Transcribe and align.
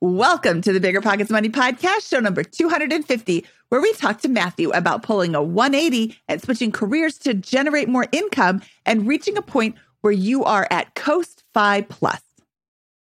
Welcome 0.00 0.62
to 0.62 0.72
the 0.72 0.78
Bigger 0.78 1.00
Pockets 1.00 1.28
Money 1.28 1.48
Podcast, 1.48 2.08
show 2.08 2.20
number 2.20 2.44
250, 2.44 3.44
where 3.68 3.80
we 3.80 3.92
talk 3.94 4.20
to 4.20 4.28
Matthew 4.28 4.70
about 4.70 5.02
pulling 5.02 5.34
a 5.34 5.42
180 5.42 6.16
and 6.28 6.40
switching 6.40 6.70
careers 6.70 7.18
to 7.18 7.34
generate 7.34 7.88
more 7.88 8.06
income 8.12 8.62
and 8.86 9.08
reaching 9.08 9.36
a 9.36 9.42
point 9.42 9.74
where 10.02 10.12
you 10.12 10.44
are 10.44 10.68
at 10.70 10.94
Coast 10.94 11.42
FI 11.52 11.80
Plus. 11.80 12.20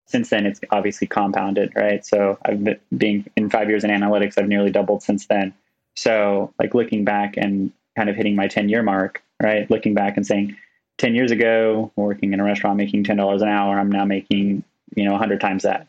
Since 0.07 0.31
then, 0.31 0.47
it's 0.47 0.61
obviously 0.71 1.05
compounded, 1.05 1.73
right? 1.75 2.03
So 2.03 2.39
I've 2.43 2.63
been 2.63 2.79
being 2.97 3.27
in 3.35 3.51
five 3.51 3.69
years 3.69 3.83
in 3.83 3.91
analytics, 3.91 4.39
I've 4.39 4.47
nearly 4.47 4.71
doubled 4.71 5.03
since 5.03 5.27
then. 5.27 5.53
So, 5.95 6.55
like 6.57 6.73
looking 6.73 7.05
back 7.05 7.37
and 7.37 7.71
kind 7.95 8.09
of 8.09 8.15
hitting 8.15 8.35
my 8.35 8.47
10 8.47 8.67
year 8.67 8.81
mark, 8.81 9.21
right? 9.39 9.69
Looking 9.69 9.93
back 9.93 10.17
and 10.17 10.25
saying, 10.25 10.57
10 10.97 11.13
years 11.13 11.29
ago, 11.29 11.91
working 11.95 12.33
in 12.33 12.39
a 12.39 12.43
restaurant 12.43 12.77
making 12.77 13.03
$10 13.03 13.43
an 13.43 13.47
hour, 13.47 13.77
I'm 13.77 13.91
now 13.91 14.05
making, 14.05 14.63
you 14.95 15.05
know, 15.05 15.11
100 15.11 15.39
times 15.39 15.61
that 15.61 15.88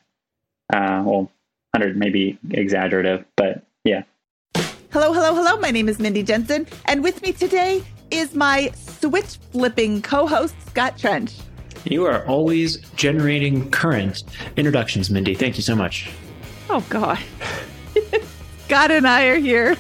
uh, 0.72 1.02
well, 1.04 1.30
100 1.72 1.96
maybe 1.96 2.38
exaggerative, 2.50 3.24
but 3.36 3.62
yeah. 3.84 4.02
Hello, 4.92 5.12
hello, 5.12 5.34
hello. 5.34 5.56
My 5.58 5.70
name 5.70 5.88
is 5.88 5.98
Mindy 5.98 6.22
Jensen, 6.22 6.66
and 6.86 7.02
with 7.02 7.22
me 7.22 7.32
today 7.32 7.82
is 8.10 8.34
my 8.34 8.70
switch 8.74 9.38
flipping 9.52 10.02
co 10.02 10.26
host, 10.26 10.54
Scott 10.66 10.98
Trench. 10.98 11.36
You 11.84 12.04
are 12.06 12.26
always 12.26 12.78
generating 12.96 13.70
current 13.70 14.24
introductions, 14.56 15.10
Mindy. 15.10 15.34
Thank 15.34 15.56
you 15.56 15.62
so 15.62 15.74
much. 15.74 16.10
Oh, 16.68 16.84
God. 16.90 17.18
Scott 18.66 18.90
and 18.90 19.06
I 19.06 19.26
are 19.26 19.38
here. 19.38 19.76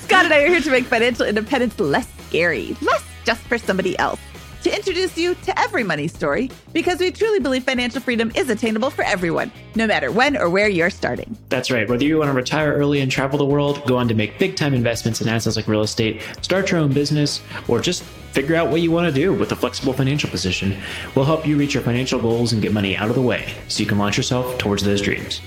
Scott 0.00 0.24
and 0.24 0.34
I 0.34 0.42
are 0.42 0.48
here 0.48 0.60
to 0.60 0.70
make 0.70 0.84
financial 0.84 1.26
independence 1.26 1.78
less 1.78 2.08
scary, 2.26 2.76
less 2.82 3.04
just 3.24 3.40
for 3.42 3.56
somebody 3.56 3.96
else 3.98 4.18
to 4.62 4.74
introduce 4.74 5.16
you 5.16 5.34
to 5.34 5.58
every 5.58 5.82
money 5.82 6.08
story 6.08 6.50
because 6.72 6.98
we 7.00 7.10
truly 7.10 7.40
believe 7.40 7.64
financial 7.64 8.00
freedom 8.00 8.30
is 8.34 8.50
attainable 8.50 8.90
for 8.90 9.04
everyone, 9.04 9.50
no 9.74 9.86
matter 9.86 10.10
when 10.10 10.36
or 10.36 10.48
where 10.48 10.68
you're 10.68 10.90
starting. 10.90 11.36
That's 11.48 11.70
right. 11.70 11.88
Whether 11.88 12.04
you 12.04 12.18
want 12.18 12.28
to 12.28 12.34
retire 12.34 12.72
early 12.72 13.00
and 13.00 13.10
travel 13.10 13.38
the 13.38 13.44
world, 13.44 13.84
go 13.86 13.96
on 13.96 14.08
to 14.08 14.14
make 14.14 14.38
big 14.38 14.56
time 14.56 14.74
investments 14.74 15.20
in 15.20 15.28
assets 15.28 15.56
like 15.56 15.68
real 15.68 15.82
estate, 15.82 16.22
start 16.42 16.70
your 16.70 16.80
own 16.80 16.92
business, 16.92 17.40
or 17.68 17.80
just 17.80 18.02
figure 18.32 18.54
out 18.54 18.70
what 18.70 18.80
you 18.80 18.90
want 18.90 19.06
to 19.06 19.12
do 19.12 19.32
with 19.32 19.52
a 19.52 19.56
flexible 19.56 19.92
financial 19.92 20.30
position, 20.30 20.76
we'll 21.14 21.24
help 21.24 21.46
you 21.46 21.56
reach 21.56 21.74
your 21.74 21.82
financial 21.82 22.20
goals 22.20 22.52
and 22.52 22.62
get 22.62 22.72
money 22.72 22.96
out 22.96 23.08
of 23.08 23.14
the 23.14 23.22
way 23.22 23.54
so 23.68 23.80
you 23.80 23.86
can 23.86 23.98
launch 23.98 24.16
yourself 24.16 24.56
towards 24.58 24.82
those 24.84 25.02
dreams. 25.02 25.40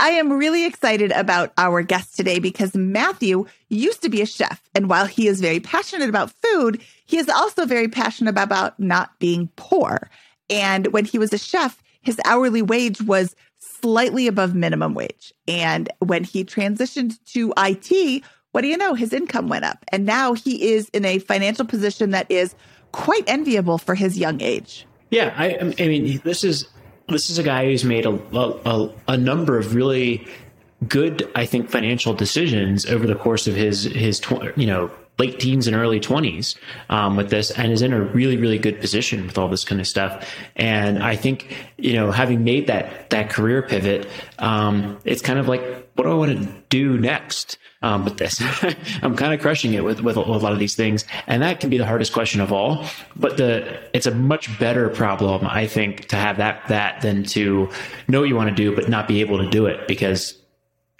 I 0.00 0.12
am 0.12 0.32
really 0.32 0.64
excited 0.64 1.12
about 1.12 1.52
our 1.58 1.82
guest 1.82 2.16
today 2.16 2.38
because 2.38 2.74
Matthew 2.74 3.44
used 3.68 4.00
to 4.00 4.08
be 4.08 4.22
a 4.22 4.26
chef. 4.26 4.62
And 4.74 4.88
while 4.88 5.04
he 5.04 5.28
is 5.28 5.42
very 5.42 5.60
passionate 5.60 6.08
about 6.08 6.32
food, 6.42 6.80
he 7.04 7.18
is 7.18 7.28
also 7.28 7.66
very 7.66 7.86
passionate 7.86 8.38
about 8.38 8.80
not 8.80 9.10
being 9.18 9.50
poor. 9.56 10.08
And 10.48 10.86
when 10.86 11.04
he 11.04 11.18
was 11.18 11.34
a 11.34 11.38
chef, 11.38 11.82
his 12.00 12.18
hourly 12.24 12.62
wage 12.62 13.02
was 13.02 13.36
slightly 13.58 14.26
above 14.26 14.54
minimum 14.54 14.94
wage. 14.94 15.34
And 15.46 15.90
when 15.98 16.24
he 16.24 16.46
transitioned 16.46 17.22
to 17.34 17.52
IT, 17.58 18.24
what 18.52 18.62
do 18.62 18.68
you 18.68 18.78
know? 18.78 18.94
His 18.94 19.12
income 19.12 19.48
went 19.48 19.66
up. 19.66 19.84
And 19.92 20.06
now 20.06 20.32
he 20.32 20.72
is 20.72 20.88
in 20.94 21.04
a 21.04 21.18
financial 21.18 21.66
position 21.66 22.12
that 22.12 22.30
is 22.30 22.54
quite 22.92 23.24
enviable 23.28 23.76
for 23.76 23.94
his 23.94 24.16
young 24.16 24.40
age. 24.40 24.86
Yeah, 25.10 25.34
I, 25.36 25.58
I 25.58 25.88
mean, 25.88 26.22
this 26.24 26.42
is 26.42 26.66
this 27.10 27.30
is 27.30 27.38
a 27.38 27.42
guy 27.42 27.66
who's 27.66 27.84
made 27.84 28.06
a, 28.06 28.14
a, 28.32 28.90
a 29.08 29.16
number 29.16 29.58
of 29.58 29.74
really 29.74 30.26
good, 30.88 31.30
I 31.34 31.46
think, 31.46 31.68
financial 31.68 32.14
decisions 32.14 32.86
over 32.86 33.06
the 33.06 33.14
course 33.14 33.46
of 33.46 33.54
his 33.54 33.84
his 33.84 34.20
you 34.56 34.66
know 34.66 34.90
late 35.20 35.38
teens 35.38 35.66
and 35.66 35.76
early 35.76 36.00
20s 36.00 36.56
um, 36.88 37.16
with 37.16 37.28
this 37.30 37.50
and 37.52 37.72
is 37.72 37.82
in 37.82 37.92
a 37.92 38.00
really 38.00 38.36
really 38.36 38.58
good 38.58 38.80
position 38.80 39.26
with 39.26 39.36
all 39.38 39.48
this 39.48 39.64
kind 39.64 39.80
of 39.80 39.86
stuff. 39.86 40.12
And 40.56 41.02
i 41.02 41.14
think 41.14 41.54
you 41.76 41.92
know 41.92 42.10
having 42.10 42.42
made 42.42 42.66
that 42.66 43.10
that 43.10 43.30
career 43.30 43.62
pivot 43.62 44.08
um, 44.38 44.98
it's 45.04 45.22
kind 45.22 45.38
of 45.38 45.46
like 45.46 45.62
what 45.94 46.04
do 46.04 46.10
i 46.10 46.14
want 46.14 46.32
to 46.38 46.48
do 46.70 46.98
next 46.98 47.58
um, 47.82 48.04
with 48.04 48.18
this? 48.18 48.42
I'm 49.02 49.16
kind 49.16 49.32
of 49.32 49.40
crushing 49.40 49.72
it 49.72 49.82
with, 49.82 50.00
with 50.00 50.16
a, 50.16 50.20
lot 50.20 50.52
of 50.52 50.58
these 50.58 50.76
things. 50.76 51.06
And 51.26 51.42
that 51.42 51.60
can 51.60 51.70
be 51.70 51.78
the 51.78 51.86
hardest 51.86 52.12
question 52.12 52.40
of 52.40 52.52
all 52.52 52.84
but 53.16 53.36
the 53.36 53.78
it's 53.92 54.06
a 54.06 54.14
much 54.14 54.58
better 54.58 54.88
problem 54.88 55.46
i 55.46 55.66
think 55.66 56.06
to 56.08 56.16
have 56.16 56.36
that 56.38 56.66
that 56.68 57.00
than 57.02 57.24
to 57.24 57.68
know 58.08 58.20
what 58.20 58.28
you 58.28 58.36
want 58.36 58.48
to 58.48 58.54
do 58.54 58.74
but 58.74 58.88
not 58.88 59.06
be 59.06 59.20
able 59.20 59.38
to 59.38 59.48
do 59.50 59.66
it 59.66 59.86
because 59.86 60.39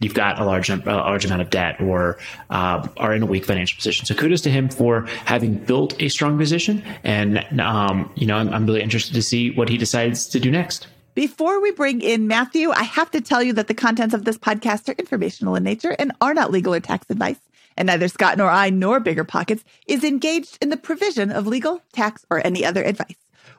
you've 0.01 0.15
got 0.15 0.41
a 0.41 0.45
large, 0.45 0.69
a 0.71 0.77
large 0.77 1.25
amount 1.25 1.43
of 1.43 1.51
debt 1.51 1.81
or 1.81 2.19
uh, 2.49 2.87
are 2.97 3.15
in 3.15 3.23
a 3.23 3.27
weak 3.27 3.45
financial 3.45 3.77
position. 3.77 4.07
So 4.07 4.15
kudos 4.15 4.41
to 4.43 4.51
him 4.51 4.69
for 4.69 5.07
having 5.25 5.55
built 5.55 5.95
a 6.03 6.09
strong 6.09 6.37
position. 6.39 6.83
And, 7.05 7.39
um, 7.61 8.11
you 8.17 8.27
know, 8.27 8.37
I'm, 8.37 8.49
I'm 8.53 8.67
really 8.67 8.83
interested 8.83 9.15
to 9.15 9.23
see 9.23 9.51
what 9.51 9.69
he 9.69 9.77
decides 9.77 10.27
to 10.29 10.41
do 10.41 10.51
next. 10.51 10.89
Before 11.15 11.61
we 11.61 11.73
bring 11.73 12.01
in 12.01 12.27
Matthew, 12.29 12.71
I 12.71 12.85
have 12.85 13.11
to 13.11 13.21
tell 13.21 13.43
you 13.43 13.53
that 13.55 13.69
the 13.69 13.75
contents 13.75 14.15
of 14.15 14.25
this 14.25 14.39
podcast 14.39 14.89
are 14.89 14.95
informational 14.99 15.55
in 15.55 15.65
nature 15.65 15.95
and 15.99 16.13
are 16.21 16.35
not 16.35 16.51
legal 16.51 16.75
or 16.75 16.81
tax 16.81 17.07
advice. 17.11 17.39
And 17.77 17.87
neither 17.87 18.09
Scott 18.09 18.39
nor 18.39 18.49
I 18.49 18.71
nor 18.71 19.01
Bigger 19.01 19.25
Pockets 19.25 19.65
is 19.87 20.05
engaged 20.05 20.59
in 20.61 20.71
the 20.71 20.77
provision 20.77 21.31
of 21.31 21.47
legal, 21.47 21.83
tax, 21.93 22.25
or 22.31 22.45
any 22.45 22.65
other 22.65 22.83
advice 22.83 23.17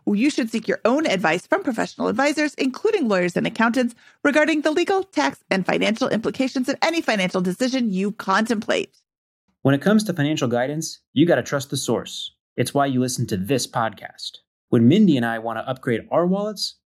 you 0.08 0.30
should 0.30 0.50
seek 0.50 0.68
your 0.68 0.82
own 0.86 1.06
advice 1.06 1.48
from 1.48 1.64
professional 1.64 2.08
advisors, 2.08 2.54
including 2.56 3.08
lawyers 3.08 3.38
and 3.38 3.48
accountants, 3.48 3.96
regarding 4.24 4.62
the 4.62 4.72
legal, 4.72 5.04
tax, 5.04 5.44
and 5.50 5.66
financial 5.66 6.10
implications 6.10 6.68
of 6.68 6.78
any 6.82 7.02
financial 7.02 7.42
decision 7.42 7.92
you 7.92 8.12
contemplate. 8.12 8.98
When 9.62 9.76
it 9.76 9.82
comes 9.82 10.04
to 10.06 10.14
financial 10.14 10.48
guidance, 10.48 11.00
you 11.14 11.26
got 11.26 11.36
to 11.36 11.44
trust 11.44 11.70
the 11.70 11.78
source. 11.78 12.34
It's 12.58 12.74
why 12.74 12.88
you 12.88 13.00
listen 13.00 13.28
to 13.28 13.38
this 13.38 13.68
podcast. 13.68 14.40
When 14.70 14.88
Mindy 14.88 15.18
and 15.18 15.26
I 15.26 15.40
want 15.40 15.60
to 15.60 15.70
upgrade 15.70 16.08
our 16.12 16.26
wallets, 16.26 16.76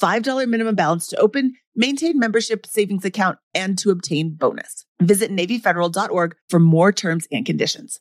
$5 0.00 0.48
minimum 0.48 0.74
balance 0.74 1.08
to 1.08 1.18
open, 1.18 1.54
maintain 1.74 2.18
membership 2.18 2.66
savings 2.66 3.04
account, 3.04 3.38
and 3.54 3.78
to 3.78 3.90
obtain 3.90 4.34
bonus. 4.34 4.84
Visit 5.00 5.30
NavyFederal.org 5.30 6.34
for 6.48 6.58
more 6.60 6.92
terms 6.92 7.26
and 7.30 7.46
conditions. 7.46 7.98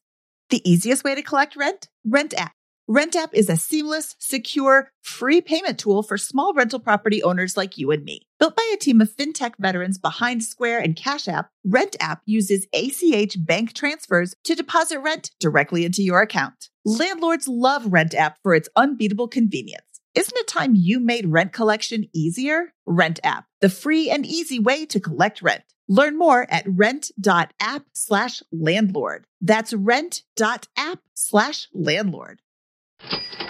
The 0.49 0.67
easiest 0.69 1.03
way 1.03 1.15
to 1.15 1.21
collect 1.21 1.55
rent? 1.55 1.89
Rent 2.05 2.33
app. 2.33 2.53
Rent 2.89 3.17
app 3.17 3.33
is 3.33 3.49
a 3.49 3.57
seamless, 3.57 4.15
secure, 4.17 4.91
free 5.01 5.41
payment 5.41 5.77
tool 5.77 6.03
for 6.03 6.17
small 6.17 6.53
rental 6.53 6.79
property 6.79 7.21
owners 7.21 7.57
like 7.57 7.77
you 7.77 7.91
and 7.91 8.01
me. 8.05 8.21
Built 8.39 8.55
by 8.55 8.71
a 8.73 8.77
team 8.77 9.01
of 9.01 9.13
fintech 9.13 9.55
veterans 9.59 9.97
behind 9.97 10.41
Square 10.41 10.79
and 10.79 10.95
Cash 10.95 11.27
App, 11.27 11.49
Rent 11.65 11.97
app 11.99 12.21
uses 12.25 12.65
ACH 12.73 13.35
bank 13.45 13.73
transfers 13.73 14.35
to 14.45 14.55
deposit 14.55 14.99
rent 14.99 15.31
directly 15.41 15.83
into 15.83 16.01
your 16.01 16.21
account. 16.21 16.69
Landlords 16.85 17.49
love 17.49 17.91
Rent 17.91 18.13
app 18.13 18.37
for 18.41 18.55
its 18.55 18.69
unbeatable 18.77 19.27
convenience. 19.27 19.83
Isn't 20.17 20.37
it 20.39 20.47
time 20.47 20.73
you 20.73 20.99
made 20.99 21.27
rent 21.27 21.53
collection 21.53 22.09
easier? 22.11 22.73
Rent 22.87 23.19
app, 23.23 23.45
the 23.61 23.69
free 23.69 24.09
and 24.09 24.25
easy 24.25 24.57
way 24.57 24.83
to 24.87 24.99
collect 24.99 25.43
rent. 25.43 25.61
Learn 25.87 26.17
more 26.17 26.47
at 26.49 26.65
rent.app 26.67 27.85
slash 27.93 28.41
landlord. 28.51 29.27
That's 29.41 29.73
rent.app 29.73 30.99
slash 31.13 31.67
landlord. 31.71 32.41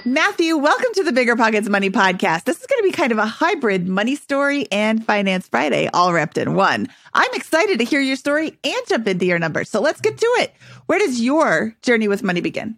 Matthew, 0.03 0.57
welcome 0.57 0.93
to 0.95 1.03
the 1.03 1.13
Bigger 1.13 1.37
Pockets 1.37 1.69
Money 1.69 1.89
Podcast. 1.89 2.43
This 2.43 2.59
is 2.59 2.67
going 2.67 2.79
to 2.79 2.89
be 2.89 2.91
kind 2.91 3.13
of 3.13 3.17
a 3.17 3.25
hybrid 3.25 3.87
money 3.87 4.17
story 4.17 4.67
and 4.69 5.05
finance 5.05 5.47
Friday 5.47 5.89
all 5.93 6.11
wrapped 6.11 6.37
in 6.37 6.53
one. 6.53 6.89
I'm 7.13 7.33
excited 7.33 7.79
to 7.79 7.85
hear 7.85 8.01
your 8.01 8.17
story 8.17 8.59
and 8.65 8.87
jump 8.89 9.07
into 9.07 9.25
your 9.25 9.39
numbers. 9.39 9.69
So 9.69 9.79
let's 9.79 10.01
get 10.01 10.17
to 10.17 10.25
it. 10.39 10.53
Where 10.87 10.99
does 10.99 11.21
your 11.21 11.77
journey 11.81 12.09
with 12.09 12.23
money 12.23 12.41
begin? 12.41 12.77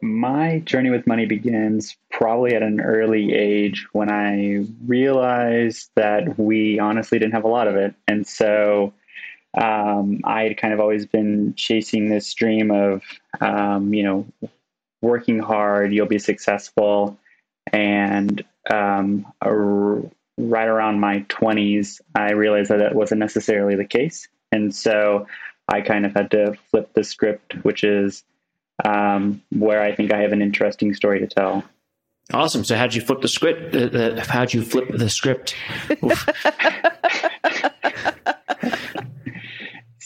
My 0.00 0.60
journey 0.60 0.90
with 0.90 1.06
money 1.06 1.26
begins 1.26 1.96
probably 2.10 2.54
at 2.54 2.62
an 2.62 2.80
early 2.80 3.34
age 3.34 3.86
when 3.92 4.10
I 4.10 4.66
realized 4.86 5.90
that 5.96 6.38
we 6.38 6.78
honestly 6.78 7.18
didn't 7.18 7.34
have 7.34 7.44
a 7.44 7.48
lot 7.48 7.68
of 7.68 7.76
it. 7.76 7.94
And 8.06 8.26
so 8.26 8.92
um, 9.60 10.20
I 10.24 10.44
had 10.44 10.56
kind 10.56 10.72
of 10.72 10.80
always 10.80 11.06
been 11.06 11.54
chasing 11.56 12.08
this 12.08 12.32
dream 12.34 12.70
of, 12.70 13.02
um, 13.40 13.92
you 13.92 14.02
know, 14.02 14.26
working 15.02 15.38
hard, 15.38 15.92
you'll 15.92 16.06
be 16.06 16.18
successful. 16.18 17.18
And 17.72 18.44
um, 18.70 19.26
right 19.42 20.68
around 20.68 21.00
my 21.00 21.20
20s, 21.28 22.00
I 22.14 22.32
realized 22.32 22.70
that 22.70 22.78
that 22.78 22.94
wasn't 22.94 23.18
necessarily 23.18 23.76
the 23.76 23.84
case. 23.84 24.28
And 24.52 24.74
so 24.74 25.26
I 25.68 25.80
kind 25.80 26.06
of 26.06 26.14
had 26.14 26.30
to 26.32 26.56
flip 26.70 26.92
the 26.94 27.04
script, 27.04 27.54
which 27.64 27.84
is 27.84 28.24
um, 28.84 29.42
where 29.50 29.82
I 29.82 29.94
think 29.94 30.12
I 30.12 30.20
have 30.22 30.32
an 30.32 30.42
interesting 30.42 30.94
story 30.94 31.20
to 31.20 31.26
tell. 31.26 31.64
Awesome. 32.32 32.64
So, 32.64 32.76
how'd 32.76 32.94
you 32.94 33.00
flip 33.00 33.22
the 33.22 33.28
script? 33.28 33.74
Uh, 33.74 34.24
how'd 34.24 34.54
you 34.54 34.62
flip 34.62 34.88
the 34.90 35.10
script? 35.10 35.54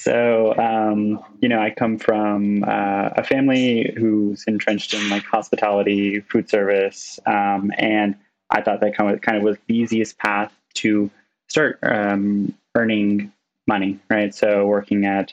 So, 0.04 0.54
um, 0.58 1.24
you 1.40 1.48
know, 1.48 1.58
I 1.58 1.70
come 1.70 1.98
from 1.98 2.62
uh, 2.62 3.08
a 3.16 3.24
family 3.24 3.90
who's 3.96 4.44
entrenched 4.46 4.92
in 4.92 5.08
like 5.08 5.24
hospitality, 5.24 6.20
food 6.20 6.50
service, 6.50 7.18
um, 7.24 7.72
and 7.78 8.14
I 8.50 8.60
thought 8.60 8.80
that 8.80 8.94
kind 8.94 9.14
of 9.14 9.22
kind 9.22 9.38
of 9.38 9.42
was 9.42 9.56
the 9.66 9.74
easiest 9.74 10.18
path 10.18 10.52
to 10.74 11.10
start 11.46 11.78
um, 11.82 12.52
earning 12.74 13.32
money, 13.66 13.98
right? 14.10 14.34
So, 14.34 14.66
working 14.66 15.06
at 15.06 15.32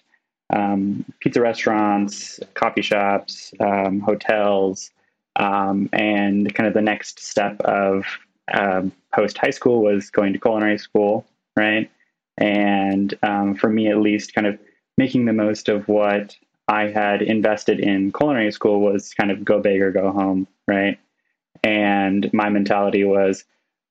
um, 0.51 1.06
pizza 1.19 1.42
restaurants, 1.42 2.39
coffee 2.53 2.81
shops, 2.81 3.53
um, 3.59 4.00
hotels, 4.00 4.92
um, 5.38 5.89
and 5.94 6.53
kind 6.53 6.68
of 6.68 6.74
the 6.74 6.81
next 6.81 7.19
step 7.19 7.59
of 7.62 8.06
post 9.13 9.38
high 9.38 9.50
school 9.50 9.81
was 9.81 10.09
going 10.09 10.33
to 10.33 10.39
culinary 10.39 10.77
school, 10.77 11.25
right? 11.56 11.89
and 12.42 13.13
um, 13.24 13.56
for 13.56 13.69
me 13.69 13.89
at 13.89 13.98
least 13.98 14.33
kind 14.33 14.48
of 14.48 14.57
making 14.98 15.25
the 15.25 15.33
most 15.33 15.69
of 15.69 15.88
what 15.88 16.36
i 16.68 16.88
had 16.88 17.21
invested 17.21 17.80
in 17.80 18.12
culinary 18.12 18.51
school 18.51 18.81
was 18.81 19.13
kind 19.13 19.31
of 19.31 19.45
go 19.45 19.59
big 19.59 19.81
or 19.81 19.92
go 19.92 20.12
home 20.12 20.48
right 20.68 21.00
and 21.63 22.31
my 22.33 22.50
mentality 22.50 23.03
was 23.03 23.44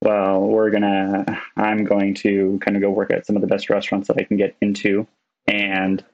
well 0.02 0.40
we're 0.40 0.70
gonna 0.70 1.24
i'm 1.56 1.84
going 1.84 2.14
to 2.14 2.58
kind 2.62 2.76
of 2.76 2.82
go 2.82 2.90
work 2.90 3.10
at 3.10 3.26
some 3.26 3.36
of 3.36 3.42
the 3.42 3.48
best 3.48 3.70
restaurants 3.70 4.08
that 4.08 4.18
i 4.18 4.24
can 4.24 4.36
get 4.36 4.56
into 4.60 5.06
and 5.46 6.04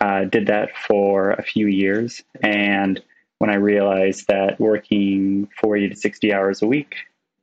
uh, 0.00 0.24
did 0.24 0.46
that 0.46 0.70
for 0.76 1.32
a 1.32 1.42
few 1.42 1.66
years 1.66 2.22
and 2.42 3.02
when 3.38 3.50
i 3.50 3.54
realized 3.54 4.26
that 4.28 4.58
working 4.60 5.48
40 5.60 5.90
to 5.90 5.96
60 5.96 6.32
hours 6.32 6.62
a 6.62 6.66
week 6.66 6.96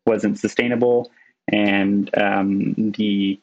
wasn't 0.06 0.40
sustainable 0.40 1.12
and 1.48 2.10
um, 2.18 2.74
the 2.98 3.40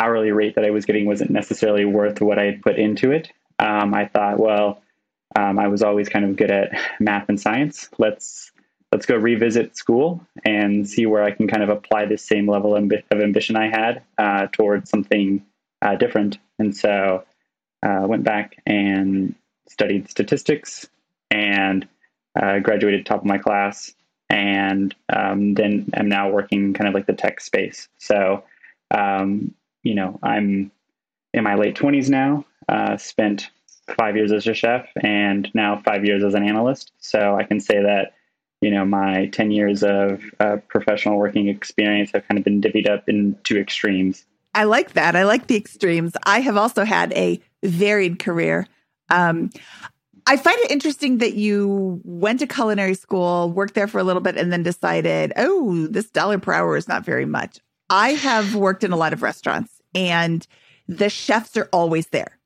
hourly 0.00 0.32
rate 0.32 0.54
that 0.54 0.64
I 0.64 0.70
was 0.70 0.86
getting 0.86 1.06
wasn't 1.06 1.30
necessarily 1.30 1.84
worth 1.84 2.20
what 2.20 2.38
I 2.38 2.44
had 2.44 2.62
put 2.62 2.78
into 2.78 3.12
it. 3.12 3.30
Um, 3.58 3.94
I 3.94 4.06
thought, 4.06 4.38
well, 4.38 4.82
um, 5.36 5.58
I 5.58 5.68
was 5.68 5.82
always 5.82 6.08
kind 6.08 6.24
of 6.24 6.36
good 6.36 6.50
at 6.50 6.72
math 6.98 7.28
and 7.28 7.40
science. 7.40 7.88
Let's 7.98 8.50
let's 8.92 9.06
go 9.06 9.14
revisit 9.14 9.76
school 9.76 10.26
and 10.44 10.88
see 10.88 11.06
where 11.06 11.22
I 11.22 11.30
can 11.30 11.46
kind 11.46 11.62
of 11.62 11.68
apply 11.68 12.06
this 12.06 12.24
same 12.24 12.48
level 12.48 12.74
of 12.74 12.90
ambition 13.12 13.54
I 13.54 13.68
had 13.68 14.02
uh, 14.18 14.48
towards 14.50 14.90
something 14.90 15.44
uh, 15.80 15.94
different. 15.94 16.38
And 16.58 16.76
so 16.76 17.22
uh, 17.82 18.04
went 18.06 18.24
back 18.24 18.56
and 18.66 19.34
studied 19.68 20.10
statistics 20.10 20.88
and 21.30 21.86
uh, 22.40 22.58
graduated 22.58 23.06
top 23.06 23.20
of 23.20 23.26
my 23.26 23.38
class. 23.38 23.94
And 24.28 24.94
um, 25.12 25.54
then 25.54 25.90
I'm 25.94 26.08
now 26.08 26.30
working 26.30 26.72
kind 26.72 26.86
of 26.88 26.94
like 26.94 27.06
the 27.06 27.12
tech 27.12 27.40
space. 27.40 27.88
So 27.98 28.44
um, 28.90 29.54
you 29.82 29.94
know, 29.94 30.18
I'm 30.22 30.70
in 31.32 31.44
my 31.44 31.54
late 31.54 31.76
20s 31.76 32.08
now, 32.08 32.44
uh, 32.68 32.96
spent 32.96 33.50
five 33.98 34.16
years 34.16 34.32
as 34.32 34.46
a 34.46 34.54
chef 34.54 34.86
and 35.02 35.50
now 35.54 35.80
five 35.84 36.04
years 36.04 36.22
as 36.22 36.34
an 36.34 36.44
analyst. 36.44 36.92
So 36.98 37.36
I 37.36 37.44
can 37.44 37.60
say 37.60 37.82
that, 37.82 38.14
you 38.60 38.70
know, 38.70 38.84
my 38.84 39.26
10 39.26 39.50
years 39.50 39.82
of 39.82 40.22
uh, 40.38 40.58
professional 40.68 41.16
working 41.16 41.48
experience 41.48 42.10
have 42.12 42.26
kind 42.28 42.38
of 42.38 42.44
been 42.44 42.60
divvied 42.60 42.88
up 42.88 43.08
in 43.08 43.36
two 43.42 43.58
extremes. 43.58 44.24
I 44.54 44.64
like 44.64 44.92
that. 44.92 45.16
I 45.16 45.24
like 45.24 45.46
the 45.46 45.56
extremes. 45.56 46.12
I 46.24 46.40
have 46.40 46.56
also 46.56 46.84
had 46.84 47.12
a 47.12 47.40
varied 47.62 48.18
career. 48.18 48.66
Um, 49.08 49.50
I 50.26 50.36
find 50.36 50.58
it 50.60 50.70
interesting 50.70 51.18
that 51.18 51.34
you 51.34 52.00
went 52.04 52.40
to 52.40 52.46
culinary 52.46 52.94
school, 52.94 53.50
worked 53.50 53.74
there 53.74 53.88
for 53.88 53.98
a 53.98 54.04
little 54.04 54.22
bit, 54.22 54.36
and 54.36 54.52
then 54.52 54.62
decided, 54.62 55.32
oh, 55.36 55.86
this 55.88 56.10
dollar 56.10 56.38
per 56.38 56.52
hour 56.52 56.76
is 56.76 56.88
not 56.88 57.04
very 57.04 57.26
much. 57.26 57.58
I 57.88 58.10
have 58.10 58.54
worked 58.54 58.84
in 58.84 58.92
a 58.92 58.96
lot 58.96 59.12
of 59.12 59.22
restaurants 59.22 59.80
and 59.94 60.46
the 60.86 61.10
chefs 61.10 61.56
are 61.56 61.68
always 61.72 62.06
there. 62.08 62.38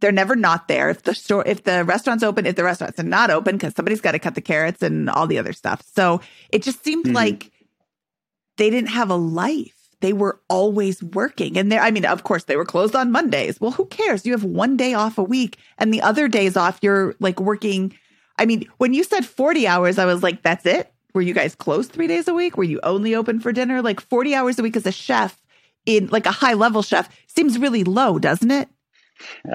They're 0.00 0.12
never 0.12 0.36
not 0.36 0.68
there. 0.68 0.90
If 0.90 1.02
the 1.02 1.14
store, 1.14 1.46
if 1.46 1.64
the 1.64 1.84
restaurant's 1.84 2.24
open, 2.24 2.46
if 2.46 2.56
the 2.56 2.64
restaurant's 2.64 3.02
not 3.02 3.30
open, 3.30 3.56
because 3.56 3.74
somebody's 3.74 4.00
got 4.00 4.12
to 4.12 4.18
cut 4.18 4.34
the 4.34 4.40
carrots 4.40 4.82
and 4.82 5.08
all 5.10 5.26
the 5.26 5.38
other 5.38 5.52
stuff. 5.52 5.82
So 5.94 6.20
it 6.50 6.62
just 6.62 6.84
seemed 6.84 7.06
mm-hmm. 7.06 7.14
like 7.14 7.52
they 8.56 8.70
didn't 8.70 8.90
have 8.90 9.10
a 9.10 9.16
life. 9.16 9.81
They 10.02 10.12
were 10.12 10.40
always 10.48 11.02
working. 11.02 11.56
And 11.56 11.72
there, 11.72 11.80
I 11.80 11.90
mean, 11.90 12.04
of 12.04 12.24
course, 12.24 12.44
they 12.44 12.56
were 12.56 12.64
closed 12.64 12.94
on 12.94 13.10
Mondays. 13.10 13.60
Well, 13.60 13.70
who 13.70 13.86
cares? 13.86 14.26
You 14.26 14.32
have 14.32 14.44
one 14.44 14.76
day 14.76 14.94
off 14.94 15.16
a 15.16 15.22
week 15.22 15.56
and 15.78 15.94
the 15.94 16.02
other 16.02 16.28
days 16.28 16.56
off, 16.56 16.78
you're 16.82 17.14
like 17.20 17.40
working. 17.40 17.96
I 18.38 18.44
mean, 18.44 18.68
when 18.78 18.92
you 18.92 19.04
said 19.04 19.24
40 19.24 19.66
hours, 19.66 19.98
I 19.98 20.04
was 20.04 20.22
like, 20.22 20.42
that's 20.42 20.66
it? 20.66 20.92
Were 21.14 21.22
you 21.22 21.34
guys 21.34 21.54
closed 21.54 21.92
three 21.92 22.06
days 22.06 22.28
a 22.28 22.34
week? 22.34 22.56
Were 22.56 22.64
you 22.64 22.80
only 22.82 23.14
open 23.14 23.40
for 23.40 23.52
dinner? 23.52 23.80
Like 23.80 24.00
40 24.00 24.34
hours 24.34 24.58
a 24.58 24.62
week 24.62 24.76
as 24.76 24.86
a 24.86 24.92
chef 24.92 25.40
in 25.86 26.08
like 26.08 26.26
a 26.26 26.30
high 26.30 26.54
level 26.54 26.82
chef 26.82 27.08
seems 27.26 27.58
really 27.58 27.84
low, 27.84 28.18
doesn't 28.18 28.50
it? 28.50 28.68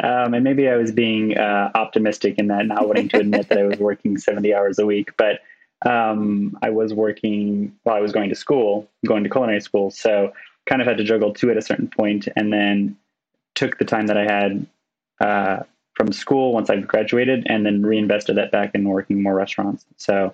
Um, 0.01 0.33
and 0.33 0.43
maybe 0.43 0.69
I 0.69 0.77
was 0.77 0.91
being 0.91 1.37
uh, 1.37 1.71
optimistic 1.75 2.35
in 2.37 2.47
that, 2.47 2.65
not 2.65 2.87
wanting 2.87 3.09
to 3.09 3.19
admit 3.19 3.49
that 3.49 3.57
I 3.57 3.63
was 3.63 3.79
working 3.79 4.17
70 4.17 4.53
hours 4.53 4.79
a 4.79 4.85
week. 4.85 5.11
But 5.17 5.41
um, 5.85 6.57
I 6.61 6.69
was 6.69 6.93
working 6.93 7.75
while 7.83 7.95
I 7.95 7.99
was 7.99 8.11
going 8.11 8.29
to 8.29 8.35
school, 8.35 8.89
going 9.05 9.23
to 9.23 9.29
culinary 9.29 9.61
school. 9.61 9.91
So 9.91 10.33
kind 10.65 10.81
of 10.81 10.87
had 10.87 10.97
to 10.97 11.03
juggle 11.03 11.33
two 11.33 11.49
at 11.49 11.57
a 11.57 11.61
certain 11.61 11.87
point, 11.87 12.27
and 12.35 12.51
then 12.51 12.97
took 13.55 13.77
the 13.77 13.85
time 13.85 14.07
that 14.07 14.17
I 14.17 14.23
had 14.23 14.67
uh, 15.21 15.63
from 15.93 16.11
school 16.11 16.53
once 16.53 16.69
I 16.69 16.77
graduated, 16.77 17.45
and 17.47 17.65
then 17.65 17.85
reinvested 17.85 18.37
that 18.37 18.51
back 18.51 18.71
in 18.73 18.87
working 18.87 19.21
more 19.21 19.35
restaurants. 19.35 19.85
So 19.97 20.33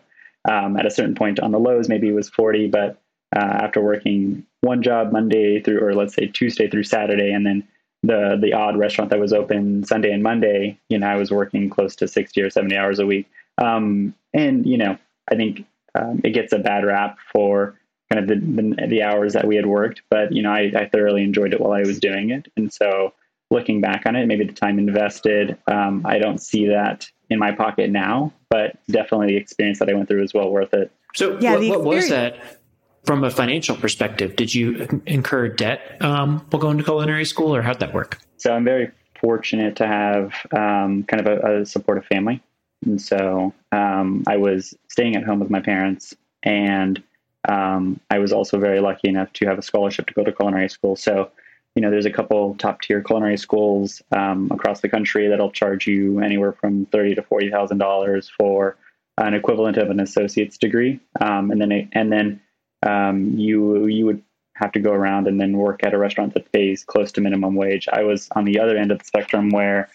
um, 0.49 0.77
at 0.77 0.85
a 0.85 0.91
certain 0.91 1.15
point 1.15 1.39
on 1.39 1.51
the 1.51 1.59
lows, 1.59 1.87
maybe 1.89 2.09
it 2.09 2.13
was 2.13 2.29
40, 2.29 2.67
but 2.67 2.97
uh, 3.35 3.39
after 3.39 3.81
working 3.81 4.45
one 4.61 4.81
job 4.81 5.11
Monday 5.11 5.61
through, 5.61 5.81
or 5.83 5.93
let's 5.93 6.13
say 6.13 6.27
Tuesday 6.27 6.69
through 6.69 6.83
Saturday, 6.83 7.31
and 7.31 7.45
then 7.45 7.67
the 8.03 8.37
the 8.39 8.53
odd 8.53 8.77
restaurant 8.77 9.09
that 9.09 9.19
was 9.19 9.33
open 9.33 9.83
Sunday 9.85 10.11
and 10.11 10.21
Monday, 10.21 10.77
you 10.89 10.99
know, 10.99 11.07
I 11.07 11.15
was 11.15 11.31
working 11.31 11.69
close 11.69 11.95
to 11.97 12.07
sixty 12.07 12.41
or 12.41 12.49
seventy 12.49 12.75
hours 12.75 12.99
a 12.99 13.05
week. 13.05 13.27
Um, 13.57 14.13
and 14.33 14.65
you 14.65 14.77
know, 14.77 14.97
I 15.29 15.35
think 15.35 15.65
um, 15.95 16.21
it 16.23 16.31
gets 16.31 16.53
a 16.53 16.59
bad 16.59 16.85
rap 16.85 17.17
for 17.31 17.79
kind 18.11 18.23
of 18.23 18.27
the, 18.27 18.45
the, 18.45 18.87
the 18.87 19.03
hours 19.03 19.33
that 19.33 19.47
we 19.47 19.55
had 19.55 19.65
worked, 19.65 20.01
but 20.09 20.31
you 20.31 20.41
know, 20.41 20.51
I, 20.51 20.71
I, 20.75 20.89
thoroughly 20.89 21.23
enjoyed 21.23 21.53
it 21.53 21.61
while 21.61 21.71
I 21.71 21.81
was 21.81 21.99
doing 21.99 22.29
it, 22.29 22.47
and 22.57 22.71
so 22.71 23.13
looking 23.49 23.81
back 23.81 24.03
on 24.05 24.15
it, 24.15 24.25
maybe 24.25 24.45
the 24.45 24.53
time 24.53 24.79
invested, 24.79 25.57
um, 25.67 26.01
I 26.05 26.17
don't 26.17 26.39
see 26.39 26.67
that 26.67 27.07
in 27.29 27.39
my 27.39 27.51
pocket 27.51 27.89
now, 27.89 28.33
but 28.49 28.77
definitely 28.89 29.27
the 29.27 29.37
experience 29.37 29.79
that 29.79 29.89
I 29.89 29.93
went 29.93 30.09
through 30.09 30.23
is 30.23 30.33
well 30.33 30.49
worth 30.49 30.73
it. 30.73 30.91
So, 31.15 31.37
yeah, 31.39 31.55
what, 31.55 31.83
what 31.83 31.95
was 31.95 32.09
that? 32.09 32.59
from 33.03 33.23
a 33.23 33.29
financial 33.29 33.75
perspective, 33.75 34.35
did 34.35 34.53
you 34.53 35.01
incur 35.05 35.49
debt 35.49 35.97
um, 36.01 36.45
while 36.49 36.61
going 36.61 36.77
to 36.77 36.83
culinary 36.83 37.25
school, 37.25 37.55
or 37.55 37.61
how'd 37.61 37.79
that 37.79 37.93
work? 37.93 38.19
So 38.37 38.53
I'm 38.53 38.63
very 38.63 38.91
fortunate 39.19 39.75
to 39.77 39.87
have 39.87 40.33
um, 40.51 41.03
kind 41.03 41.25
of 41.25 41.27
a, 41.27 41.61
a, 41.61 41.65
supportive 41.65 42.05
family, 42.05 42.41
And 42.85 43.01
so 43.01 43.53
um, 43.71 44.23
I 44.27 44.37
was 44.37 44.73
staying 44.89 45.15
at 45.15 45.23
home 45.23 45.39
with 45.39 45.49
my 45.49 45.61
parents, 45.61 46.15
and 46.43 47.01
um, 47.47 47.99
I 48.09 48.19
was 48.19 48.31
also 48.31 48.59
very 48.59 48.79
lucky 48.79 49.09
enough 49.09 49.33
to 49.33 49.45
have 49.45 49.57
a 49.57 49.61
scholarship 49.61 50.07
to 50.07 50.13
go 50.13 50.23
to 50.23 50.31
culinary 50.31 50.69
school. 50.69 50.95
So, 50.95 51.31
you 51.75 51.81
know, 51.81 51.89
there's 51.89 52.05
a 52.05 52.11
couple 52.11 52.55
top 52.55 52.81
tier 52.81 53.01
culinary 53.01 53.37
schools 53.37 54.01
um, 54.11 54.49
across 54.51 54.81
the 54.81 54.89
country 54.89 55.27
that'll 55.27 55.51
charge 55.51 55.87
you 55.87 56.19
anywhere 56.19 56.53
from 56.53 56.85
thirty 56.87 57.15
to 57.15 57.23
forty 57.23 57.49
thousand 57.49 57.79
dollars 57.79 58.31
for 58.37 58.77
an 59.17 59.33
equivalent 59.33 59.77
of 59.77 59.89
an 59.89 59.99
associate's 59.99 60.57
degree, 60.57 60.99
um, 61.21 61.51
and 61.51 61.61
then 61.61 61.89
and 61.93 62.11
then 62.11 62.41
um, 62.85 63.37
you 63.37 63.87
you 63.87 64.05
would 64.05 64.21
have 64.55 64.71
to 64.71 64.79
go 64.79 64.91
around 64.91 65.27
and 65.27 65.41
then 65.41 65.57
work 65.57 65.83
at 65.83 65.93
a 65.93 65.97
restaurant 65.97 66.33
that 66.33 66.51
pays 66.51 66.83
close 66.83 67.11
to 67.11 67.21
minimum 67.21 67.55
wage. 67.55 67.87
I 67.91 68.03
was 68.03 68.29
on 68.35 68.45
the 68.45 68.59
other 68.59 68.77
end 68.77 68.91
of 68.91 68.99
the 68.99 69.05
spectrum 69.05 69.49
where 69.49 69.89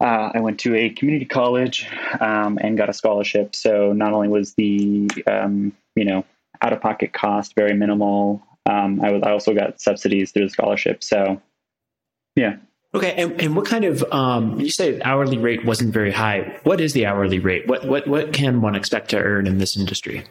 uh, 0.00 0.30
I 0.34 0.40
went 0.40 0.60
to 0.60 0.74
a 0.76 0.90
community 0.90 1.24
college 1.24 1.86
um, 2.20 2.58
and 2.60 2.76
got 2.76 2.88
a 2.88 2.92
scholarship. 2.92 3.54
So 3.54 3.92
not 3.92 4.12
only 4.12 4.28
was 4.28 4.54
the 4.54 5.10
um, 5.26 5.72
you 5.96 6.04
know 6.04 6.24
out 6.62 6.72
of 6.72 6.80
pocket 6.80 7.12
cost 7.12 7.54
very 7.54 7.74
minimal, 7.74 8.42
um, 8.66 9.00
I 9.02 9.12
was 9.12 9.22
I 9.22 9.32
also 9.32 9.54
got 9.54 9.80
subsidies 9.80 10.32
through 10.32 10.44
the 10.44 10.50
scholarship. 10.50 11.02
So 11.02 11.40
yeah. 12.36 12.56
Okay, 12.94 13.12
and, 13.18 13.38
and 13.38 13.54
what 13.54 13.66
kind 13.66 13.84
of 13.84 14.02
um, 14.12 14.58
you 14.58 14.70
say 14.70 14.98
hourly 15.02 15.36
rate 15.36 15.64
wasn't 15.64 15.92
very 15.92 16.10
high? 16.10 16.58
What 16.62 16.80
is 16.80 16.94
the 16.94 17.04
hourly 17.04 17.38
rate? 17.38 17.66
What 17.66 17.86
what 17.86 18.06
what 18.06 18.32
can 18.32 18.62
one 18.62 18.74
expect 18.74 19.10
to 19.10 19.18
earn 19.18 19.46
in 19.46 19.58
this 19.58 19.76
industry? 19.76 20.24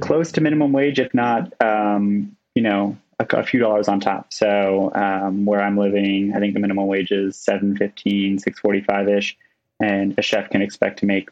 Close 0.00 0.30
to 0.32 0.40
minimum 0.40 0.72
wage, 0.72 1.00
if 1.00 1.12
not, 1.14 1.52
um, 1.60 2.36
you 2.54 2.62
know, 2.62 2.96
a, 3.18 3.42
few 3.42 3.60
dollars 3.60 3.88
on 3.88 4.00
top. 4.00 4.32
So 4.32 4.92
um, 4.94 5.44
where 5.44 5.60
I'm 5.60 5.76
living, 5.76 6.32
I 6.34 6.38
think 6.38 6.54
the 6.54 6.60
minimum 6.60 6.86
wage 6.86 7.10
is 7.10 7.36
seven 7.36 7.76
fifteen, 7.76 8.38
six 8.38 8.58
forty 8.60 8.80
five 8.80 9.08
ish, 9.08 9.36
and 9.80 10.14
a 10.18 10.22
chef 10.22 10.50
can 10.50 10.62
expect 10.62 11.00
to 11.00 11.06
make 11.06 11.30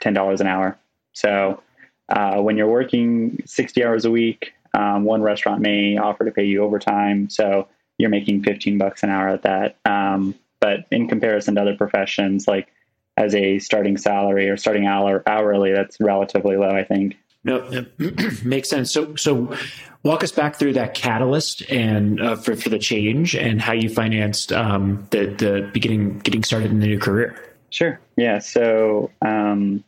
ten 0.00 0.14
dollars 0.14 0.40
an 0.40 0.46
hour. 0.46 0.78
So 1.12 1.62
uh, 2.08 2.40
when 2.40 2.56
you're 2.56 2.68
working 2.68 3.42
sixty 3.46 3.84
hours 3.84 4.04
a 4.04 4.10
week, 4.10 4.52
um, 4.74 5.04
one 5.04 5.22
restaurant 5.22 5.60
may 5.60 5.96
offer 5.96 6.24
to 6.24 6.30
pay 6.30 6.44
you 6.44 6.62
overtime. 6.62 7.30
So 7.30 7.68
you're 7.98 8.10
making 8.10 8.42
15 8.42 8.78
bucks 8.78 9.02
an 9.02 9.10
hour 9.10 9.28
at 9.28 9.42
that. 9.42 9.76
Um, 9.84 10.34
but 10.60 10.86
in 10.90 11.08
comparison 11.08 11.54
to 11.54 11.60
other 11.60 11.76
professions, 11.76 12.48
like 12.48 12.72
as 13.16 13.34
a 13.34 13.58
starting 13.60 13.96
salary 13.96 14.48
or 14.48 14.56
starting 14.56 14.86
hour 14.86 15.22
hourly, 15.26 15.72
that's 15.72 16.00
relatively 16.00 16.56
low, 16.56 16.70
I 16.70 16.84
think. 16.84 17.16
No, 17.44 17.86
makes 18.44 18.68
sense. 18.70 18.92
So, 18.92 19.16
so 19.16 19.56
walk 20.02 20.24
us 20.24 20.32
back 20.32 20.56
through 20.56 20.74
that 20.74 20.94
catalyst 20.94 21.68
and 21.70 22.20
uh, 22.20 22.36
for 22.36 22.56
for 22.56 22.70
the 22.70 22.78
change 22.78 23.34
and 23.36 23.60
how 23.60 23.72
you 23.72 23.88
financed 23.88 24.52
um, 24.52 25.06
the 25.10 25.26
the 25.26 25.70
beginning 25.72 26.18
getting 26.20 26.42
started 26.42 26.70
in 26.70 26.80
the 26.80 26.86
new 26.86 26.98
career. 26.98 27.38
Sure. 27.70 28.00
Yeah. 28.16 28.38
So, 28.38 29.10
um, 29.20 29.84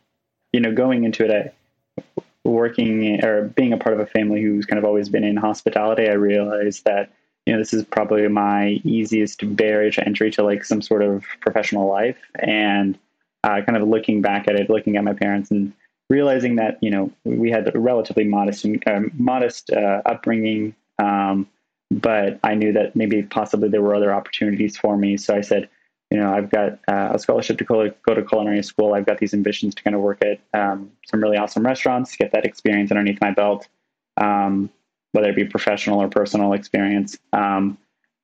you 0.51 0.59
know, 0.59 0.73
going 0.73 1.03
into 1.03 1.25
it, 1.25 1.55
I, 1.97 2.03
working 2.43 3.23
or 3.23 3.45
being 3.49 3.73
a 3.73 3.77
part 3.77 3.93
of 3.93 3.99
a 3.99 4.05
family 4.05 4.41
who's 4.41 4.65
kind 4.65 4.79
of 4.79 4.85
always 4.85 5.09
been 5.09 5.23
in 5.23 5.35
hospitality, 5.35 6.07
I 6.07 6.13
realized 6.13 6.85
that 6.85 7.11
you 7.47 7.53
know, 7.53 7.59
this 7.59 7.73
is 7.73 7.85
probably 7.85 8.27
my 8.27 8.81
easiest 8.83 9.55
barrier 9.55 9.89
to 9.91 10.05
entry 10.05 10.29
to 10.31 10.43
like 10.43 10.65
some 10.65 10.81
sort 10.81 11.01
of 11.01 11.23
professional 11.39 11.87
life. 11.87 12.17
And 12.37 12.99
uh, 13.45 13.61
kind 13.61 13.77
of 13.77 13.87
looking 13.87 14.21
back 14.21 14.49
at 14.49 14.55
it, 14.55 14.69
looking 14.69 14.97
at 14.97 15.05
my 15.05 15.13
parents 15.13 15.49
and 15.49 15.71
realizing 16.09 16.55
that, 16.55 16.77
you 16.81 16.89
know, 16.89 17.11
we 17.23 17.51
had 17.51 17.73
a 17.73 17.79
relatively 17.79 18.23
modest, 18.23 18.65
uh, 18.65 19.01
modest 19.13 19.71
uh, 19.71 20.01
upbringing. 20.05 20.75
Um, 20.99 21.47
but 21.91 22.39
I 22.43 22.55
knew 22.55 22.73
that 22.73 22.95
maybe 22.95 23.23
possibly 23.23 23.69
there 23.69 23.81
were 23.81 23.95
other 23.95 24.13
opportunities 24.13 24.77
for 24.77 24.97
me. 24.97 25.17
So 25.17 25.35
I 25.35 25.41
said, 25.41 25.69
you 26.11 26.17
know, 26.17 26.33
I've 26.33 26.49
got 26.49 26.79
uh, 26.87 27.11
a 27.13 27.19
scholarship 27.19 27.57
to 27.57 27.63
go, 27.63 27.91
go, 28.05 28.13
to 28.13 28.23
culinary 28.23 28.63
school. 28.63 28.93
I've 28.93 29.05
got 29.05 29.17
these 29.17 29.33
ambitions 29.33 29.75
to 29.75 29.83
kind 29.83 29.95
of 29.95 30.01
work 30.01 30.23
at 30.23 30.39
um, 30.57 30.91
some 31.05 31.21
really 31.21 31.37
awesome 31.37 31.65
restaurants, 31.65 32.15
get 32.15 32.31
that 32.31 32.45
experience 32.45 32.91
underneath 32.91 33.19
my 33.19 33.31
belt. 33.31 33.67
Um, 34.15 34.69
whether 35.17 35.29
it 35.29 35.35
be 35.35 35.45
professional 35.45 35.99
or 36.01 36.07
personal 36.09 36.53
experience. 36.53 37.17
Um, 37.33 37.77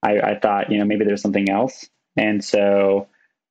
I, 0.03 0.19
I, 0.19 0.39
thought, 0.39 0.71
you 0.71 0.77
know, 0.77 0.85
maybe 0.85 1.05
there's 1.05 1.21
something 1.21 1.49
else, 1.49 1.89
and 2.17 2.43
so 2.43 3.07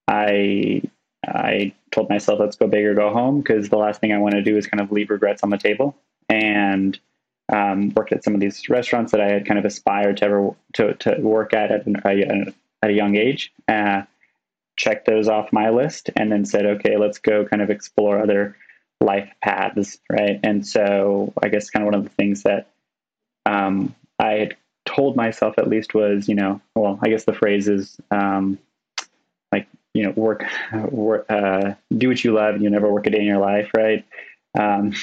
I 0.07 0.83
I 1.27 1.75
told 1.93 2.09
myself, 2.09 2.41
let's 2.41 2.57
go 2.57 2.67
big 2.67 2.85
or 2.85 2.95
go 2.95 3.13
home, 3.13 3.41
because 3.41 3.69
the 3.69 3.77
last 3.77 4.01
thing 4.01 4.13
I 4.13 4.19
want 4.19 4.35
to 4.35 4.43
do 4.43 4.57
is 4.57 4.67
kind 4.67 4.81
of 4.81 4.91
leave 4.91 5.11
regrets 5.11 5.43
on 5.43 5.51
the 5.51 5.59
table. 5.59 5.97
And 6.29 6.99
um, 7.53 7.93
worked 7.95 8.13
at 8.13 8.25
some 8.25 8.35
of 8.35 8.41
these 8.41 8.69
restaurants 8.69 9.13
that 9.13 9.21
I 9.21 9.29
had 9.29 9.47
kind 9.47 9.59
of 9.59 9.65
aspired 9.65 10.17
to 10.19 10.25
ever 10.25 10.55
to, 10.75 10.95
to 10.95 11.21
work 11.21 11.53
at 11.53 11.71
at, 11.71 11.87
an, 11.87 12.55
at 12.83 12.91
a 12.91 12.93
young 12.93 13.17
age. 13.17 13.53
Uh, 13.69 14.03
checked 14.77 15.07
those 15.07 15.29
off 15.29 15.53
my 15.53 15.69
list, 15.69 16.09
and 16.17 16.33
then 16.33 16.47
said, 16.47 16.65
okay, 16.65 16.97
let's 16.97 17.19
go 17.19 17.45
kind 17.45 17.61
of 17.61 17.69
explore 17.69 18.19
other 18.19 18.57
life 19.03 19.31
paths, 19.43 19.99
right? 20.11 20.41
And 20.43 20.67
so 20.67 21.33
I 21.43 21.49
guess 21.49 21.69
kind 21.69 21.83
of 21.83 21.93
one 21.93 22.01
of 22.01 22.05
the 22.05 22.15
things 22.17 22.45
that 22.45 22.71
um, 23.45 23.95
I 24.19 24.31
had 24.31 24.57
told 24.87 25.15
myself 25.15 25.59
at 25.59 25.69
least 25.69 25.93
was, 25.93 26.29
you 26.29 26.35
know, 26.35 26.61
well, 26.75 26.99
I 27.03 27.09
guess 27.09 27.25
the 27.25 27.35
phrase 27.35 27.69
is 27.69 27.99
um, 28.11 28.59
you 29.95 30.03
know, 30.05 30.11
work, 30.11 30.45
work 30.91 31.27
uh, 31.29 31.75
do 31.97 32.09
what 32.09 32.25
you 32.25 32.33
love 32.33 32.55
and 32.55 32.65
you 32.65 32.71
never 32.71 32.91
work 32.91 33.07
a 33.07 33.11
day 33.11 33.21
in 33.21 33.27
your 33.27 33.39
life, 33.39 33.71
right? 33.77 34.05
Um, 34.59 34.95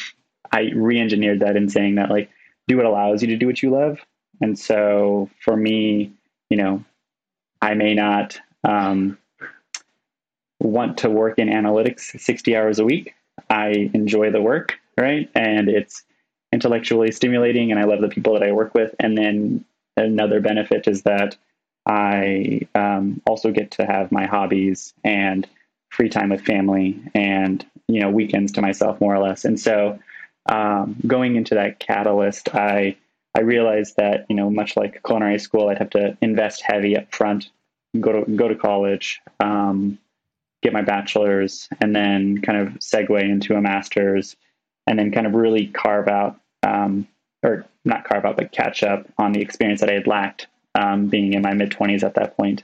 I 0.51 0.71
re-engineered 0.75 1.41
that 1.41 1.55
in 1.55 1.69
saying 1.69 1.95
that 1.95 2.09
like, 2.09 2.29
do 2.67 2.77
what 2.77 2.85
allows 2.85 3.21
you 3.21 3.27
to 3.29 3.37
do 3.37 3.47
what 3.47 3.61
you 3.61 3.71
love. 3.71 3.99
And 4.41 4.57
so 4.57 5.29
for 5.43 5.55
me, 5.55 6.13
you 6.49 6.57
know, 6.57 6.83
I 7.61 7.73
may 7.73 7.93
not 7.93 8.39
um, 8.63 9.17
want 10.59 10.99
to 10.99 11.09
work 11.09 11.39
in 11.39 11.49
analytics 11.49 12.19
60 12.19 12.55
hours 12.55 12.79
a 12.79 12.85
week. 12.85 13.13
I 13.49 13.91
enjoy 13.93 14.31
the 14.31 14.41
work, 14.41 14.75
right? 14.97 15.29
And 15.35 15.69
it's 15.69 16.03
intellectually 16.51 17.11
stimulating 17.11 17.71
and 17.71 17.79
I 17.79 17.83
love 17.83 18.01
the 18.01 18.09
people 18.09 18.33
that 18.33 18.43
I 18.43 18.51
work 18.51 18.73
with. 18.73 18.93
And 18.99 19.17
then 19.17 19.65
another 19.97 20.39
benefit 20.39 20.87
is 20.87 21.03
that 21.03 21.37
I 21.89 22.61
um, 22.75 23.19
also 23.25 23.51
get 23.51 23.71
to 23.71 23.85
have 23.85 24.11
my 24.11 24.27
hobbies 24.27 24.93
and 25.03 25.47
free 25.89 26.07
time 26.07 26.29
with 26.29 26.45
family 26.45 27.01
and, 27.15 27.65
you 27.87 27.99
know, 27.99 28.11
weekends 28.11 28.51
to 28.53 28.61
myself 28.61 29.01
more 29.01 29.15
or 29.15 29.27
less. 29.27 29.43
And 29.43 29.59
so 29.59 29.97
um, 30.45 30.97
going 31.07 31.35
into 31.35 31.55
that 31.55 31.79
catalyst, 31.79 32.53
I, 32.53 32.95
I 33.35 33.41
realized 33.41 33.95
that, 33.97 34.27
you 34.29 34.35
know, 34.35 34.51
much 34.51 34.77
like 34.77 35.01
culinary 35.03 35.39
school, 35.39 35.69
I'd 35.69 35.79
have 35.79 35.89
to 35.91 36.15
invest 36.21 36.61
heavy 36.61 36.95
up 36.95 37.11
front, 37.11 37.49
go 37.99 38.23
to, 38.23 38.31
go 38.33 38.47
to 38.47 38.55
college, 38.55 39.19
um, 39.39 39.97
get 40.61 40.73
my 40.73 40.83
bachelor's, 40.83 41.67
and 41.81 41.95
then 41.95 42.39
kind 42.43 42.59
of 42.59 42.73
segue 42.75 43.19
into 43.19 43.55
a 43.55 43.61
master's 43.61 44.35
and 44.85 44.99
then 44.99 45.11
kind 45.11 45.25
of 45.25 45.33
really 45.33 45.65
carve 45.65 46.07
out, 46.07 46.39
um, 46.61 47.07
or 47.41 47.65
not 47.83 48.03
carve 48.03 48.25
out, 48.25 48.37
but 48.37 48.51
catch 48.51 48.83
up 48.83 49.07
on 49.17 49.31
the 49.31 49.41
experience 49.41 49.81
that 49.81 49.89
I 49.89 49.93
had 49.93 50.05
lacked 50.05 50.45
um, 50.75 51.07
being 51.07 51.33
in 51.33 51.41
my 51.41 51.53
mid 51.53 51.71
20s 51.71 52.03
at 52.03 52.15
that 52.15 52.37
point. 52.37 52.63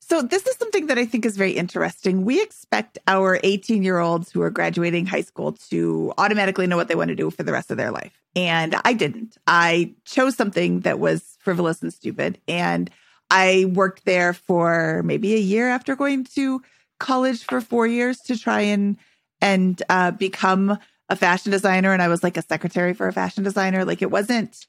So, 0.00 0.20
this 0.20 0.46
is 0.46 0.56
something 0.56 0.88
that 0.88 0.98
I 0.98 1.06
think 1.06 1.24
is 1.24 1.38
very 1.38 1.52
interesting. 1.52 2.26
We 2.26 2.42
expect 2.42 2.98
our 3.06 3.40
18 3.42 3.82
year 3.82 4.00
olds 4.00 4.30
who 4.30 4.42
are 4.42 4.50
graduating 4.50 5.06
high 5.06 5.22
school 5.22 5.52
to 5.70 6.12
automatically 6.18 6.66
know 6.66 6.76
what 6.76 6.88
they 6.88 6.94
want 6.94 7.08
to 7.08 7.14
do 7.14 7.30
for 7.30 7.42
the 7.42 7.52
rest 7.52 7.70
of 7.70 7.78
their 7.78 7.90
life. 7.90 8.12
And 8.36 8.76
I 8.84 8.92
didn't. 8.92 9.38
I 9.46 9.94
chose 10.04 10.36
something 10.36 10.80
that 10.80 10.98
was 10.98 11.38
frivolous 11.40 11.80
and 11.80 11.92
stupid. 11.92 12.38
And 12.46 12.90
I 13.30 13.70
worked 13.72 14.04
there 14.04 14.34
for 14.34 15.02
maybe 15.04 15.34
a 15.34 15.38
year 15.38 15.70
after 15.70 15.96
going 15.96 16.24
to 16.34 16.62
college 17.00 17.44
for 17.44 17.62
four 17.62 17.86
years 17.86 18.18
to 18.20 18.38
try 18.38 18.60
and 18.60 18.96
and 19.40 19.82
uh, 19.88 20.10
become 20.10 20.78
a 21.08 21.16
fashion 21.16 21.50
designer 21.50 21.92
and 21.92 22.00
I 22.00 22.08
was 22.08 22.22
like 22.22 22.36
a 22.36 22.42
secretary 22.42 22.94
for 22.94 23.08
a 23.08 23.12
fashion 23.12 23.44
designer. 23.44 23.84
Like 23.84 24.02
it 24.02 24.10
wasn't 24.10 24.66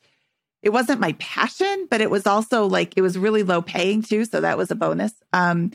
it 0.65 0.73
wasn't 0.73 0.99
my 0.99 1.13
passion, 1.13 1.87
but 1.91 2.01
it 2.01 2.09
was 2.09 2.25
also 2.25 2.65
like 2.65 2.93
it 2.97 3.01
was 3.01 3.19
really 3.19 3.43
low 3.43 3.61
paying 3.61 4.01
too, 4.01 4.25
so 4.25 4.41
that 4.41 4.57
was 4.57 4.71
a 4.71 4.75
bonus. 4.75 5.13
Um 5.31 5.71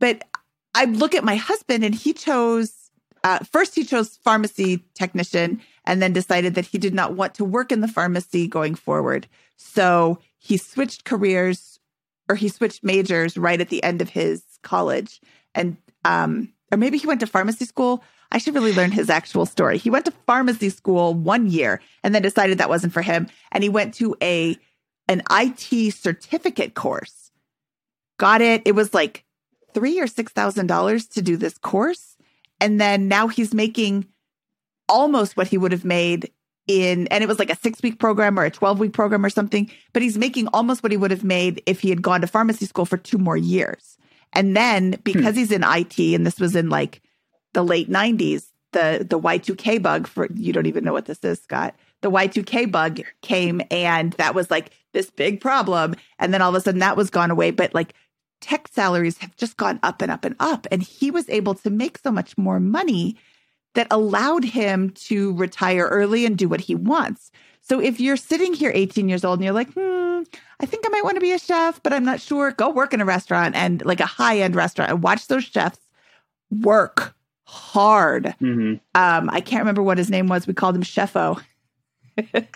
but 0.00 0.24
I 0.74 0.84
look 0.86 1.14
at 1.14 1.24
my 1.24 1.36
husband 1.36 1.84
and 1.84 1.94
he 1.94 2.12
chose 2.12 2.74
uh, 3.24 3.38
first 3.38 3.74
he 3.74 3.84
chose 3.84 4.16
pharmacy 4.16 4.84
technician 4.94 5.60
and 5.84 6.02
then 6.02 6.12
decided 6.12 6.54
that 6.54 6.66
he 6.66 6.78
did 6.78 6.94
not 6.94 7.14
want 7.14 7.34
to 7.34 7.44
work 7.44 7.72
in 7.72 7.80
the 7.80 7.88
pharmacy 7.88 8.46
going 8.46 8.74
forward. 8.74 9.26
So 9.56 10.18
he 10.38 10.56
switched 10.56 11.04
careers 11.04 11.78
or 12.28 12.36
he 12.36 12.48
switched 12.48 12.84
majors 12.84 13.36
right 13.36 13.60
at 13.60 13.70
the 13.70 13.82
end 13.82 14.02
of 14.02 14.08
his 14.08 14.42
college 14.62 15.20
and 15.54 15.76
um 16.04 16.52
or 16.72 16.78
maybe 16.78 16.98
he 16.98 17.06
went 17.06 17.20
to 17.20 17.26
pharmacy 17.26 17.64
school 17.64 18.02
I 18.30 18.38
should 18.38 18.54
really 18.54 18.74
learn 18.74 18.92
his 18.92 19.08
actual 19.08 19.46
story. 19.46 19.78
He 19.78 19.90
went 19.90 20.04
to 20.04 20.12
pharmacy 20.26 20.68
school 20.70 21.14
one 21.14 21.46
year 21.46 21.80
and 22.02 22.14
then 22.14 22.22
decided 22.22 22.58
that 22.58 22.68
wasn't 22.68 22.92
for 22.92 23.02
him. 23.02 23.28
And 23.52 23.62
he 23.62 23.70
went 23.70 23.94
to 23.94 24.16
a 24.22 24.56
an 25.08 25.22
IT 25.30 25.94
certificate 25.94 26.74
course. 26.74 27.30
Got 28.18 28.42
it. 28.42 28.62
It 28.66 28.72
was 28.72 28.92
like 28.92 29.24
three 29.72 29.98
or 29.98 30.06
six 30.06 30.32
thousand 30.32 30.66
dollars 30.66 31.06
to 31.08 31.22
do 31.22 31.36
this 31.36 31.56
course. 31.56 32.16
And 32.60 32.80
then 32.80 33.08
now 33.08 33.28
he's 33.28 33.54
making 33.54 34.06
almost 34.88 35.36
what 35.36 35.48
he 35.48 35.58
would 35.58 35.72
have 35.72 35.84
made 35.84 36.30
in 36.66 37.06
and 37.06 37.24
it 37.24 37.26
was 37.26 37.38
like 37.38 37.50
a 37.50 37.56
six 37.56 37.82
week 37.82 37.98
program 37.98 38.38
or 38.38 38.44
a 38.44 38.50
12 38.50 38.78
week 38.78 38.92
program 38.92 39.24
or 39.24 39.30
something, 39.30 39.70
but 39.94 40.02
he's 40.02 40.18
making 40.18 40.48
almost 40.48 40.82
what 40.82 40.92
he 40.92 40.98
would 40.98 41.10
have 41.10 41.24
made 41.24 41.62
if 41.64 41.80
he 41.80 41.88
had 41.88 42.02
gone 42.02 42.20
to 42.20 42.26
pharmacy 42.26 42.66
school 42.66 42.84
for 42.84 42.98
two 42.98 43.18
more 43.18 43.36
years. 43.36 43.96
And 44.34 44.54
then 44.54 44.96
because 45.02 45.34
hmm. 45.34 45.38
he's 45.38 45.50
in 45.50 45.64
IT 45.64 45.98
and 45.98 46.26
this 46.26 46.38
was 46.38 46.54
in 46.54 46.68
like 46.68 47.00
the 47.58 47.64
late 47.64 47.90
90s, 47.90 48.46
the 48.70 49.04
the 49.08 49.18
Y2K 49.18 49.82
bug 49.82 50.06
for 50.06 50.28
you 50.32 50.52
don't 50.52 50.66
even 50.66 50.84
know 50.84 50.92
what 50.92 51.06
this 51.06 51.24
is, 51.24 51.40
Scott. 51.42 51.74
The 52.02 52.10
Y2K 52.10 52.70
bug 52.70 53.00
came 53.20 53.60
and 53.68 54.12
that 54.12 54.36
was 54.36 54.48
like 54.48 54.70
this 54.92 55.10
big 55.10 55.40
problem 55.40 55.96
and 56.20 56.32
then 56.32 56.40
all 56.40 56.50
of 56.50 56.54
a 56.54 56.60
sudden 56.60 56.78
that 56.78 56.96
was 56.96 57.10
gone 57.10 57.32
away, 57.32 57.50
but 57.50 57.74
like 57.74 57.94
tech 58.40 58.68
salaries 58.70 59.18
have 59.18 59.34
just 59.34 59.56
gone 59.56 59.80
up 59.82 60.00
and 60.00 60.12
up 60.12 60.24
and 60.24 60.36
up 60.38 60.68
and 60.70 60.84
he 60.84 61.10
was 61.10 61.28
able 61.28 61.52
to 61.52 61.68
make 61.68 61.98
so 61.98 62.12
much 62.12 62.38
more 62.38 62.60
money 62.60 63.16
that 63.74 63.88
allowed 63.90 64.44
him 64.44 64.90
to 64.90 65.34
retire 65.34 65.88
early 65.88 66.24
and 66.24 66.38
do 66.38 66.48
what 66.48 66.60
he 66.60 66.76
wants. 66.76 67.32
So 67.60 67.80
if 67.80 67.98
you're 67.98 68.16
sitting 68.16 68.54
here 68.54 68.70
18 68.72 69.08
years 69.08 69.24
old 69.24 69.40
and 69.40 69.44
you're 69.44 69.52
like, 69.52 69.72
hmm, 69.72 70.22
I 70.60 70.66
think 70.66 70.86
I 70.86 70.90
might 70.90 71.04
want 71.04 71.16
to 71.16 71.20
be 71.20 71.32
a 71.32 71.40
chef, 71.40 71.82
but 71.82 71.92
I'm 71.92 72.04
not 72.04 72.20
sure, 72.20 72.52
go 72.52 72.70
work 72.70 72.94
in 72.94 73.00
a 73.00 73.04
restaurant 73.04 73.56
and 73.56 73.84
like 73.84 73.98
a 73.98 74.06
high 74.06 74.38
end 74.38 74.54
restaurant 74.54 74.92
and 74.92 75.02
watch 75.02 75.26
those 75.26 75.42
chefs 75.42 75.80
work 76.50 77.16
hard. 77.48 78.34
hmm 78.38 78.74
Um, 78.94 79.30
I 79.30 79.40
can't 79.40 79.62
remember 79.62 79.82
what 79.82 79.96
his 79.98 80.10
name 80.10 80.26
was. 80.28 80.46
We 80.46 80.52
called 80.52 80.76
him 80.76 80.82
Chefo. 80.82 81.42
but 82.32 82.48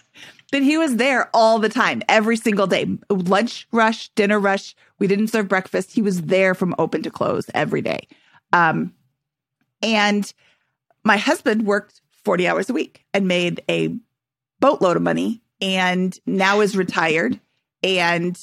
he 0.52 0.76
was 0.76 0.96
there 0.96 1.30
all 1.32 1.58
the 1.58 1.68
time, 1.70 2.02
every 2.08 2.36
single 2.36 2.66
day. 2.66 2.98
Lunch 3.08 3.66
rush, 3.72 4.08
dinner 4.10 4.38
rush. 4.38 4.74
We 4.98 5.06
didn't 5.06 5.28
serve 5.28 5.48
breakfast. 5.48 5.92
He 5.92 6.02
was 6.02 6.22
there 6.22 6.54
from 6.54 6.74
open 6.78 7.02
to 7.04 7.10
close 7.10 7.46
every 7.54 7.80
day. 7.80 8.06
Um, 8.52 8.92
and 9.80 10.30
my 11.04 11.16
husband 11.16 11.64
worked 11.64 12.02
40 12.24 12.46
hours 12.46 12.68
a 12.68 12.74
week 12.74 13.04
and 13.14 13.26
made 13.26 13.62
a 13.70 13.96
boatload 14.60 14.96
of 14.96 15.02
money 15.02 15.42
and 15.60 16.16
now 16.26 16.60
is 16.60 16.76
retired. 16.76 17.40
And 17.82 18.38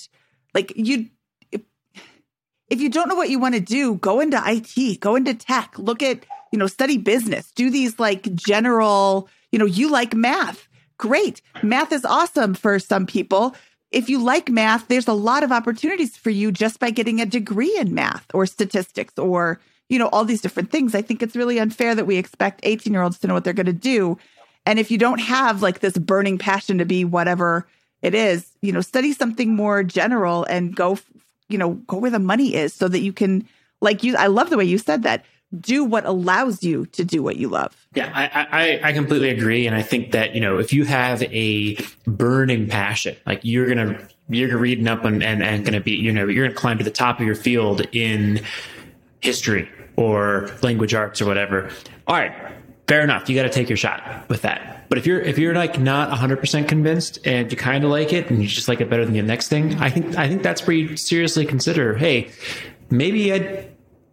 like 0.55 0.73
you, 0.75 1.09
if 1.51 2.81
you 2.81 2.89
don't 2.89 3.07
know 3.07 3.15
what 3.15 3.29
you 3.29 3.39
want 3.39 3.55
to 3.55 3.61
do, 3.61 3.95
go 3.95 4.19
into 4.19 4.41
IT, 4.43 4.99
go 4.99 5.15
into 5.15 5.33
tech, 5.35 5.77
look 5.77 6.01
at, 6.01 6.25
you 6.51 6.59
know, 6.59 6.67
study 6.67 6.97
business, 6.97 7.51
do 7.51 7.69
these 7.69 7.99
like 7.99 8.33
general, 8.35 9.29
you 9.51 9.59
know, 9.59 9.65
you 9.65 9.89
like 9.89 10.13
math. 10.13 10.67
Great. 10.97 11.41
Math 11.63 11.91
is 11.91 12.05
awesome 12.05 12.53
for 12.53 12.77
some 12.79 13.05
people. 13.05 13.55
If 13.91 14.09
you 14.09 14.21
like 14.21 14.49
math, 14.49 14.87
there's 14.87 15.07
a 15.07 15.13
lot 15.13 15.43
of 15.43 15.51
opportunities 15.51 16.15
for 16.17 16.29
you 16.29 16.51
just 16.51 16.79
by 16.79 16.91
getting 16.91 17.21
a 17.21 17.25
degree 17.25 17.75
in 17.77 17.93
math 17.93 18.25
or 18.33 18.45
statistics 18.45 19.17
or, 19.17 19.59
you 19.87 19.97
know, 19.97 20.09
all 20.09 20.25
these 20.25 20.41
different 20.41 20.71
things. 20.71 20.93
I 20.93 21.01
think 21.01 21.23
it's 21.23 21.35
really 21.35 21.59
unfair 21.59 21.95
that 21.95 22.05
we 22.05 22.17
expect 22.17 22.59
18 22.63 22.93
year 22.93 23.01
olds 23.01 23.17
to 23.19 23.27
know 23.27 23.33
what 23.33 23.43
they're 23.43 23.53
going 23.53 23.65
to 23.65 23.73
do. 23.73 24.17
And 24.65 24.77
if 24.77 24.91
you 24.91 24.97
don't 24.97 25.19
have 25.19 25.61
like 25.61 25.79
this 25.79 25.97
burning 25.97 26.37
passion 26.37 26.77
to 26.77 26.85
be 26.85 27.05
whatever 27.05 27.67
it 28.01 28.13
is, 28.13 28.51
you 28.61 28.71
know, 28.71 28.81
study 28.81 29.13
something 29.13 29.55
more 29.55 29.83
general 29.83 30.43
and 30.45 30.75
go, 30.75 30.99
you 31.47 31.57
know, 31.57 31.73
go 31.87 31.97
where 31.97 32.11
the 32.11 32.19
money 32.19 32.55
is 32.55 32.73
so 32.73 32.87
that 32.87 32.99
you 32.99 33.11
can, 33.11 33.47
like 33.81 34.03
you, 34.03 34.15
I 34.15 34.27
love 34.27 34.49
the 34.49 34.57
way 34.57 34.65
you 34.65 34.77
said 34.77 35.03
that, 35.03 35.25
do 35.57 35.83
what 35.83 36.05
allows 36.05 36.63
you 36.63 36.85
to 36.87 37.03
do 37.03 37.23
what 37.23 37.37
you 37.37 37.49
love. 37.49 37.75
Yeah, 37.95 38.11
I, 38.13 38.81
I, 38.83 38.89
I 38.89 38.93
completely 38.93 39.29
agree. 39.29 39.65
And 39.65 39.75
I 39.75 39.81
think 39.81 40.11
that, 40.11 40.35
you 40.35 40.41
know, 40.41 40.59
if 40.59 40.71
you 40.71 40.85
have 40.85 41.23
a 41.23 41.75
burning 42.05 42.67
passion, 42.67 43.15
like 43.25 43.39
you're 43.43 43.73
to, 43.73 44.07
you're 44.29 44.47
gonna 44.47 44.59
reading 44.59 44.87
up 44.87 45.05
and, 45.05 45.23
and, 45.23 45.41
and 45.41 45.65
to 45.65 45.79
be, 45.79 45.93
you 45.93 46.11
know, 46.11 46.27
you're 46.27 46.47
to 46.47 46.53
climb 46.53 46.77
to 46.77 46.83
the 46.83 46.91
top 46.91 47.19
of 47.19 47.25
your 47.25 47.35
field 47.35 47.81
in 47.91 48.41
history 49.21 49.67
or 49.95 50.51
language 50.61 50.93
arts 50.93 51.19
or 51.19 51.25
whatever. 51.25 51.69
All 52.05 52.15
right. 52.15 52.33
Fair 52.87 53.01
enough. 53.01 53.27
You 53.29 53.35
got 53.35 53.43
to 53.43 53.49
take 53.49 53.69
your 53.69 53.77
shot 53.77 54.27
with 54.29 54.43
that. 54.43 54.85
But 54.87 54.97
if 54.97 55.05
you're, 55.05 55.21
if 55.21 55.37
you're 55.37 55.53
like 55.53 55.79
not 55.79 56.11
hundred 56.11 56.39
percent 56.39 56.67
convinced 56.67 57.19
and 57.25 57.51
you 57.51 57.57
kind 57.57 57.83
of 57.83 57.91
like 57.91 58.13
it 58.13 58.29
and 58.31 58.41
you 58.41 58.47
just 58.47 58.67
like 58.67 58.81
it 58.81 58.89
better 58.89 59.05
than 59.05 59.13
the 59.13 59.21
next 59.21 59.47
thing, 59.47 59.75
I 59.75 59.89
think, 59.89 60.15
I 60.17 60.27
think 60.27 60.41
that's 60.41 60.65
where 60.65 60.75
you 60.75 60.95
seriously 60.97 61.45
consider, 61.45 61.95
Hey, 61.95 62.31
maybe 62.89 63.31
I'd 63.31 63.68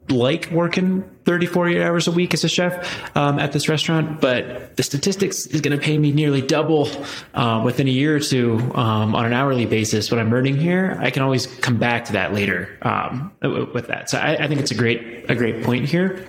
like 0.08 0.50
working 0.50 1.02
34 1.24 1.82
hours 1.82 2.06
a 2.06 2.12
week 2.12 2.34
as 2.34 2.44
a 2.44 2.48
chef 2.48 3.16
um, 3.16 3.38
at 3.38 3.52
this 3.52 3.68
restaurant, 3.68 4.20
but 4.20 4.76
the 4.76 4.82
statistics 4.82 5.46
is 5.46 5.60
going 5.60 5.76
to 5.76 5.82
pay 5.82 5.98
me 5.98 6.12
nearly 6.12 6.40
double 6.40 6.88
uh, 7.34 7.62
within 7.64 7.88
a 7.88 7.90
year 7.90 8.16
or 8.16 8.20
two 8.20 8.58
um, 8.74 9.14
on 9.14 9.26
an 9.26 9.32
hourly 9.32 9.66
basis. 9.66 10.10
What 10.10 10.20
I'm 10.20 10.32
earning 10.32 10.56
here, 10.56 10.96
I 11.00 11.10
can 11.10 11.22
always 11.22 11.46
come 11.46 11.78
back 11.78 12.06
to 12.06 12.12
that 12.12 12.32
later 12.32 12.78
um, 12.82 13.32
with 13.42 13.88
that. 13.88 14.10
So 14.10 14.18
I, 14.18 14.44
I 14.44 14.48
think 14.48 14.60
it's 14.60 14.70
a 14.70 14.76
great 14.76 15.28
a 15.28 15.34
great 15.34 15.64
point 15.64 15.88
here. 15.88 16.28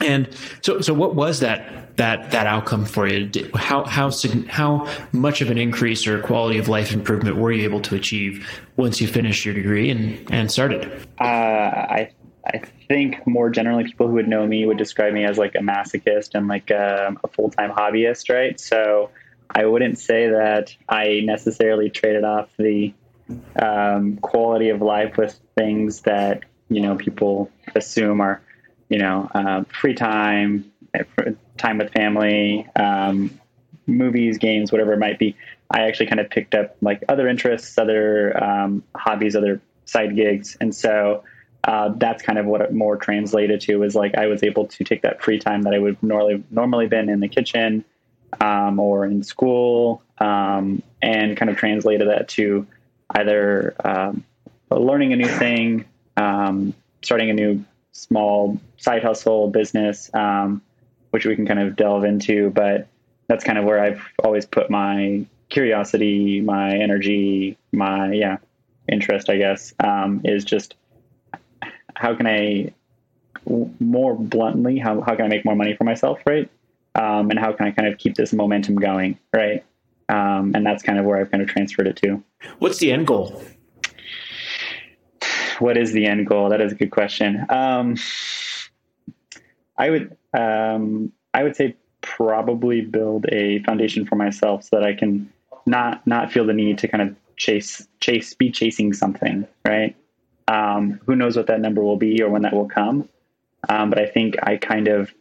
And 0.00 0.28
so, 0.62 0.80
so 0.80 0.94
what 0.94 1.16
was 1.16 1.40
that 1.40 1.96
that 1.96 2.30
that 2.30 2.46
outcome 2.46 2.84
for 2.84 3.08
you? 3.08 3.28
How 3.56 3.84
how 3.84 4.12
how 4.48 4.88
much 5.10 5.40
of 5.40 5.50
an 5.50 5.58
increase 5.58 6.06
or 6.06 6.22
quality 6.22 6.58
of 6.58 6.68
life 6.68 6.92
improvement 6.92 7.36
were 7.36 7.50
you 7.50 7.64
able 7.64 7.80
to 7.80 7.96
achieve 7.96 8.48
once 8.76 9.00
you 9.00 9.08
finished 9.08 9.44
your 9.44 9.54
degree 9.54 9.90
and 9.90 10.24
and 10.30 10.52
started? 10.52 10.88
Uh, 11.20 11.24
I 11.24 12.10
I 12.48 12.62
think 12.88 13.26
more 13.26 13.50
generally, 13.50 13.84
people 13.84 14.08
who 14.08 14.14
would 14.14 14.28
know 14.28 14.46
me 14.46 14.64
would 14.64 14.78
describe 14.78 15.12
me 15.12 15.24
as 15.24 15.36
like 15.36 15.54
a 15.54 15.58
masochist 15.58 16.30
and 16.34 16.48
like 16.48 16.70
um, 16.70 17.18
a 17.22 17.28
full 17.28 17.50
time 17.50 17.70
hobbyist, 17.70 18.32
right? 18.34 18.58
So 18.58 19.10
I 19.50 19.66
wouldn't 19.66 19.98
say 19.98 20.28
that 20.28 20.74
I 20.88 21.20
necessarily 21.24 21.90
traded 21.90 22.24
off 22.24 22.48
the 22.58 22.94
um, 23.60 24.16
quality 24.18 24.70
of 24.70 24.80
life 24.80 25.18
with 25.18 25.38
things 25.56 26.02
that 26.02 26.44
you 26.70 26.80
know 26.80 26.96
people 26.96 27.50
assume 27.74 28.20
are 28.20 28.40
you 28.88 28.98
know 28.98 29.30
uh, 29.34 29.64
free 29.64 29.94
time, 29.94 30.72
eh, 30.94 31.04
time 31.58 31.76
with 31.78 31.92
family, 31.92 32.66
um, 32.76 33.38
movies, 33.86 34.38
games, 34.38 34.72
whatever 34.72 34.94
it 34.94 34.98
might 34.98 35.18
be. 35.18 35.36
I 35.70 35.82
actually 35.82 36.06
kind 36.06 36.20
of 36.20 36.30
picked 36.30 36.54
up 36.54 36.76
like 36.80 37.04
other 37.10 37.28
interests, 37.28 37.76
other 37.76 38.42
um, 38.42 38.82
hobbies, 38.94 39.36
other 39.36 39.60
side 39.84 40.16
gigs, 40.16 40.56
and 40.62 40.74
so 40.74 41.24
uh, 41.68 41.92
that's 41.96 42.22
kind 42.22 42.38
of 42.38 42.46
what 42.46 42.62
it 42.62 42.72
more 42.72 42.96
translated 42.96 43.60
to 43.60 43.82
is 43.82 43.94
like 43.94 44.14
I 44.14 44.26
was 44.26 44.42
able 44.42 44.66
to 44.68 44.84
take 44.84 45.02
that 45.02 45.22
free 45.22 45.38
time 45.38 45.62
that 45.62 45.74
I 45.74 45.78
would 45.78 46.02
normally 46.02 46.42
normally 46.50 46.86
been 46.86 47.10
in 47.10 47.20
the 47.20 47.28
kitchen 47.28 47.84
um, 48.40 48.80
or 48.80 49.04
in 49.04 49.22
school 49.22 50.02
um, 50.16 50.82
and 51.02 51.36
kind 51.36 51.50
of 51.50 51.58
translated 51.58 52.08
that 52.08 52.26
to 52.28 52.66
either 53.10 53.76
um, 53.84 54.24
learning 54.70 55.12
a 55.12 55.16
new 55.16 55.28
thing, 55.28 55.84
um, 56.16 56.72
starting 57.02 57.28
a 57.28 57.34
new 57.34 57.62
small 57.92 58.58
side 58.78 59.02
hustle 59.04 59.50
business, 59.50 60.10
um, 60.14 60.62
which 61.10 61.26
we 61.26 61.36
can 61.36 61.46
kind 61.46 61.60
of 61.60 61.76
delve 61.76 62.04
into. 62.04 62.48
But 62.48 62.88
that's 63.26 63.44
kind 63.44 63.58
of 63.58 63.66
where 63.66 63.78
I've 63.78 64.02
always 64.24 64.46
put 64.46 64.70
my 64.70 65.26
curiosity, 65.50 66.40
my 66.40 66.78
energy, 66.78 67.58
my 67.72 68.10
yeah 68.12 68.38
interest, 68.88 69.28
I 69.28 69.36
guess, 69.36 69.74
is 70.24 70.46
just 70.46 70.74
how 71.98 72.14
can 72.14 72.26
I 72.26 72.72
more 73.80 74.16
bluntly 74.16 74.78
how, 74.78 75.00
how 75.00 75.16
can 75.16 75.24
I 75.24 75.28
make 75.28 75.44
more 75.44 75.56
money 75.56 75.74
for 75.74 75.84
myself, 75.84 76.20
right? 76.26 76.48
Um, 76.94 77.30
and 77.30 77.38
how 77.38 77.52
can 77.52 77.66
I 77.66 77.70
kind 77.70 77.88
of 77.88 77.98
keep 77.98 78.14
this 78.14 78.32
momentum 78.32 78.76
going, 78.76 79.18
right? 79.32 79.64
Um, 80.08 80.52
and 80.54 80.64
that's 80.64 80.82
kind 80.82 80.98
of 80.98 81.04
where 81.04 81.18
I've 81.18 81.30
kind 81.30 81.42
of 81.42 81.48
transferred 81.48 81.86
it 81.86 81.96
to. 81.96 82.22
What's 82.58 82.78
the 82.78 82.92
end 82.92 83.06
goal? 83.06 83.42
What 85.58 85.76
is 85.76 85.92
the 85.92 86.06
end 86.06 86.26
goal? 86.26 86.48
That 86.48 86.60
is 86.60 86.72
a 86.72 86.74
good 86.76 86.90
question. 86.90 87.44
Um, 87.48 87.96
I 89.76 89.90
would 89.90 90.16
um, 90.38 91.12
I 91.34 91.42
would 91.42 91.56
say 91.56 91.76
probably 92.00 92.80
build 92.80 93.26
a 93.30 93.60
foundation 93.64 94.06
for 94.06 94.14
myself 94.14 94.64
so 94.64 94.76
that 94.76 94.84
I 94.84 94.94
can 94.94 95.30
not 95.66 96.06
not 96.06 96.32
feel 96.32 96.46
the 96.46 96.52
need 96.52 96.78
to 96.78 96.88
kind 96.88 97.02
of 97.02 97.16
chase 97.36 97.86
chase 98.00 98.34
be 98.34 98.50
chasing 98.50 98.92
something, 98.92 99.46
right? 99.66 99.96
Um, 100.48 101.00
who 101.06 101.14
knows 101.14 101.36
what 101.36 101.46
that 101.48 101.60
number 101.60 101.82
will 101.82 101.96
be 101.96 102.22
or 102.22 102.30
when 102.30 102.42
that 102.42 102.54
will 102.54 102.68
come? 102.68 103.08
Um, 103.68 103.90
but 103.90 103.98
I 103.98 104.06
think 104.06 104.36
I 104.42 104.56
kind 104.56 104.88
of 104.88 105.12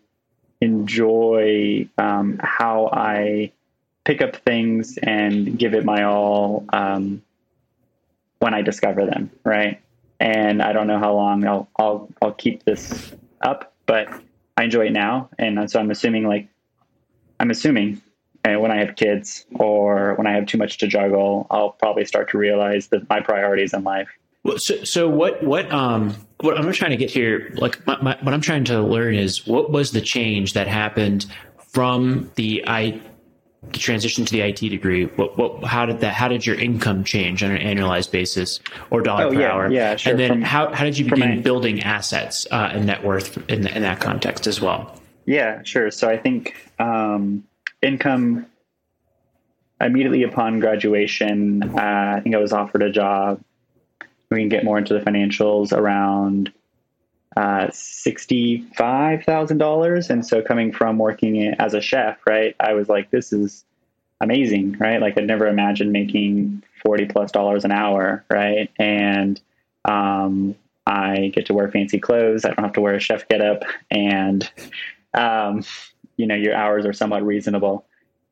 enjoy 0.62 1.88
um, 1.98 2.40
how 2.42 2.90
I 2.92 3.52
pick 4.06 4.22
up 4.22 4.38
things 4.38 4.98
and 4.98 5.60
give 5.60 5.74
it 5.74 5.84
my 5.84 6.04
all 6.04 6.66
um, 6.70 7.22
when 8.40 8.54
I 8.54 8.62
discover 8.62 9.06
them, 9.06 9.30
right? 9.44 9.82
And 10.20 10.62
I 10.62 10.72
don't 10.74 10.88
know 10.88 10.98
how 10.98 11.13
long 11.13 11.46
I'll 11.46 11.68
I'll 11.78 12.10
I'll 12.22 12.34
keep 12.34 12.63
this 12.63 13.13
up, 13.42 13.74
but 13.86 14.08
I 14.56 14.63
enjoy 14.63 14.88
it 14.88 14.94
now, 14.94 15.30
and 15.38 15.70
so 15.70 15.80
I'm 15.80 15.92
assuming 15.92 16.28
like 16.28 16.48
I'm 17.40 17.52
assuming 17.52 18.02
and 18.48 18.62
when 18.62 18.72
I 18.72 18.78
have 18.78 18.96
kids 18.96 19.46
or 19.56 20.16
when 20.16 20.26
I 20.26 20.32
have 20.34 20.46
too 20.46 20.58
much 20.58 20.78
to 20.78 20.88
juggle, 20.88 21.48
I'll 21.52 21.72
probably 21.72 22.06
start 22.06 22.30
to 22.30 22.38
realize 22.38 22.88
that 22.88 23.10
my 23.10 23.20
priorities 23.20 23.74
in 23.74 23.84
life. 23.84 24.08
Well, 24.48 24.58
so, 24.60 24.82
so 24.86 25.10
what 25.10 25.44
what 25.44 25.70
um 25.74 26.16
what 26.40 26.58
I'm 26.58 26.72
trying 26.72 26.92
to 26.92 26.98
get 26.98 27.12
here, 27.12 27.52
like 27.56 27.86
my, 27.86 28.02
my, 28.02 28.18
what 28.22 28.34
I'm 28.34 28.40
trying 28.40 28.64
to 28.66 28.82
learn 28.82 29.14
is 29.14 29.46
what 29.46 29.72
was 29.72 29.92
the 29.92 30.00
change 30.00 30.54
that 30.54 30.68
happened 30.68 31.26
from 31.74 32.32
the 32.36 32.64
I 32.66 33.02
the 33.74 33.80
transition 33.80 34.24
to 34.24 34.32
the 34.32 34.40
IT 34.40 34.60
degree? 34.60 35.04
What 35.04 35.38
what 35.38 35.66
how 35.66 35.86
did 35.86 36.00
that 36.00 36.14
how 36.14 36.30
did 36.30 36.46
your 36.46 36.56
income 36.56 37.04
change 37.04 37.44
on 37.44 37.52
an 37.52 37.58
annualized 37.58 38.12
basis 38.12 38.62
or 38.90 39.02
dollar 39.02 39.26
Oh, 39.26 39.34
per 39.34 39.42
yeah, 39.42 39.52
hour? 39.52 39.70
yeah, 39.70 39.98
sure. 39.98 40.12
And 40.12 40.20
then 40.20 40.30
From- 40.30 40.42
how 40.44 40.74
how 40.74 40.86
did 40.86 40.98
you 40.98 41.10
begin 41.10 41.42
building 41.42 41.82
assets 41.84 42.48
uh, 42.50 42.70
and 42.72 42.86
net 42.86 43.04
worth 43.04 43.38
in 43.50 43.68
in 43.68 43.82
that 43.82 44.00
context 44.00 44.48
as 44.48 44.62
well? 44.62 44.98
Yeah, 45.26 45.62
sure. 45.64 45.92
So 45.92 46.08
I 46.10 46.16
think 46.16 46.56
um, 46.80 47.44
income 47.82 48.46
immediately 49.82 50.24
upon 50.24 50.62
graduation, 50.62 51.64
uh, 51.64 52.16
I 52.16 52.22
think 52.24 52.34
I 52.34 52.38
was 52.40 52.54
offered 52.54 52.82
a 52.82 52.90
job. 52.90 53.42
We 54.30 54.40
can 54.40 54.50
get 54.50 54.66
more 54.66 54.78
into 54.78 54.94
the 54.94 55.00
financials 55.00 55.72
around 55.72 56.52
uh, 57.38 57.68
$65,000. 57.68 60.10
And 60.10 60.26
so 60.26 60.42
coming 60.42 60.74
from 60.74 60.98
working 60.98 61.54
as 61.60 61.74
a 61.74 61.82
chef, 61.82 62.18
right, 62.26 62.56
I 62.60 62.74
was 62.74 62.90
like, 62.90 63.12
this 63.12 63.32
is 63.32 63.63
amazing, 64.22 64.78
right? 64.80 65.00
Like 65.00 65.18
I'd 65.18 65.28
never 65.28 65.48
imagined 65.48 65.92
making 65.92 66.63
40 66.84 67.06
plus 67.06 67.32
dollars 67.32 67.63
an 67.63 67.72
hour, 67.72 68.26
right? 68.30 68.72
And 68.80 69.40
um, 69.86 70.56
I 70.88 71.32
get 71.34 71.46
to 71.48 71.54
wear 71.54 71.70
fancy 71.70 72.00
clothes. 72.00 72.44
I 72.44 72.50
don't 72.50 72.63
have 72.63 72.74
to 72.74 72.82
wear 72.82 72.96
a 72.96 73.00
chef 73.00 73.28
getup. 73.28 73.63
And, 73.92 74.50
um, 75.13 75.63
you 76.18 76.26
know, 76.26 76.36
your 76.36 76.56
hours 76.56 76.86
are 76.86 76.94
somewhat 76.94 77.24
reasonable. 77.24 77.86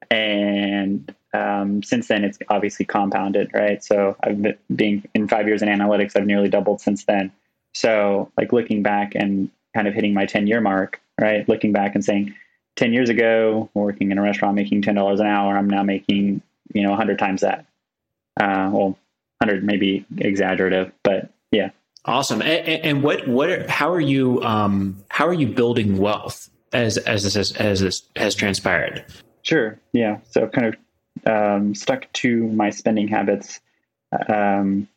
And 0.10 1.14
um, 1.36 1.84
since 1.84 2.08
then, 2.08 2.24
it's 2.24 2.40
obviously 2.50 2.86
compounded, 2.86 3.52
right? 3.54 3.84
So 3.84 4.16
I've 4.24 4.42
been 4.42 4.58
being 4.74 5.04
in 5.14 5.28
five 5.28 5.48
years 5.48 5.62
in 5.62 5.68
analytics, 5.68 6.16
I've 6.16 6.26
nearly 6.26 6.50
doubled 6.50 6.82
since 6.82 7.04
then. 7.04 7.32
So, 7.74 8.32
like 8.38 8.54
looking 8.54 8.84
back 8.84 9.16
and 9.16 9.50
kind 9.74 9.88
of 9.88 9.94
hitting 9.94 10.14
my 10.14 10.26
10 10.26 10.48
year 10.48 10.62
mark, 10.62 11.02
right? 11.20 11.48
Looking 11.50 11.74
back 11.74 11.94
and 11.94 12.06
saying, 12.06 12.34
10 12.78 12.94
years 12.94 13.10
ago, 13.10 13.70
working 13.74 14.12
in 14.12 14.18
a 14.18 14.22
restaurant 14.22 14.56
making 14.56 14.82
$10 14.82 15.20
an 15.20 15.26
hour, 15.26 15.58
I'm 15.58 15.70
now 15.70 15.84
making, 15.84 16.42
you 16.74 16.84
know, 16.84 16.90
100 16.90 17.20
times 17.20 17.42
that. 17.42 17.66
Uh, 18.40 18.70
well, 18.72 18.98
100 19.40 19.64
maybe 19.64 20.06
exaggerative, 20.18 20.92
but 21.04 21.30
yeah. 21.52 21.70
Awesome. 22.06 22.42
And, 22.42 22.68
and 22.68 23.04
what, 23.04 23.28
what, 23.28 23.70
how 23.70 23.92
are 23.92 24.02
you, 24.02 24.42
um, 24.44 25.04
how 25.10 25.28
are 25.28 25.34
you 25.34 25.48
building 25.48 25.98
wealth 25.98 26.50
as, 26.72 26.98
as 26.98 27.24
this, 27.24 27.34
has, 27.36 27.52
as 27.54 27.80
this 27.80 28.04
has 28.16 28.36
transpired? 28.36 29.06
Sure. 29.42 29.80
Yeah. 29.94 30.20
So 30.32 30.48
kind 30.48 30.68
of, 30.68 30.76
um, 31.26 31.76
stuck 31.76 32.12
to 32.14 32.48
my 32.50 32.70
spending 32.70 33.08
habits, 33.08 33.60
um, 34.28 34.88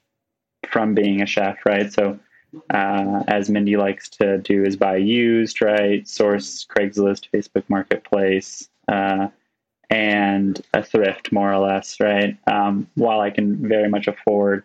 from 0.69 0.95
being 0.95 1.23
a 1.23 1.27
chef, 1.27 1.59
right? 1.65 1.93
So, 1.93 2.19
uh, 2.71 3.23
as 3.29 3.51
Mindy 3.51 3.77
likes 3.77 4.09
to 4.11 4.39
do, 4.39 4.65
is 4.65 4.77
buy 4.77 4.97
used, 4.97 5.61
right? 5.61 6.07
Source 6.07 6.67
Craigslist, 6.67 7.29
Facebook 7.33 7.65
Marketplace, 7.69 8.69
uh, 8.89 9.29
and 9.91 10.61
a 10.75 10.83
thrift, 10.83 11.33
more 11.33 11.53
or 11.53 11.59
less, 11.59 12.01
right? 12.01 12.37
Um, 12.47 12.89
while 12.95 13.21
I 13.21 13.31
can 13.31 13.69
very 13.69 13.89
much 13.89 14.07
afford 14.07 14.65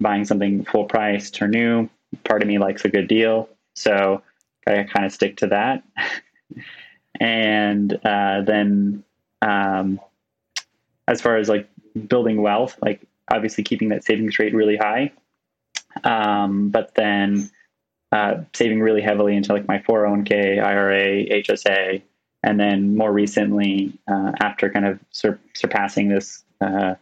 buying 0.00 0.24
something 0.24 0.64
full 0.64 0.84
price 0.84 1.30
or 1.40 1.48
new, 1.48 1.88
part 2.24 2.42
of 2.42 2.48
me 2.48 2.58
likes 2.58 2.84
a 2.84 2.88
good 2.88 3.08
deal. 3.08 3.48
So 3.74 4.22
I 4.66 4.82
kind 4.84 5.06
of 5.06 5.12
stick 5.12 5.36
to 5.38 5.48
that. 5.48 5.82
and 7.20 7.92
uh, 8.04 8.42
then 8.42 9.04
um, 9.42 10.00
as 11.08 11.20
far 11.20 11.36
as 11.36 11.48
like 11.48 11.68
building 12.08 12.42
wealth, 12.42 12.76
like 12.82 13.02
obviously 13.30 13.64
keeping 13.64 13.88
that 13.88 14.04
savings 14.04 14.38
rate 14.38 14.54
really 14.54 14.76
high 14.76 15.12
um, 16.04 16.68
but 16.70 16.94
then 16.94 17.50
uh, 18.12 18.42
saving 18.54 18.80
really 18.80 19.00
heavily 19.00 19.36
into 19.36 19.52
like 19.52 19.66
my 19.66 19.78
401k, 19.78 20.62
IRA, 20.62 21.24
HSA, 21.42 22.02
and 22.42 22.60
then 22.60 22.96
more 22.96 23.12
recently, 23.12 23.92
uh, 24.08 24.32
after 24.40 24.70
kind 24.70 24.86
of 24.86 25.00
sur- 25.10 25.40
surpassing 25.54 26.08
this 26.08 26.44
uh, 26.60 26.94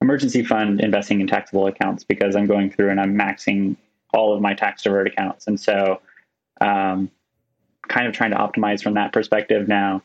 emergency 0.00 0.44
fund, 0.44 0.80
investing 0.80 1.20
in 1.20 1.26
taxable 1.26 1.66
accounts 1.66 2.04
because 2.04 2.36
I'm 2.36 2.46
going 2.46 2.70
through 2.70 2.90
and 2.90 3.00
I'm 3.00 3.16
maxing 3.16 3.76
all 4.12 4.34
of 4.34 4.42
my 4.42 4.52
tax 4.52 4.82
deferred 4.82 5.06
accounts, 5.06 5.46
and 5.46 5.58
so 5.58 6.00
um, 6.60 7.10
kind 7.88 8.06
of 8.06 8.12
trying 8.12 8.32
to 8.32 8.36
optimize 8.36 8.82
from 8.82 8.94
that 8.94 9.12
perspective 9.12 9.68
now. 9.68 10.02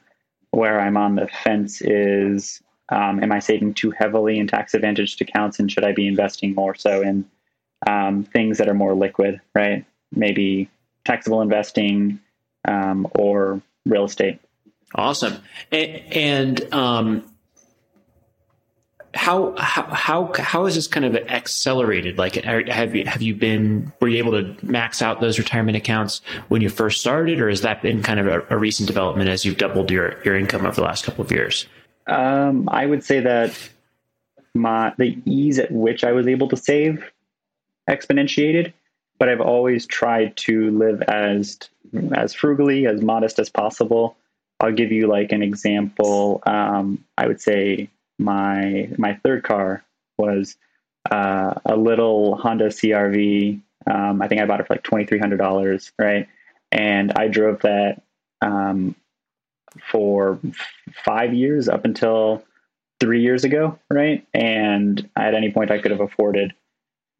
Where 0.51 0.79
I'm 0.79 0.95
on 0.95 1.15
the 1.15 1.27
fence 1.27 1.81
is, 1.81 2.61
um, 2.89 3.21
am 3.21 3.31
I 3.31 3.39
saving 3.39 3.73
too 3.73 3.91
heavily 3.91 4.39
in 4.39 4.47
tax 4.47 4.73
advantaged 4.73 5.21
accounts, 5.21 5.59
and 5.59 5.71
should 5.71 5.83
I 5.83 5.91
be 5.91 6.07
investing 6.07 6.55
more 6.55 6.75
so 6.75 7.01
in 7.01 7.25
um, 7.85 8.23
things 8.23 8.57
that 8.57 8.67
are 8.67 8.73
more 8.73 8.95
liquid, 8.95 9.41
right? 9.53 9.85
Maybe 10.11 10.69
taxable 11.05 11.41
investing 11.41 12.19
um, 12.67 13.07
or 13.15 13.61
real 13.85 14.05
estate. 14.05 14.39
Awesome. 14.95 15.41
And, 15.71 16.01
and 16.13 16.73
um, 16.73 17.23
how 19.13 19.55
how 19.57 19.83
how 19.83 20.31
how 20.37 20.65
is 20.65 20.75
this 20.75 20.87
kind 20.87 21.05
of 21.05 21.15
accelerated? 21.15 22.17
Like, 22.17 22.35
have 22.35 22.95
you 22.95 23.05
have 23.05 23.21
you 23.21 23.35
been 23.35 23.91
were 23.99 24.07
you 24.07 24.17
able 24.19 24.31
to 24.31 24.65
max 24.65 25.01
out 25.01 25.19
those 25.19 25.39
retirement 25.39 25.75
accounts 25.75 26.21
when 26.47 26.61
you 26.61 26.69
first 26.69 27.01
started, 27.01 27.41
or 27.41 27.49
has 27.49 27.61
that 27.61 27.81
been 27.81 28.01
kind 28.01 28.19
of 28.19 28.27
a, 28.27 28.45
a 28.49 28.57
recent 28.57 28.87
development 28.87 29.29
as 29.29 29.43
you've 29.43 29.57
doubled 29.57 29.91
your 29.91 30.21
your 30.23 30.35
income 30.37 30.65
over 30.65 30.75
the 30.75 30.83
last 30.83 31.03
couple 31.03 31.23
of 31.23 31.31
years? 31.31 31.67
Um, 32.07 32.69
I 32.71 32.85
would 32.85 33.03
say 33.03 33.19
that 33.19 33.57
my 34.53 34.93
the 34.97 35.17
ease 35.25 35.59
at 35.59 35.71
which 35.71 36.03
I 36.03 36.11
was 36.11 36.27
able 36.27 36.47
to 36.49 36.57
save 36.57 37.03
exponentiated, 37.89 38.73
but 39.19 39.29
I've 39.29 39.41
always 39.41 39.85
tried 39.85 40.35
to 40.37 40.71
live 40.71 41.01
as 41.03 41.59
as 42.13 42.33
frugally, 42.33 42.85
as 42.87 43.01
modest 43.01 43.39
as 43.39 43.49
possible. 43.49 44.17
I'll 44.59 44.71
give 44.73 44.91
you 44.91 45.07
like 45.07 45.31
an 45.31 45.43
example. 45.43 46.41
Um, 46.45 47.03
I 47.17 47.27
would 47.27 47.41
say 47.41 47.89
my 48.17 48.89
my 48.97 49.15
third 49.23 49.43
car 49.43 49.83
was 50.17 50.57
uh, 51.11 51.53
a 51.65 51.75
little 51.75 52.35
Honda 52.37 52.67
CRV. 52.67 53.61
Um, 53.89 54.21
I 54.21 54.27
think 54.27 54.41
I 54.41 54.45
bought 54.45 54.59
it 54.59 54.67
for 54.67 54.73
like 54.73 54.83
twenty 54.83 55.05
three 55.05 55.19
hundred 55.19 55.37
dollars, 55.37 55.91
right? 55.99 56.27
And 56.71 57.13
I 57.13 57.27
drove 57.27 57.61
that 57.61 58.01
um, 58.41 58.95
for 59.91 60.39
five 61.05 61.33
years 61.33 61.67
up 61.67 61.85
until 61.85 62.43
three 62.99 63.21
years 63.21 63.43
ago, 63.43 63.77
right? 63.89 64.25
And 64.33 65.09
at 65.15 65.35
any 65.35 65.51
point, 65.51 65.71
I 65.71 65.79
could 65.79 65.91
have 65.91 66.01
afforded 66.01 66.53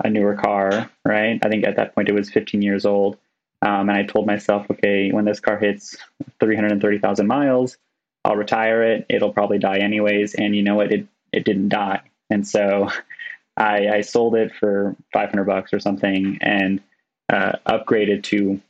a 0.04 0.10
newer 0.10 0.36
car, 0.36 0.90
right? 1.06 1.40
I 1.44 1.50
think 1.50 1.66
at 1.66 1.76
that 1.78 1.96
point 1.96 2.10
it 2.10 2.14
was 2.14 2.30
15 2.30 2.62
years 2.62 2.86
old. 2.86 3.18
Um, 3.62 3.90
and 3.90 3.92
I 3.92 4.04
told 4.04 4.28
myself, 4.28 4.68
okay, 4.70 5.12
when 5.12 5.26
this 5.26 5.40
car 5.40 5.58
hits 5.58 5.98
330,000 6.40 7.26
miles, 7.26 7.78
I'll 8.24 8.36
retire 8.36 8.84
it. 8.84 9.06
It'll 9.10 9.34
probably 9.34 9.58
die 9.58 9.80
anyways. 9.80 10.36
And 10.36 10.56
you 10.56 10.62
know 10.62 10.76
what? 10.76 10.92
It, 10.92 11.08
it 11.32 11.46
didn't 11.46 11.70
die. 11.70 12.02
And 12.30 12.48
so 12.48 12.90
I, 13.58 13.88
I 13.90 14.02
sold 14.02 14.36
it 14.36 14.52
for 14.60 14.96
500 15.14 15.44
bucks 15.46 15.74
or 15.74 15.80
something 15.80 16.38
and 16.42 16.82
uh, 17.30 17.54
upgraded 17.68 18.24
to 18.24 18.62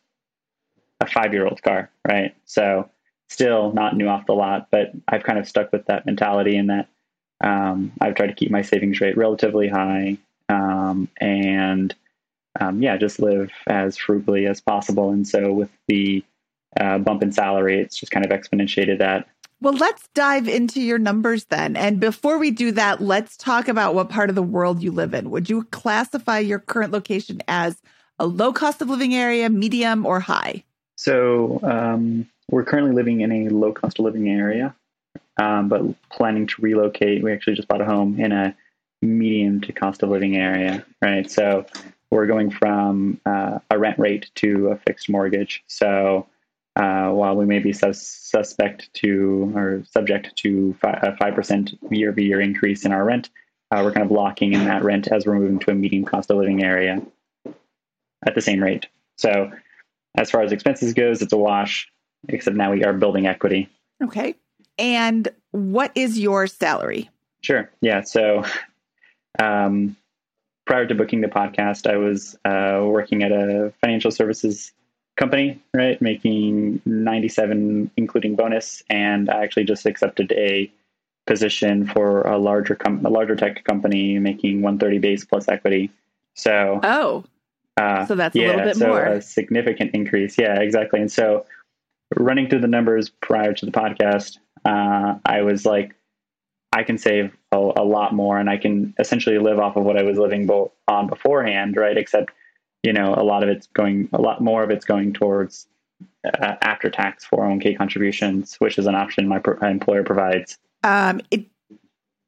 a 1.02 1.08
five 1.08 1.34
year 1.34 1.46
old 1.46 1.62
car, 1.62 1.90
right? 2.08 2.36
So 2.46 2.90
still 3.30 3.72
not 3.74 3.96
new 3.96 4.08
off 4.08 4.26
the 4.26 4.34
lot, 4.34 4.68
but 4.72 4.92
I've 5.08 5.24
kind 5.24 5.40
of 5.40 5.48
stuck 5.48 5.72
with 5.72 5.86
that 5.86 6.06
mentality 6.06 6.58
and 6.58 6.70
that 6.70 6.88
um, 7.42 7.92
I've 8.02 8.16
tried 8.16 8.28
to 8.28 8.34
keep 8.34 8.52
my 8.52 8.62
savings 8.62 9.00
rate 9.00 9.18
relatively 9.18 9.68
high 9.68 10.18
um, 10.50 11.10
and 11.18 11.94
um, 12.60 12.82
yeah, 12.82 12.98
just 12.98 13.20
live 13.20 13.52
as 13.68 13.98
frugally 13.98 14.48
as 14.48 14.62
possible. 14.62 15.12
And 15.12 15.28
so 15.28 15.52
with 15.52 15.70
the 15.88 16.24
uh, 16.80 16.98
bump 16.98 17.22
in 17.22 17.32
salary, 17.32 17.80
it's 17.80 17.98
just 17.98 18.12
kind 18.12 18.26
of 18.26 18.32
exponentiated 18.32 19.00
that. 19.00 19.28
Well, 19.60 19.74
let's 19.74 20.08
dive 20.14 20.48
into 20.48 20.82
your 20.82 21.00
numbers 21.00 21.46
then. 21.46 21.76
And 21.76 22.00
before 22.00 22.38
we 22.38 22.52
do 22.52 22.72
that, 22.74 23.02
let's 23.02 23.36
talk 23.38 23.68
about 23.68 23.96
what 23.96 24.10
part 24.10 24.30
of 24.30 24.36
the 24.36 24.44
world 24.44 24.84
you 24.84 24.92
live 24.92 25.14
in. 25.14 25.32
Would 25.32 25.50
you 25.50 25.64
classify 25.66 26.40
your 26.40 26.60
current 26.60 26.92
location 26.92 27.42
as 27.48 27.82
a 28.20 28.28
low 28.28 28.54
cost 28.54 28.82
of 28.82 28.90
living 28.90 29.16
area, 29.16 29.50
medium, 29.50 30.06
or 30.06 30.20
high? 30.20 30.64
So 30.96 31.60
um, 31.64 32.28
we're 32.50 32.64
currently 32.64 32.94
living 32.94 33.22
in 33.22 33.32
a 33.32 33.50
low 33.50 33.74
cost 33.74 34.00
of 34.00 34.06
living 34.06 34.30
area, 34.30 34.76
um, 35.38 35.70
but 35.70 35.82
planning 36.10 36.48
to 36.48 36.62
relocate. 36.62 37.24
We 37.24 37.34
actually 37.34 37.56
just 37.56 37.68
bought 37.68 37.82
a 37.82 37.86
home 37.86 38.20
in 38.20 38.32
a 38.32 38.56
medium 39.02 39.62
to 39.62 39.74
cost 39.74 40.04
of 40.04 40.10
living 40.10 40.38
area, 40.38 40.86
right? 41.02 41.30
So 41.30 41.66
we're 42.10 42.26
going 42.28 42.52
from 42.52 43.20
uh, 43.26 43.60
a 43.70 43.78
rent 43.78 44.00
rate 44.00 44.32
to 44.36 44.70
a 44.70 44.78
fixed 44.78 45.10
mortgage. 45.10 45.64
So 45.68 46.28
uh, 46.76 47.10
while 47.10 47.36
we 47.36 47.46
may 47.46 47.60
be 47.60 47.74
sus- 47.74 48.08
suspect 48.08 48.94
to 48.94 49.52
or 49.56 49.84
subject 49.92 50.36
to 50.38 50.74
fi- 50.82 51.00
a 51.02 51.16
five 51.18 51.36
percent 51.36 51.78
year 51.90 52.10
over 52.10 52.22
year 52.22 52.40
increase 52.40 52.86
in 52.86 52.92
our 52.92 53.04
rent, 53.04 53.30
uh, 53.72 53.82
we're 53.84 53.92
kind 53.92 54.06
of 54.06 54.12
locking 54.12 54.54
in 54.54 54.66
that 54.66 54.84
rent 54.84 55.08
as 55.08 55.26
we're 55.26 55.36
moving 55.36 55.60
to 55.60 55.72
a 55.72 55.76
medium 55.76 56.06
cost 56.06 56.32
of 56.32 56.38
living 56.38 56.64
area 56.64 57.02
at 58.26 58.36
the 58.36 58.42
same 58.42 58.64
rate. 58.64 58.88
So 59.18 59.52
as 60.16 60.32
far 60.32 60.42
as 60.42 60.52
expenses 60.52 60.94
goes, 60.94 61.22
it's 61.22 61.34
a 61.34 61.38
wash. 61.38 61.92
Except 62.30 62.56
now 62.56 62.72
we 62.72 62.84
are 62.84 62.94
building 62.94 63.28
equity. 63.28 63.70
Okay. 64.04 64.36
And 64.78 65.30
what 65.52 65.92
is 65.96 66.20
your 66.20 66.48
salary? 66.48 67.10
Sure. 67.42 67.70
Yeah. 67.82 68.02
So 68.02 68.44
um, 69.40 69.96
prior 70.66 70.86
to 70.86 70.96
booking 70.96 71.22
the 71.22 71.28
podcast, 71.28 71.90
I 71.90 71.98
was 71.98 72.38
uh, 72.46 72.82
working 72.86 73.24
at 73.24 73.32
a 73.32 73.74
financial 73.82 74.12
services 74.12 74.72
company, 75.16 75.60
right, 75.74 76.00
making 76.02 76.82
97, 76.86 77.92
including 77.98 78.36
bonus, 78.36 78.84
and 78.90 79.30
I 79.30 79.44
actually 79.44 79.64
just 79.64 79.86
accepted 79.86 80.32
a 80.34 80.72
position 81.26 81.86
for 81.88 82.22
a 82.22 82.38
larger 82.38 82.76
com- 82.76 83.06
a 83.06 83.10
larger 83.10 83.36
tech 83.36 83.64
company, 83.64 84.18
making 84.20 84.62
130 84.62 85.00
base 85.00 85.26
plus 85.26 85.48
equity. 85.48 85.92
So, 86.36 86.80
oh, 86.84 87.26
uh, 87.78 88.06
so 88.06 88.16
that's 88.16 88.36
yeah, 88.36 88.48
a 88.48 88.48
little 88.48 88.64
bit 88.66 88.76
so 88.78 88.88
more. 88.88 89.04
A 89.04 89.22
significant 89.22 89.92
increase. 89.94 90.38
Yeah, 90.38 90.60
exactly. 90.60 91.02
And 91.02 91.12
so, 91.12 91.46
running 92.16 92.50
through 92.50 92.62
the 92.62 92.68
numbers 92.68 93.10
prior 93.10 93.54
to 93.54 93.66
the 93.66 93.72
podcast, 93.72 94.38
uh, 94.66 95.16
I 95.26 95.42
was 95.42 95.66
like, 95.66 95.96
I 96.74 96.84
can 96.84 96.98
save 96.98 97.36
a, 97.52 97.58
a, 97.58 97.84
lot 97.84 98.14
more 98.14 98.38
and 98.38 98.50
I 98.50 98.58
can 98.58 98.94
essentially 99.00 99.40
live 99.40 99.58
off 99.58 99.78
of 99.78 99.84
what 99.84 99.98
I 99.98 100.04
was 100.04 100.18
living 100.18 100.46
bo- 100.46 100.72
on 100.88 101.08
beforehand, 101.08 101.78
right? 101.78 101.98
Except 101.98 102.32
you 102.84 102.94
know, 102.94 103.14
a 103.16 103.24
lot 103.24 103.44
of 103.44 103.50
it's 103.50 103.68
going, 103.68 104.10
a 104.14 104.22
lot 104.22 104.42
more 104.42 104.64
of 104.64 104.70
it's 104.70 104.86
going 104.86 105.14
towards 105.14 105.68
uh, 106.26 106.56
after 106.62 106.90
tax 106.90 107.28
401k 107.28 107.78
contributions, 107.78 108.56
which 108.60 108.78
is 108.78 108.88
an 108.88 108.96
option 108.96 109.28
my, 109.28 109.40
pro- 109.40 109.58
my 109.60 109.70
employer 109.70 110.04
provides. 110.04 110.58
Um, 110.84 111.22
it, 111.32 111.48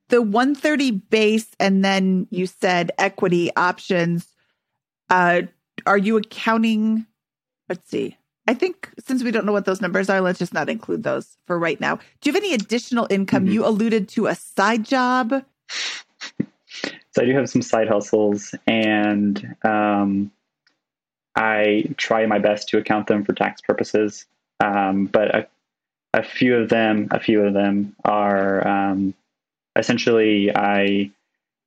the 0.10 0.22
130 0.22 0.92
base, 0.92 1.48
and 1.60 1.86
then 1.86 2.28
you 2.30 2.46
said 2.46 2.92
equity 2.98 3.52
options. 3.56 4.28
Uh, 5.10 5.44
are 5.86 5.98
you 5.98 6.18
accounting? 6.18 7.06
Let's 7.70 7.90
see. 7.90 8.18
I 8.50 8.56
think 8.56 8.90
since 9.06 9.24
we 9.24 9.30
don't 9.30 9.46
know 9.46 9.52
what 9.52 9.66
those 9.66 9.80
numbers 9.80 10.10
are, 10.10 10.22
let's 10.22 10.40
just 10.40 10.56
not 10.56 10.70
include 10.70 11.04
those 11.04 11.38
for 11.46 11.60
right 11.60 11.80
now. 11.80 11.98
Do 11.98 12.30
you 12.30 12.34
have 12.34 12.44
any 12.44 12.56
additional 12.56 13.06
income? 13.12 13.44
Mm-hmm. 13.44 13.54
You 13.54 13.66
alluded 13.68 14.10
to 14.10 14.26
a 14.26 14.34
side 14.34 14.86
job. 14.86 15.46
So 17.12 17.22
I 17.22 17.26
do 17.26 17.36
have 17.36 17.48
some 17.48 17.62
side 17.62 17.88
hustles, 17.88 18.56
and 18.66 19.56
um, 19.64 20.32
I 21.36 21.94
try 21.98 22.26
my 22.26 22.40
best 22.40 22.70
to 22.70 22.80
account 22.80 23.06
them 23.06 23.24
for 23.24 23.34
tax 23.34 23.62
purposes. 23.62 24.26
Um, 24.60 25.06
but 25.06 25.36
a, 25.36 25.48
a, 26.16 26.24
few 26.24 26.56
of 26.56 26.70
them, 26.70 27.08
a 27.12 27.20
few 27.20 27.44
of 27.44 27.54
them 27.54 27.96
are 28.04 28.68
um, 28.68 29.14
essentially 29.76 30.56
I 30.56 31.12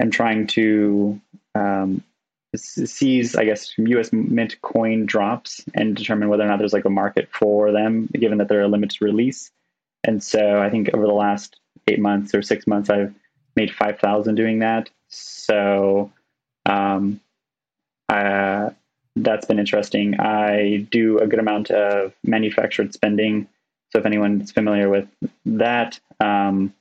am 0.00 0.10
trying 0.10 0.48
to 0.48 1.20
seize, 2.54 3.34
I 3.34 3.44
guess, 3.44 3.72
U.S. 3.78 4.12
Mint 4.12 4.60
coin 4.62 5.06
drops 5.06 5.64
and 5.74 5.96
determine 5.96 6.28
whether 6.28 6.44
or 6.44 6.48
not 6.48 6.58
there's 6.58 6.72
like 6.72 6.84
a 6.84 6.90
market 6.90 7.28
for 7.32 7.72
them, 7.72 8.08
given 8.12 8.38
that 8.38 8.48
they're 8.48 8.62
a 8.62 8.68
limited 8.68 9.00
release. 9.00 9.50
And 10.04 10.22
so 10.22 10.60
I 10.60 10.68
think 10.68 10.90
over 10.92 11.06
the 11.06 11.12
last 11.12 11.58
eight 11.88 12.00
months 12.00 12.34
or 12.34 12.42
six 12.42 12.66
months, 12.66 12.90
I've 12.90 13.14
made 13.56 13.72
five 13.72 13.98
thousand 13.98 14.34
doing 14.34 14.58
that. 14.60 14.90
So, 15.08 16.10
um, 16.66 17.20
uh, 18.08 18.70
that's 19.16 19.46
been 19.46 19.58
interesting. 19.58 20.18
I 20.20 20.86
do 20.90 21.18
a 21.18 21.26
good 21.26 21.38
amount 21.38 21.70
of 21.70 22.12
manufactured 22.24 22.94
spending. 22.94 23.48
So 23.90 23.98
if 23.98 24.06
anyone's 24.06 24.52
familiar 24.52 24.88
with 24.88 25.06
that, 25.44 26.00
um, 26.20 26.72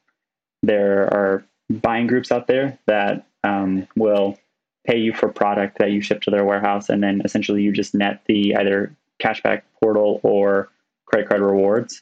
there 0.64 1.14
are 1.14 1.44
buying 1.70 2.08
groups 2.08 2.32
out 2.32 2.48
there 2.48 2.78
that 2.86 3.26
um, 3.44 3.88
will 3.96 4.38
pay 4.86 4.98
you 4.98 5.13
for 5.13 5.30
product 5.30 5.78
that 5.80 5.91
you 5.91 6.02
ship 6.02 6.22
to 6.24 6.32
their 6.32 6.46
warehouse, 6.46 6.89
and 6.89 7.04
then 7.04 7.22
essentially 7.24 7.62
you 7.62 7.72
just 7.72 7.94
net 7.94 8.22
the 8.28 8.56
either 8.56 8.96
cashback 9.22 9.62
portal 9.80 10.20
or 10.24 10.70
credit 11.06 11.30
card 11.30 11.41
rewards. 11.41 12.02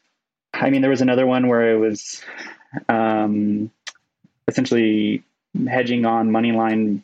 I 0.54 0.70
mean, 0.70 0.82
there 0.82 0.90
was 0.90 1.02
another 1.02 1.28
one 1.28 1.48
where 1.48 1.74
it 1.74 1.78
was 1.78 2.22
um, 2.88 3.72
essentially 4.48 5.24
hedging 5.68 6.06
on 6.06 6.32
money 6.32 6.52
line 6.52 7.04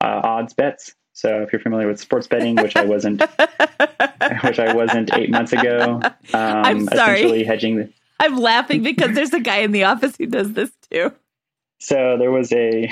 uh, 0.00 0.20
odds 0.22 0.54
bets. 0.54 0.94
So 1.14 1.42
if 1.42 1.52
you're 1.52 1.60
familiar 1.60 1.86
with 1.86 2.00
sports 2.00 2.26
betting, 2.26 2.56
which 2.56 2.76
I 2.76 2.84
wasn't, 2.84 3.20
which 4.42 4.58
I 4.58 4.72
wasn't 4.74 5.12
eight 5.14 5.30
months 5.30 5.52
ago, 5.52 6.00
um, 6.02 6.14
I'm 6.32 6.86
sorry. 6.86 7.18
essentially 7.18 7.44
hedging. 7.44 7.76
The, 7.76 7.92
I'm 8.18 8.36
laughing 8.36 8.82
because 8.82 9.14
there's 9.14 9.32
a 9.32 9.40
guy 9.40 9.58
in 9.58 9.72
the 9.72 9.84
office 9.84 10.16
who 10.16 10.26
does 10.26 10.52
this 10.54 10.70
too. 10.90 11.12
So 11.78 12.16
there 12.18 12.30
was 12.30 12.52
a 12.52 12.90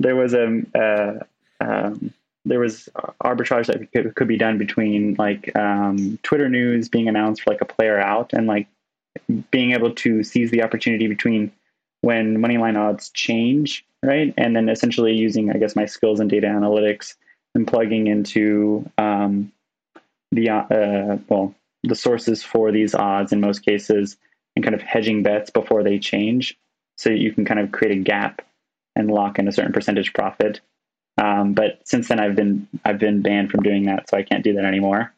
there 0.00 0.16
was 0.16 0.34
a 0.34 0.62
uh, 0.74 1.64
um, 1.64 2.12
there 2.44 2.58
was 2.58 2.88
arbitrage 3.22 3.66
that 3.66 3.92
could, 3.92 4.14
could 4.14 4.26
be 4.26 4.38
done 4.38 4.58
between 4.58 5.14
like 5.18 5.54
um, 5.56 6.18
Twitter 6.22 6.48
news 6.48 6.88
being 6.88 7.06
announced 7.06 7.42
for 7.42 7.50
like 7.50 7.60
a 7.60 7.66
player 7.66 8.00
out 8.00 8.32
and 8.32 8.46
like 8.46 8.66
being 9.50 9.72
able 9.72 9.92
to 9.92 10.24
seize 10.24 10.50
the 10.50 10.62
opportunity 10.62 11.06
between 11.06 11.52
when 12.00 12.38
moneyline 12.38 12.78
odds 12.78 13.10
change, 13.10 13.84
right? 14.02 14.32
And 14.38 14.56
then 14.56 14.70
essentially 14.70 15.12
using, 15.12 15.50
I 15.50 15.58
guess, 15.58 15.76
my 15.76 15.84
skills 15.84 16.18
in 16.18 16.28
data 16.28 16.46
analytics 16.46 17.14
and 17.54 17.68
plugging 17.68 18.06
into 18.06 18.90
um, 18.96 19.52
the 20.32 20.48
uh, 20.48 21.18
well 21.28 21.54
the 21.82 21.94
sources 21.94 22.42
for 22.42 22.72
these 22.72 22.94
odds 22.94 23.32
in 23.32 23.40
most 23.40 23.60
cases 23.60 24.16
and 24.56 24.64
kind 24.64 24.74
of 24.74 24.82
hedging 24.82 25.22
bets 25.22 25.50
before 25.50 25.82
they 25.82 25.98
change, 25.98 26.58
so 26.96 27.10
you 27.10 27.32
can 27.32 27.44
kind 27.44 27.60
of 27.60 27.70
create 27.72 27.98
a 27.98 28.00
gap 28.00 28.42
and 28.96 29.10
lock 29.10 29.38
in 29.38 29.48
a 29.48 29.52
certain 29.52 29.72
percentage 29.72 30.12
profit. 30.12 30.60
Um, 31.18 31.52
but 31.52 31.80
since 31.84 32.08
then, 32.08 32.20
I've 32.20 32.36
been 32.36 32.66
I've 32.84 32.98
been 32.98 33.22
banned 33.22 33.50
from 33.50 33.62
doing 33.62 33.84
that, 33.86 34.08
so 34.08 34.16
I 34.16 34.22
can't 34.22 34.44
do 34.44 34.54
that 34.54 34.64
anymore. 34.64 35.12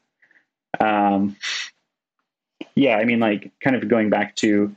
Um, 0.80 1.36
yeah, 2.74 2.96
I 2.96 3.04
mean, 3.04 3.20
like, 3.20 3.52
kind 3.60 3.76
of 3.76 3.88
going 3.88 4.10
back 4.10 4.34
to 4.36 4.74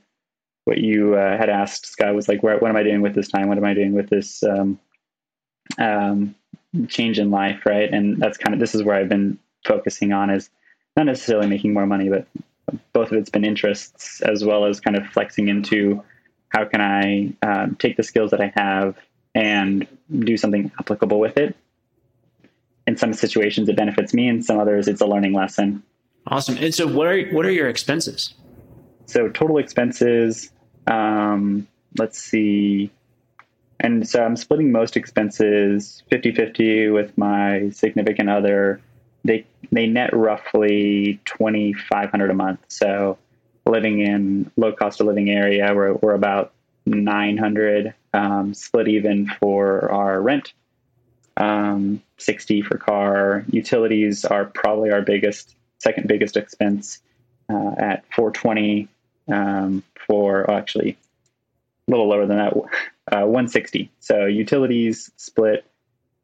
what 0.65 0.79
you 0.79 1.15
uh, 1.15 1.37
had 1.37 1.49
asked, 1.49 1.85
Scott 1.85 2.15
was 2.15 2.27
like, 2.27 2.43
what 2.43 2.61
am 2.63 2.75
I 2.75 2.83
doing 2.83 3.01
with 3.01 3.15
this 3.15 3.27
time? 3.27 3.47
What 3.47 3.57
am 3.57 3.65
I 3.65 3.73
doing 3.73 3.93
with 3.93 4.09
this 4.09 4.43
um, 4.43 4.79
um, 5.77 6.35
change 6.87 7.19
in 7.19 7.31
life, 7.31 7.65
right? 7.65 7.91
And 7.91 8.17
that's 8.17 8.37
kind 8.37 8.53
of 8.53 8.59
this 8.59 8.75
is 8.75 8.83
where 8.83 8.95
I've 8.95 9.09
been 9.09 9.37
focusing 9.65 10.11
on 10.11 10.29
is 10.29 10.49
not 10.97 11.05
necessarily 11.05 11.47
making 11.47 11.73
more 11.73 11.85
money, 11.85 12.09
but 12.09 12.27
both 12.93 13.11
of 13.11 13.17
it's 13.17 13.29
been 13.29 13.45
interests 13.45 14.21
as 14.21 14.43
well 14.43 14.65
as 14.65 14.79
kind 14.79 14.97
of 14.97 15.05
flexing 15.07 15.47
into 15.49 16.03
how 16.55 16.63
can 16.63 16.79
I 16.79 17.33
um, 17.45 17.75
take 17.75 17.97
the 17.97 18.03
skills 18.03 18.31
that 18.31 18.39
I 18.39 18.53
have 18.55 18.95
and 19.33 19.85
do 20.19 20.37
something 20.37 20.71
applicable 20.79 21.19
with 21.19 21.37
it? 21.37 21.53
In 22.87 22.95
some 22.95 23.13
situations, 23.13 23.67
it 23.67 23.75
benefits 23.75 24.13
me. 24.13 24.29
In 24.29 24.41
some 24.41 24.57
others, 24.57 24.87
it's 24.87 25.01
a 25.01 25.05
learning 25.05 25.33
lesson. 25.33 25.83
Awesome. 26.27 26.57
And 26.57 26.73
so, 26.73 26.87
what 26.87 27.07
are 27.07 27.25
what 27.31 27.45
are 27.45 27.51
your 27.51 27.67
expenses? 27.67 28.33
So, 29.05 29.27
total 29.29 29.57
expenses. 29.57 30.51
Um, 30.87 31.67
let's 31.97 32.19
see. 32.19 32.89
And 33.81 34.07
so, 34.07 34.23
I'm 34.23 34.37
splitting 34.37 34.71
most 34.71 34.95
expenses 34.95 36.03
50-50 36.11 36.93
with 36.93 37.17
my 37.17 37.69
significant 37.71 38.29
other. 38.29 38.79
They 39.25 39.45
they 39.71 39.87
net 39.87 40.15
roughly 40.15 41.19
twenty 41.25 41.73
five 41.73 42.11
hundred 42.11 42.29
a 42.29 42.35
month. 42.35 42.59
So, 42.69 43.17
living 43.65 43.99
in 43.99 44.51
low 44.57 44.71
cost 44.71 45.01
of 45.01 45.07
living 45.07 45.29
area. 45.29 45.73
We're, 45.73 45.93
we're 45.93 46.13
about 46.13 46.53
900 46.85 47.93
um, 48.13 48.53
split 48.53 48.87
even 48.87 49.27
for 49.39 49.91
our 49.91 50.21
rent, 50.21 50.53
um, 51.37 52.01
60 52.17 52.61
for 52.61 52.77
car. 52.77 53.43
Utilities 53.49 54.25
are 54.25 54.45
probably 54.45 54.91
our 54.91 55.01
biggest, 55.01 55.55
second 55.79 56.07
biggest 56.07 56.37
expense 56.37 57.01
uh, 57.49 57.75
at 57.77 58.05
420 58.13 58.87
um, 59.27 59.83
for 60.07 60.49
oh, 60.49 60.55
actually 60.55 60.97
a 61.87 61.91
little 61.91 62.07
lower 62.07 62.25
than 62.25 62.37
that, 62.37 62.53
uh, 63.11 63.25
160. 63.25 63.91
So 63.99 64.25
utilities 64.25 65.11
split 65.17 65.65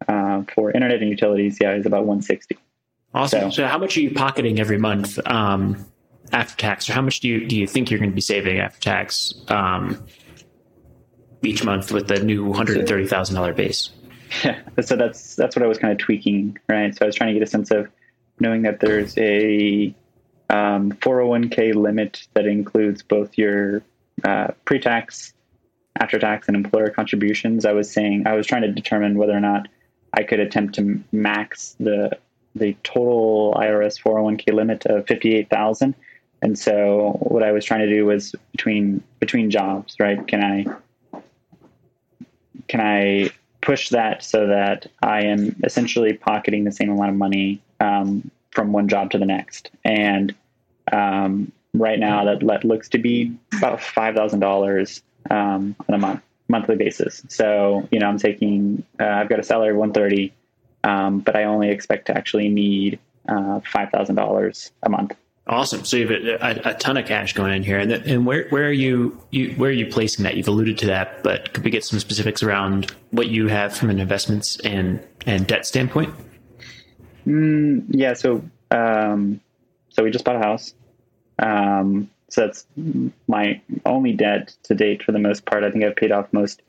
uh, 0.08 0.44
for 0.54 0.72
internet 0.72 1.02
and 1.02 1.10
utilities, 1.10 1.58
yeah, 1.60 1.74
is 1.74 1.86
about 1.86 2.06
160. 2.06 2.58
Awesome. 3.14 3.52
So, 3.52 3.64
so 3.64 3.68
how 3.68 3.78
much 3.78 3.98
are 3.98 4.02
you 4.02 4.12
pocketing 4.12 4.60
every 4.60 4.78
month? 4.78 5.20
Um, 5.28 5.86
after 6.34 6.56
tax, 6.58 6.90
or 6.90 6.94
how 6.94 7.02
much 7.02 7.20
do 7.20 7.28
you 7.28 7.46
do 7.48 7.58
you 7.58 7.68
think 7.68 7.90
you're 7.90 8.00
going 8.00 8.12
to 8.12 8.16
be 8.16 8.22
saving 8.22 8.60
after 8.60 8.80
tax 8.80 9.34
um, 9.48 10.06
each 11.44 11.64
month 11.64 11.92
with 11.92 12.08
the 12.08 12.24
new 12.24 12.54
hundred 12.54 12.78
and 12.78 12.88
thirty 12.88 13.08
thousand 13.08 13.36
dollar 13.36 13.54
base? 13.54 13.90
Yeah, 14.44 14.60
so 14.82 14.96
that's 14.96 15.36
that's 15.36 15.56
what 15.56 15.64
I 15.64 15.68
was 15.68 15.78
kind 15.78 15.92
of 15.92 15.98
tweaking, 15.98 16.58
right? 16.70 16.96
So 16.96 17.06
I 17.06 17.08
was 17.08 17.16
trying 17.16 17.34
to 17.34 17.40
get 17.40 17.48
a 17.48 17.50
sense 17.50 17.72
of 17.72 17.88
knowing 18.40 18.64
that 18.64 18.80
there's 18.80 19.18
a 19.18 19.94
um, 20.50 20.92
401k 20.92 21.76
limit 21.76 22.28
that 22.34 22.46
includes 22.46 23.04
both 23.04 23.38
your 23.38 23.84
uh, 24.26 24.48
pre-tax, 24.66 25.34
after-tax, 26.00 26.48
and 26.48 26.58
employer 26.58 26.90
contributions. 26.90 27.66
I 27.66 27.72
was 27.72 27.92
saying 27.92 28.26
I 28.26 28.34
was 28.34 28.48
trying 28.48 28.64
to 28.64 28.72
determine 28.72 29.18
whether 29.18 29.34
or 29.34 29.40
not 29.40 29.68
I 30.14 30.24
could 30.24 30.40
attempt 30.40 30.76
to 30.76 31.02
max 31.12 31.76
the 31.80 32.18
the 32.54 32.76
total 32.84 33.54
IRS 33.58 34.02
401k 34.02 34.54
limit 34.54 34.86
of 34.86 35.08
58,000 35.08 35.96
and 36.42 36.58
so 36.58 37.18
what 37.22 37.44
I 37.44 37.52
was 37.52 37.64
trying 37.66 37.82
to 37.82 37.90
do 37.90 38.06
was 38.06 38.34
between 38.52 39.04
between 39.20 39.52
jobs, 39.52 39.96
right? 40.00 40.26
Can 40.28 40.44
I 40.44 40.66
can 42.68 42.82
I 42.82 43.30
push 43.62 43.90
that 43.90 44.24
so 44.24 44.48
that 44.48 44.88
I 45.04 45.24
am 45.24 45.56
essentially 45.64 46.14
pocketing 46.14 46.64
the 46.64 46.72
same 46.72 46.90
amount 46.90 47.10
of 47.12 47.16
money 47.16 47.62
um, 47.80 48.32
from 48.52 48.74
one 48.74 48.88
job 48.88 49.12
to 49.12 49.18
the 49.18 49.26
next? 49.26 49.70
And 49.86 50.34
um, 50.92 51.52
right 51.74 52.00
now, 52.00 52.26
that, 52.26 52.40
that 52.48 52.64
looks 52.64 52.90
to 52.90 52.98
be 52.98 53.38
about 53.58 53.82
five 53.82 54.16
thousand 54.16 54.44
um, 54.44 54.50
dollars 54.50 55.04
on 55.30 55.76
a 55.90 55.98
month 55.98 56.22
monthly 56.48 56.76
basis. 56.76 57.24
So 57.30 57.88
you 57.92 58.00
know, 58.00 58.08
I'm 58.08 58.18
taking 58.18 58.84
uh, 59.00 59.06
I've 59.06 59.30
got 59.30 59.40
a 59.40 59.44
salary 59.44 59.72
of 59.72 59.78
one 59.78 59.94
thirty, 59.94 60.34
um, 60.84 61.20
but 61.20 61.36
I 61.36 61.44
only 61.44 61.70
expect 61.70 62.08
to 62.08 62.18
actually 62.18 62.50
need 62.50 63.00
uh, 63.30 63.60
five 63.60 63.92
thousand 63.92 64.16
dollars 64.16 64.72
a 64.82 64.90
month. 64.90 65.14
Awesome. 65.52 65.84
So 65.84 65.98
you 65.98 66.08
have 66.08 66.66
a, 66.66 66.70
a, 66.70 66.74
ton 66.76 66.96
of 66.96 67.06
cash 67.06 67.34
going 67.34 67.54
in 67.54 67.62
here, 67.62 67.78
and 67.78 67.92
and 67.92 68.26
where 68.26 68.48
where 68.50 68.66
are 68.66 68.72
you, 68.72 69.22
you 69.32 69.52
where 69.56 69.70
are 69.70 69.74
you 69.74 69.86
placing 69.86 70.24
that? 70.24 70.38
You've 70.38 70.48
alluded 70.48 70.78
to 70.78 70.86
that, 70.88 71.24
but 71.24 71.54
could 71.54 71.66
we 71.66 71.70
get 71.70 71.84
some 71.84 72.00
specifics 72.00 72.42
around 72.42 72.96
what 73.10 73.28
you 73.28 73.50
have 73.50 73.76
from 73.76 73.90
an 73.90 74.00
investments 74.00 74.58
and 74.62 75.06
and 75.26 75.46
debt 75.46 75.66
standpoint? 75.66 76.16
Mm, 77.28 77.86
yeah. 77.90 78.14
So 78.14 78.44
um, 78.72 79.42
so 79.90 80.04
we 80.04 80.10
just 80.12 80.24
bought 80.24 80.38
a 80.38 80.40
house. 80.40 80.74
Um, 81.38 82.10
so 82.30 82.48
that's 82.48 82.66
my 83.28 83.60
only 83.86 84.14
debt 84.14 84.56
to 84.64 84.74
date 84.74 85.04
for 85.04 85.12
the 85.12 85.20
most 85.20 85.46
part. 85.46 85.66
I 85.66 85.72
think 85.72 85.84
I've 85.84 85.98
paid 85.98 86.14
off 86.14 86.32
most 86.32 86.62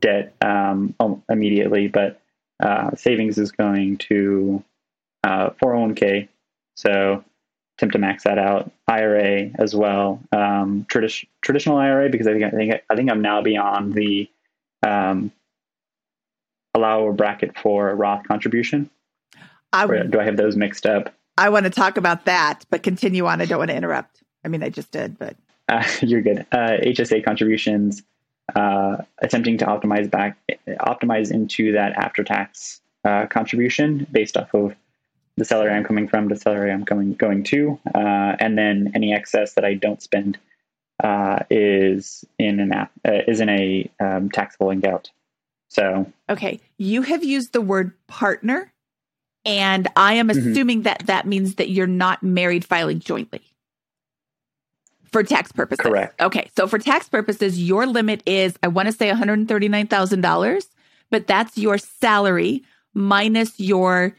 debt 0.00 0.34
um, 0.42 0.94
immediately, 1.30 1.86
but 1.88 2.20
Uh, 2.58 2.90
savings 2.96 3.36
is 3.38 3.52
going 3.52 3.98
to 3.98 4.64
uh, 5.24 5.50
401k. 5.62 6.28
So 6.74 7.22
attempt 7.76 7.92
to 7.92 7.98
max 7.98 8.24
that 8.24 8.38
out. 8.38 8.70
IRA 8.88 9.50
as 9.58 9.74
well. 9.74 10.20
Um, 10.32 10.86
tradi- 10.88 11.26
traditional 11.42 11.76
IRA 11.76 12.08
because 12.08 12.26
I 12.26 12.32
think 12.32 12.44
I 12.44 12.50
think 12.50 12.74
I 12.88 12.96
think 12.96 13.10
I'm 13.10 13.20
now 13.20 13.42
beyond 13.42 13.92
the 13.92 14.28
um, 14.82 15.32
allowable 16.74 17.12
bracket 17.12 17.58
for 17.58 17.94
Roth 17.94 18.26
contribution. 18.26 18.90
I 19.72 19.82
w- 19.82 20.04
do 20.04 20.20
I 20.20 20.24
have 20.24 20.36
those 20.36 20.56
mixed 20.56 20.86
up? 20.86 21.12
I 21.36 21.50
want 21.50 21.64
to 21.64 21.70
talk 21.70 21.98
about 21.98 22.24
that, 22.24 22.64
but 22.70 22.82
continue 22.82 23.26
on. 23.26 23.42
I 23.42 23.44
don't 23.44 23.58
want 23.58 23.70
to 23.70 23.76
interrupt. 23.76 24.22
I 24.44 24.48
mean, 24.48 24.62
I 24.62 24.70
just 24.70 24.90
did, 24.90 25.18
but 25.18 25.36
uh, 25.68 25.84
you're 26.00 26.22
good. 26.22 26.46
Uh, 26.52 26.78
HSA 26.82 27.24
contributions, 27.24 28.02
uh, 28.54 28.98
attempting 29.18 29.58
to 29.58 29.66
optimize 29.66 30.10
back, 30.10 30.38
optimize 30.66 31.30
into 31.30 31.72
that 31.72 31.92
after 31.92 32.24
tax 32.24 32.80
uh, 33.04 33.26
contribution 33.26 34.06
based 34.10 34.36
off 34.36 34.54
of 34.54 34.74
the 35.36 35.44
salary 35.44 35.72
I'm 35.72 35.84
coming 35.84 36.08
from, 36.08 36.28
the 36.28 36.36
salary 36.36 36.72
I'm 36.72 36.84
coming 36.84 37.12
going 37.14 37.44
to, 37.44 37.78
uh, 37.94 38.36
and 38.38 38.56
then 38.56 38.92
any 38.94 39.12
excess 39.12 39.54
that 39.54 39.64
I 39.64 39.74
don't 39.74 40.00
spend 40.00 40.38
uh, 41.02 41.40
is 41.50 42.24
in 42.38 42.60
an 42.60 42.72
app, 42.72 42.90
is 43.04 43.40
in 43.40 43.48
a 43.48 43.90
um, 44.00 44.30
taxable 44.30 44.70
in 44.70 44.80
gout. 44.80 45.10
So 45.68 46.10
okay, 46.30 46.60
you 46.78 47.02
have 47.02 47.22
used 47.22 47.52
the 47.52 47.60
word 47.60 47.92
partner, 48.06 48.72
and 49.44 49.88
I 49.96 50.14
am 50.14 50.28
mm-hmm. 50.28 50.50
assuming 50.50 50.78
mm-hmm. 50.78 50.84
that 50.84 51.06
that 51.06 51.26
means 51.26 51.56
that 51.56 51.68
you're 51.68 51.86
not 51.86 52.22
married 52.22 52.64
filing 52.64 53.00
jointly 53.00 53.42
for 55.12 55.22
tax 55.22 55.52
purposes. 55.52 55.82
Correct. 55.82 56.20
Okay, 56.20 56.50
so 56.56 56.66
for 56.66 56.78
tax 56.78 57.08
purposes, 57.08 57.62
your 57.62 57.86
limit 57.86 58.22
is 58.26 58.56
I 58.62 58.68
want 58.68 58.86
to 58.86 58.92
say 58.92 59.08
one 59.08 59.18
hundred 59.18 59.48
thirty 59.48 59.68
nine 59.68 59.86
thousand 59.86 60.22
dollars, 60.22 60.68
but 61.10 61.26
that's 61.26 61.58
your 61.58 61.78
salary 61.78 62.62
minus 62.94 63.58
your 63.60 64.16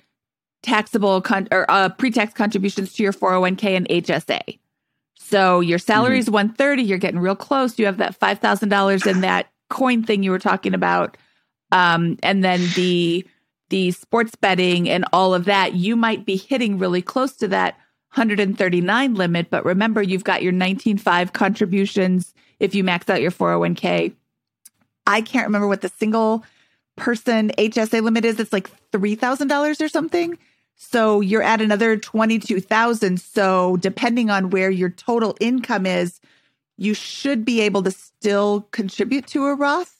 taxable 0.63 1.21
con- 1.21 1.47
or 1.51 1.69
uh, 1.69 1.89
pre-tax 1.89 2.33
contributions 2.33 2.93
to 2.93 3.03
your 3.03 3.13
401k 3.13 3.75
and 3.75 3.87
HSA. 3.87 4.59
So 5.15 5.59
your 5.59 5.79
salary 5.79 6.19
is 6.19 6.25
mm-hmm. 6.25 6.33
130, 6.33 6.83
you're 6.83 6.97
getting 6.97 7.19
real 7.19 7.35
close. 7.35 7.77
You 7.77 7.85
have 7.85 7.97
that 7.97 8.19
$5,000 8.19 9.07
in 9.07 9.21
that 9.21 9.47
coin 9.69 10.03
thing 10.03 10.23
you 10.23 10.31
were 10.31 10.39
talking 10.39 10.73
about. 10.73 11.17
Um, 11.71 12.17
and 12.23 12.43
then 12.43 12.61
the 12.75 13.25
the 13.69 13.91
sports 13.91 14.33
betting 14.35 14.87
and 14.87 15.03
all 15.11 15.33
of 15.33 15.43
that, 15.43 15.73
you 15.73 15.97
might 15.97 16.25
be 16.25 16.37
hitting 16.37 16.79
really 16.79 17.01
close 17.01 17.33
to 17.33 17.49
that 17.49 17.73
139 18.13 19.13
limit, 19.13 19.49
but 19.49 19.65
remember 19.65 20.01
you've 20.01 20.23
got 20.23 20.41
your 20.41 20.53
19.5 20.53 21.33
contributions 21.33 22.33
if 22.59 22.73
you 22.73 22.83
max 22.83 23.09
out 23.09 23.21
your 23.21 23.31
401k. 23.31 24.13
I 25.05 25.21
can't 25.21 25.47
remember 25.47 25.67
what 25.67 25.81
the 25.81 25.89
single 25.89 26.45
person 26.97 27.51
HSA 27.57 28.01
limit 28.01 28.25
is. 28.25 28.39
It's 28.39 28.51
like 28.51 28.69
$3,000 28.91 29.81
or 29.81 29.87
something. 29.87 30.37
So 30.75 31.21
you're 31.21 31.41
at 31.41 31.61
another 31.61 31.97
22,000. 31.97 33.19
So 33.19 33.77
depending 33.77 34.29
on 34.29 34.49
where 34.49 34.69
your 34.69 34.89
total 34.89 35.37
income 35.39 35.85
is, 35.85 36.19
you 36.77 36.93
should 36.93 37.45
be 37.45 37.61
able 37.61 37.83
to 37.83 37.91
still 37.91 38.67
contribute 38.71 39.25
to 39.27 39.45
a 39.45 39.55
Roth. 39.55 39.95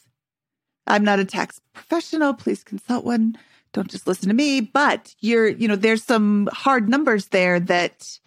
I'm 0.86 1.04
not 1.04 1.20
a 1.20 1.26
tax 1.26 1.60
professional. 1.74 2.34
Please 2.34 2.64
consult 2.64 3.06
one. 3.06 3.38
Don't 3.74 3.90
just 3.90 4.08
listen 4.08 4.30
to 4.30 4.36
me, 4.36 4.62
but 4.62 5.14
you're, 5.20 5.48
you 5.48 5.68
know, 5.68 5.76
there's 5.76 6.04
some 6.04 6.50
hard 6.54 6.90
numbers 6.90 7.28
there 7.28 7.60
that, 7.60 8.20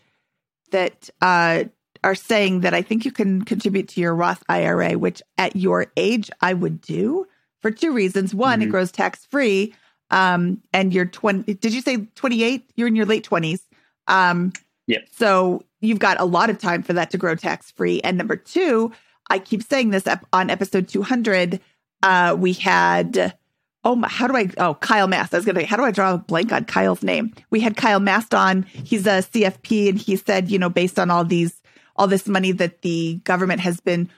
that, 0.71 1.09
uh, 1.21 1.65
are 2.03 2.15
saying 2.15 2.61
that 2.61 2.75
I 2.75 2.83
think 2.83 3.05
you 3.05 3.13
can 3.13 3.45
contribute 3.45 3.89
to 3.89 4.01
your 4.01 4.15
Roth 4.15 4.43
IRA, 4.49 4.93
which 4.99 5.23
at 5.39 5.57
your 5.57 5.87
age 5.97 6.31
I 6.41 6.55
would 6.55 6.81
do 6.81 7.27
for 7.61 7.71
two 7.71 7.93
reasons. 7.93 8.35
One, 8.35 8.61
mm-hmm. 8.61 8.69
it 8.69 8.71
grows 8.71 8.91
tax 8.93 9.25
free 9.27 9.75
um, 10.11 10.61
and 10.73 10.93
you're 10.93 11.07
20, 11.07 11.55
did 11.55 11.73
you 11.73 11.81
say 11.81 12.07
28? 12.15 12.71
You're 12.77 12.89
in 12.89 12.97
your 12.97 13.07
late 13.07 13.29
20s. 13.29 13.61
Um, 14.07 14.53
yeah. 14.87 14.99
So 15.13 15.65
you've 15.81 15.99
got 15.99 16.21
a 16.21 16.25
lot 16.25 16.51
of 16.51 16.59
time 16.59 16.83
for 16.83 16.93
that 16.95 17.11
to 17.11 17.19
grow 17.19 17.35
tax 17.35 17.71
free. 17.71 18.01
And 18.03 18.19
number 18.19 18.37
two, 18.37 18.93
I 19.29 19.39
keep 19.39 19.63
saying 19.63 19.91
this 19.91 20.05
on 20.33 20.51
episode 20.51 20.89
200. 20.89 21.61
Uh, 22.03 22.35
we 22.37 22.55
had, 22.55 23.37
oh, 23.85 23.95
my, 23.95 24.09
how 24.09 24.27
do 24.27 24.37
I, 24.37 24.51
oh, 24.59 24.75
Kyle 24.75 25.07
Mast. 25.07 25.33
I 25.33 25.39
was 25.39 25.45
going 25.45 25.55
to, 25.55 25.61
say, 25.61 25.67
how 25.67 25.77
do 25.77 25.85
I 25.85 25.93
draw 25.93 26.15
a 26.15 26.19
blank 26.19 26.53
on 26.53 26.65
Kyle's 26.65 27.05
name? 27.05 27.33
We 27.51 27.61
had 27.61 27.77
Kyle 27.77 28.01
Mast 28.01 28.35
on. 28.35 28.65
He's 28.65 29.07
a 29.07 29.23
CFP 29.23 29.91
and 29.91 29.99
he 29.99 30.17
said, 30.17 30.51
you 30.51 30.59
know, 30.59 30.71
based 30.71 30.99
on 30.99 31.11
all 31.11 31.25
these, 31.25 31.63
all 31.95 32.09
this 32.09 32.27
money 32.27 32.51
that 32.53 32.83
the 32.83 33.21
government 33.23 33.61
has 33.61 33.79
been 33.81 34.11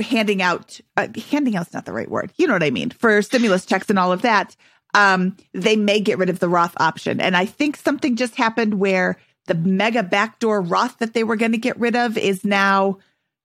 handing 0.00 0.42
out, 0.42 0.80
uh, 0.96 1.08
handing 1.30 1.56
out's 1.56 1.72
not 1.72 1.84
the 1.84 1.92
right 1.92 2.10
word. 2.10 2.32
You 2.36 2.46
know 2.46 2.52
what 2.52 2.62
I 2.62 2.70
mean? 2.70 2.90
For 2.90 3.22
stimulus 3.22 3.66
checks 3.66 3.90
and 3.90 3.98
all 3.98 4.12
of 4.12 4.22
that 4.22 4.56
um, 4.96 5.36
they 5.52 5.76
may 5.76 6.00
get 6.00 6.18
rid 6.18 6.30
of 6.30 6.38
the 6.38 6.48
Roth 6.48 6.74
option. 6.78 7.20
And 7.20 7.36
I 7.36 7.44
think 7.44 7.76
something 7.76 8.16
just 8.16 8.34
happened 8.34 8.74
where 8.80 9.18
the 9.46 9.54
mega 9.54 10.02
backdoor 10.02 10.62
Roth 10.62 10.98
that 10.98 11.12
they 11.12 11.22
were 11.22 11.36
going 11.36 11.52
to 11.52 11.58
get 11.58 11.78
rid 11.78 11.94
of 11.94 12.16
is 12.16 12.44
now 12.44 12.98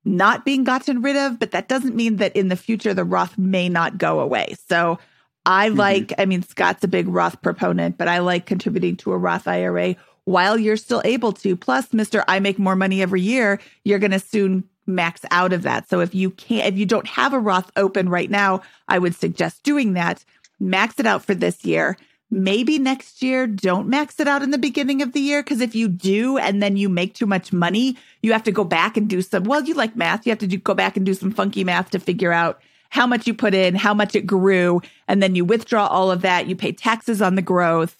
not 0.06 0.46
being 0.46 0.64
gotten 0.64 1.02
rid 1.02 1.18
of, 1.18 1.40
but 1.40 1.52
that 1.52 1.68
doesn't 1.68 1.96
mean 1.96 2.16
that 2.16 2.36
in 2.36 2.48
the 2.48 2.56
future 2.56 2.94
the 2.94 3.04
Roth 3.04 3.38
may 3.38 3.68
not 3.68 3.98
go 3.98 4.22
away. 4.22 4.56
So 4.68 4.98
I 5.46 5.70
mm-hmm. 5.70 5.78
like, 5.78 6.14
I 6.18 6.26
mean, 6.26 6.42
Scott's 6.42 6.86
a 6.86 6.88
big 6.88 7.08
Roth 7.10 7.42
proponent, 7.42 7.98
but 7.98 8.08
I 8.08 8.20
like 8.20 8.46
contributing 8.46 8.96
to 8.98 9.12
a 9.12 9.18
Roth 9.18 9.48
IRA 9.48 9.96
while 10.24 10.58
you're 10.58 10.78
still 10.78 11.02
able 11.04 11.34
to. 11.34 11.58
Plus, 11.58 11.88
Mr. 11.88 12.24
I 12.30 12.40
make 12.40 12.58
more 12.58 12.78
money 12.78 13.02
every 13.02 13.22
year, 13.22 13.60
you're 13.84 14.00
going 14.00 14.12
to 14.12 14.20
soon 14.20 14.64
max 14.86 15.22
out 15.32 15.54
of 15.54 15.64
that. 15.64 15.90
So 15.90 16.00
if 16.00 16.14
you 16.16 16.32
can't, 16.32 16.68
if 16.68 16.78
you 16.78 16.86
don't 16.86 17.08
have 17.08 17.34
a 17.34 17.40
Roth 17.40 17.72
open 17.76 18.10
right 18.10 18.30
now, 18.30 18.62
I 18.88 19.00
would 19.00 19.16
suggest 19.16 19.64
doing 19.64 19.94
that 19.94 20.24
max 20.60 21.00
it 21.00 21.06
out 21.06 21.26
for 21.26 21.34
this 21.34 21.66
year. 21.66 21.98
Maybe 22.30 22.80
next 22.80 23.22
year, 23.22 23.46
don't 23.46 23.90
max 23.90 24.20
it 24.20 24.28
out 24.28 24.42
in 24.42 24.52
the 24.52 24.58
beginning 24.58 25.02
of 25.02 25.12
the 25.12 25.20
year. 25.20 25.44
Cause 25.44 25.60
if 25.60 25.76
you 25.76 25.90
do 25.90 26.38
and 26.38 26.64
then 26.64 26.78
you 26.78 26.88
make 26.88 27.14
too 27.14 27.26
much 27.26 27.52
money, 27.52 27.98
you 28.22 28.32
have 28.32 28.44
to 28.44 28.52
go 28.52 28.64
back 28.64 28.96
and 28.96 29.10
do 29.10 29.22
some, 29.22 29.44
well, 29.44 29.64
you 29.64 29.74
like 29.74 29.98
math. 29.98 30.26
You 30.26 30.32
have 30.32 30.40
to 30.40 30.48
do, 30.48 30.58
go 30.58 30.74
back 30.74 30.96
and 30.96 31.06
do 31.06 31.14
some 31.14 31.32
funky 31.32 31.64
math 31.64 31.90
to 31.90 32.00
figure 32.00 32.32
out 32.32 32.62
how 32.90 33.06
much 33.06 33.28
you 33.28 33.34
put 33.34 33.54
in, 33.54 33.76
how 33.76 33.94
much 33.94 34.16
it 34.16 34.26
grew. 34.26 34.82
And 35.08 35.22
then 35.22 35.36
you 35.36 35.44
withdraw 35.44 35.88
all 35.88 36.12
of 36.12 36.22
that. 36.22 36.48
You 36.48 36.56
pay 36.56 36.72
taxes 36.72 37.22
on 37.22 37.36
the 37.36 37.42
growth. 37.42 37.98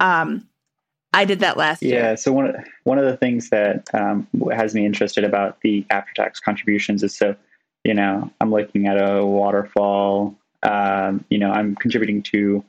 Um, 0.00 0.48
I 1.12 1.24
did 1.24 1.40
that 1.40 1.56
last 1.56 1.82
yeah, 1.82 1.88
year. 1.88 2.00
Yeah. 2.00 2.14
So 2.14 2.32
one 2.32 2.46
of, 2.46 2.56
one 2.84 2.98
of 2.98 3.04
the 3.04 3.16
things 3.16 3.50
that 3.50 3.88
um, 3.94 4.26
has 4.52 4.74
me 4.74 4.86
interested 4.86 5.24
about 5.24 5.60
the 5.60 5.84
after 5.90 6.12
tax 6.14 6.40
contributions 6.40 7.02
is 7.02 7.14
so, 7.14 7.36
you 7.84 7.94
know, 7.94 8.30
I'm 8.40 8.50
looking 8.50 8.86
at 8.86 8.96
a 8.96 9.24
waterfall 9.24 10.36
um, 10.62 11.24
you 11.28 11.38
know, 11.38 11.50
I'm 11.50 11.74
contributing 11.74 12.22
to 12.24 12.64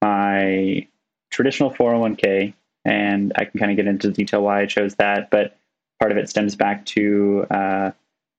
my 0.00 0.86
traditional 1.30 1.70
401k, 1.70 2.54
and 2.84 3.32
I 3.36 3.44
can 3.44 3.58
kind 3.58 3.70
of 3.70 3.76
get 3.76 3.86
into 3.86 4.10
detail 4.10 4.42
why 4.42 4.62
I 4.62 4.66
chose 4.66 4.94
that. 4.96 5.30
But 5.30 5.56
part 6.00 6.12
of 6.12 6.18
it 6.18 6.28
stems 6.28 6.56
back 6.56 6.86
to 6.86 7.46
uh, 7.50 7.90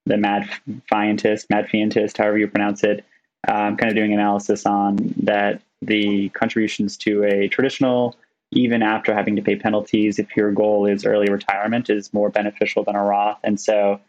the 0.06 0.18
Mad 0.18 0.50
Fientist, 0.92 1.50
Mad 1.50 1.68
Fientist, 1.68 2.18
however 2.18 2.38
you 2.38 2.48
pronounce 2.48 2.84
it. 2.84 3.06
I'm 3.48 3.78
kind 3.78 3.92
of 3.92 3.96
doing 3.96 4.14
analysis 4.14 4.66
on 4.66 5.14
that 5.24 5.62
the 5.82 6.30
contributions 6.30 6.98
to 6.98 7.24
a 7.26 7.48
traditional, 7.48 8.16
even 8.56 8.82
after 8.82 9.14
having 9.14 9.36
to 9.36 9.42
pay 9.42 9.56
penalties, 9.56 10.18
if 10.18 10.36
your 10.36 10.52
goal 10.52 10.86
is 10.86 11.06
early 11.06 11.30
retirement, 11.30 11.90
is 11.90 12.14
more 12.14 12.30
beneficial 12.30 12.84
than 12.84 12.96
a 12.96 13.04
Roth. 13.04 13.38
And 13.44 13.60
so, 13.60 14.00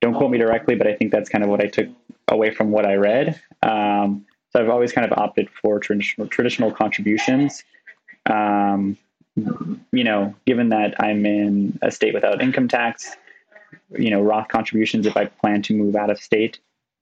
don't 0.00 0.14
quote 0.14 0.30
me 0.30 0.38
directly, 0.38 0.74
but 0.74 0.86
I 0.86 0.94
think 0.94 1.12
that's 1.12 1.28
kind 1.28 1.44
of 1.44 1.50
what 1.50 1.60
I 1.60 1.68
took 1.68 1.88
away 2.28 2.52
from 2.52 2.72
what 2.72 2.84
I 2.84 2.94
read. 2.94 3.40
Um, 3.62 4.26
so 4.50 4.60
I've 4.60 4.68
always 4.68 4.92
kind 4.92 5.10
of 5.10 5.16
opted 5.18 5.48
for 5.50 5.78
traditional 5.78 6.26
traditional 6.26 6.70
contributions. 6.70 7.64
Um, 8.26 8.98
you 9.36 10.04
know, 10.04 10.34
given 10.46 10.68
that 10.70 10.94
I'm 11.02 11.24
in 11.24 11.78
a 11.80 11.90
state 11.90 12.12
without 12.12 12.42
income 12.42 12.68
tax, 12.68 13.16
you 13.90 14.10
know, 14.10 14.20
Roth 14.20 14.48
contributions, 14.48 15.06
if 15.06 15.16
I 15.16 15.26
plan 15.26 15.62
to 15.62 15.74
move 15.74 15.96
out 15.96 16.10
of 16.10 16.18
state, 16.18 16.58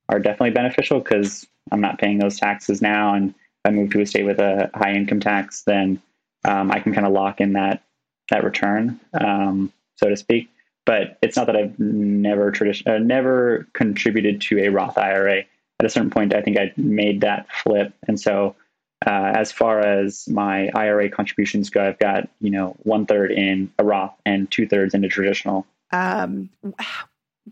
are 0.07 0.19
definitely 0.19 0.51
beneficial 0.51 0.99
because 0.99 1.45
I'm 1.71 1.81
not 1.81 1.99
paying 1.99 2.19
those 2.19 2.39
taxes 2.39 2.81
now. 2.81 3.13
And 3.13 3.31
if 3.31 3.35
I 3.65 3.71
move 3.71 3.89
to 3.91 4.01
a 4.01 4.05
state 4.05 4.25
with 4.25 4.39
a 4.39 4.69
high 4.73 4.93
income 4.93 5.19
tax, 5.19 5.63
then 5.63 6.01
um, 6.45 6.71
I 6.71 6.79
can 6.79 6.93
kind 6.93 7.05
of 7.05 7.13
lock 7.13 7.41
in 7.41 7.53
that 7.53 7.83
that 8.29 8.43
return, 8.43 8.99
um, 9.13 9.71
so 9.95 10.09
to 10.09 10.17
speak. 10.17 10.49
But 10.85 11.17
it's 11.21 11.37
not 11.37 11.47
that 11.47 11.55
I've 11.55 11.77
never 11.79 12.51
tradition 12.51 12.91
uh, 12.91 12.97
never 12.97 13.67
contributed 13.73 14.41
to 14.41 14.59
a 14.59 14.69
Roth 14.69 14.97
IRA 14.97 15.45
at 15.81 15.85
a 15.85 15.89
certain 15.89 16.11
point, 16.11 16.35
I 16.35 16.43
think 16.43 16.59
I 16.59 16.71
made 16.77 17.21
that 17.21 17.47
flip. 17.51 17.91
And 18.07 18.19
so, 18.19 18.55
uh, 19.03 19.33
as 19.33 19.51
far 19.51 19.79
as 19.79 20.27
my 20.27 20.69
IRA 20.75 21.09
contributions 21.09 21.71
go, 21.71 21.83
I've 21.83 21.97
got 21.97 22.29
you 22.39 22.51
know 22.51 22.75
one 22.83 23.07
third 23.07 23.31
in 23.31 23.71
a 23.79 23.83
Roth 23.83 24.13
and 24.23 24.49
two 24.51 24.67
thirds 24.67 24.93
in 24.93 25.03
a 25.03 25.09
traditional. 25.09 25.65
Um, 25.91 26.49
do 26.61 26.75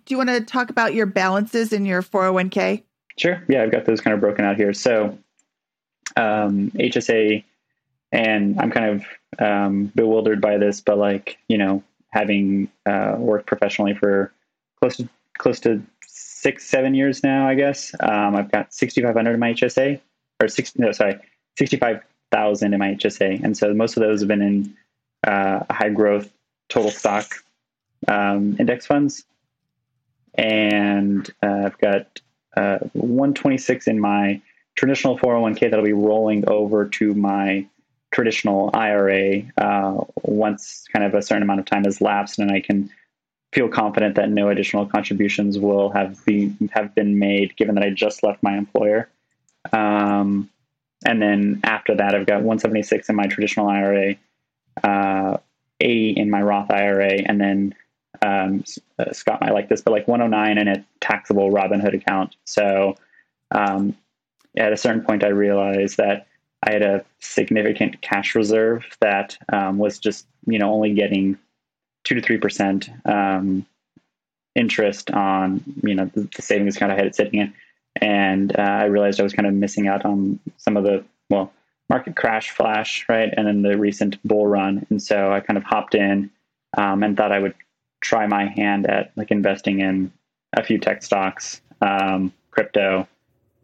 you 0.10 0.18
want 0.18 0.30
to 0.30 0.42
talk 0.42 0.70
about 0.70 0.94
your 0.94 1.08
balances 1.08 1.74
in 1.74 1.88
your 1.88 2.04
401k? 2.04 2.84
Sure. 3.18 3.44
Yeah, 3.48 3.64
I've 3.64 3.72
got 3.72 3.86
those 3.86 4.00
kind 4.00 4.14
of 4.14 4.20
broken 4.20 4.46
out 4.46 4.58
here. 4.58 4.74
So, 4.74 5.18
um, 6.16 6.70
HSA, 6.76 7.44
and 8.12 8.60
I'm 8.60 8.72
kind 8.72 9.02
of 9.02 9.42
um, 9.42 9.92
bewildered 9.96 10.42
by 10.42 10.58
this, 10.58 10.82
but 10.82 10.98
like 10.98 11.38
you 11.48 11.58
know, 11.58 11.84
having 12.10 12.70
uh, 12.86 13.16
worked 13.18 13.48
professionally 13.48 13.94
for 13.94 14.34
close 14.80 14.98
to 14.98 15.10
close 15.38 15.60
to 15.62 15.82
six, 16.06 16.66
seven 16.66 16.94
years 16.94 17.24
now, 17.24 17.48
I 17.48 17.56
guess. 17.56 17.94
Um, 18.00 18.36
I've 18.36 18.52
got 18.52 18.74
6,500 18.74 19.34
in 19.34 19.40
my 19.40 19.54
HSA, 19.54 20.00
or 20.42 20.48
six, 20.48 20.78
no, 20.78 20.92
sorry, 20.92 21.20
65 21.58 22.02
thousand 22.32 22.74
in 22.74 22.80
my 22.80 22.94
HSA, 22.94 23.44
and 23.44 23.58
so 23.58 23.74
most 23.74 23.98
of 23.98 24.02
those 24.02 24.22
have 24.22 24.28
been 24.28 24.42
in 24.42 24.78
uh, 25.26 25.64
high 25.72 25.90
growth 25.90 26.32
total 26.70 26.92
stock 26.92 27.34
um, 28.08 28.56
index 28.60 28.86
funds, 28.86 29.26
and 30.36 31.30
uh, 31.42 31.64
I've 31.66 31.78
got 31.80 32.22
uh, 32.56 32.80
126 32.94 33.88
in 33.88 34.00
my 34.00 34.42
traditional 34.76 35.18
401k 35.18 35.70
that'll 35.70 35.84
be 35.84 35.94
rolling 35.94 36.48
over 36.48 36.86
to 36.86 37.14
my 37.14 37.66
traditional 38.12 38.70
IRA 38.74 39.44
uh, 39.58 40.04
once 40.24 40.86
kind 40.92 41.06
of 41.06 41.14
a 41.14 41.22
certain 41.22 41.44
amount 41.44 41.60
of 41.60 41.66
time 41.66 41.84
has 41.84 42.02
lapsed, 42.02 42.40
and 42.40 42.52
I 42.52 42.60
can 42.60 42.90
feel 43.54 43.68
confident 43.68 44.16
that 44.16 44.30
no 44.30 44.50
additional 44.50 44.86
contributions 44.86 45.58
will 45.58 45.92
have 45.92 46.20
have 46.72 46.96
been 46.96 47.20
made, 47.20 47.56
given 47.56 47.76
that 47.76 47.84
I 47.84 47.90
just 47.90 48.24
left 48.24 48.44
my 48.44 48.58
employer. 48.58 49.10
Um, 49.72 50.50
and 51.06 51.22
then 51.22 51.62
after 51.64 51.96
that, 51.96 52.14
I've 52.14 52.28
got 52.28 52.38
176 52.38 53.10
in 53.10 53.16
my 53.16 53.28
traditional 53.28 53.68
IRA, 53.68 54.16
uh, 54.84 55.38
80 55.80 56.12
in 56.12 56.30
my 56.30 56.42
Roth 56.42 56.70
IRA, 56.72 57.14
and 57.26 57.40
then 57.40 57.76
um, 58.22 58.64
uh, 58.98 59.14
Scott 59.14 59.42
might 59.42 59.54
like 59.54 59.70
this, 59.70 59.82
but 59.82 59.92
like 59.92 60.08
109 60.08 60.58
in 60.58 60.68
a 60.68 60.86
taxable 61.00 61.52
Robinhood 61.52 61.94
account. 61.94 62.36
So 62.46 62.96
um, 63.52 63.96
at 64.58 64.74
a 64.74 64.78
certain 64.78 65.04
point, 65.04 65.24
I 65.24 65.28
realized 65.28 65.98
that 65.98 66.28
I 66.64 66.74
had 66.74 66.82
a 66.82 67.06
significant 67.20 68.02
cash 68.02 68.36
reserve 68.36 68.86
that 69.02 69.38
um, 69.52 69.78
was 69.78 70.00
just 70.00 70.28
you 70.46 70.60
know 70.60 70.72
only 70.72 70.94
getting 70.94 71.38
two 72.04 72.16
to 72.16 72.22
three 72.22 72.38
percent 72.38 72.90
um, 73.06 73.66
interest 74.56 75.12
on 75.12 75.64
you 75.84 75.96
know 75.96 76.10
the, 76.14 76.30
the, 76.36 76.42
savings 76.42 76.76
account 76.76 76.92
I 76.92 76.96
had 76.96 77.08
it 77.08 77.16
sitting 77.16 77.40
in, 77.40 77.54
and 78.02 78.58
uh, 78.58 78.62
I 78.62 78.86
realized 78.86 79.20
I 79.20 79.24
was 79.24 79.34
kind 79.34 79.48
of 79.48 79.54
missing 79.54 79.88
out 79.88 80.06
on 80.06 80.40
some 80.58 80.78
of 80.78 80.84
the 80.84 81.04
well 81.30 81.54
market 81.90 82.16
crash 82.16 82.52
flash 82.52 83.06
right, 83.08 83.34
and 83.36 83.48
then 83.48 83.62
the 83.62 83.78
recent 83.78 84.22
bull 84.28 84.48
run, 84.48 84.86
and 84.90 85.02
so 85.02 85.32
I 85.32 85.40
kind 85.40 85.58
of 85.58 85.64
hopped 85.64 85.96
in 85.96 86.30
um, 86.78 87.04
and 87.04 87.16
thought 87.16 87.32
I 87.32 87.40
would 87.40 87.56
try 88.02 88.28
my 88.28 88.48
hand 88.48 88.88
at 88.88 89.12
like 89.16 89.32
investing 89.32 89.80
in 89.80 90.12
a 90.56 90.64
few 90.64 90.78
tech 90.78 91.04
stocks, 91.04 91.62
um, 91.82 92.34
crypto, 92.52 93.08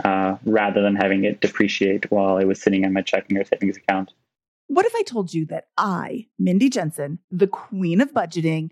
uh, 0.03 0.37
rather 0.45 0.81
than 0.81 0.95
having 0.95 1.23
it 1.23 1.41
depreciate 1.41 2.11
while 2.11 2.37
it 2.37 2.45
was 2.45 2.61
sitting 2.61 2.85
on 2.85 2.93
my 2.93 3.01
checking 3.01 3.37
or 3.37 3.45
savings 3.45 3.77
account. 3.77 4.13
What 4.67 4.85
if 4.85 4.93
I 4.95 5.03
told 5.03 5.33
you 5.33 5.45
that 5.47 5.67
I, 5.77 6.27
Mindy 6.39 6.69
Jensen, 6.69 7.19
the 7.29 7.47
queen 7.47 8.01
of 8.01 8.13
budgeting, 8.13 8.71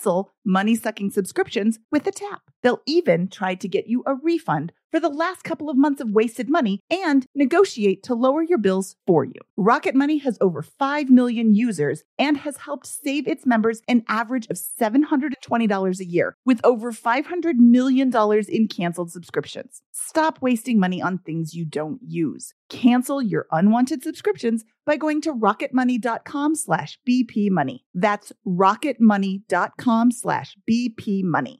money 0.43 0.75
sucking 0.75 1.11
subscriptions 1.11 1.79
with 1.91 2.07
a 2.07 2.11
tap. 2.11 2.50
They'll 2.63 2.81
even 2.85 3.27
try 3.27 3.55
to 3.55 3.67
get 3.67 3.87
you 3.87 4.03
a 4.05 4.15
refund 4.15 4.71
for 4.91 4.99
the 4.99 5.09
last 5.09 5.43
couple 5.43 5.69
of 5.69 5.77
months 5.77 6.01
of 6.01 6.11
wasted 6.11 6.49
money 6.49 6.81
and 6.89 7.25
negotiate 7.33 8.03
to 8.03 8.13
lower 8.13 8.43
your 8.43 8.57
bills 8.57 8.95
for 9.07 9.23
you. 9.23 9.39
Rocket 9.55 9.95
Money 9.95 10.17
has 10.19 10.37
over 10.41 10.61
5 10.61 11.09
million 11.09 11.55
users 11.55 12.03
and 12.19 12.37
has 12.37 12.57
helped 12.57 12.85
save 12.85 13.27
its 13.27 13.45
members 13.45 13.81
an 13.87 14.03
average 14.07 14.47
of 14.49 14.57
$720 14.57 15.99
a 15.99 16.05
year 16.05 16.35
with 16.45 16.59
over 16.63 16.91
$500 16.91 17.55
million 17.55 18.11
in 18.49 18.67
canceled 18.67 19.11
subscriptions. 19.11 19.81
Stop 19.93 20.39
wasting 20.41 20.79
money 20.79 21.01
on 21.01 21.19
things 21.19 21.53
you 21.53 21.63
don't 21.65 22.01
use. 22.05 22.53
Cancel 22.69 23.21
your 23.21 23.47
unwanted 23.51 24.03
subscriptions 24.03 24.65
by 24.85 24.97
going 24.97 25.21
to 25.21 25.33
rocketmoney.com 25.33 26.55
slash 26.55 26.97
bpmoney. 27.07 27.79
That's 27.93 28.33
rocketmoney.com 28.45 30.11
slash 30.11 30.57
bpmoney. 30.69 31.59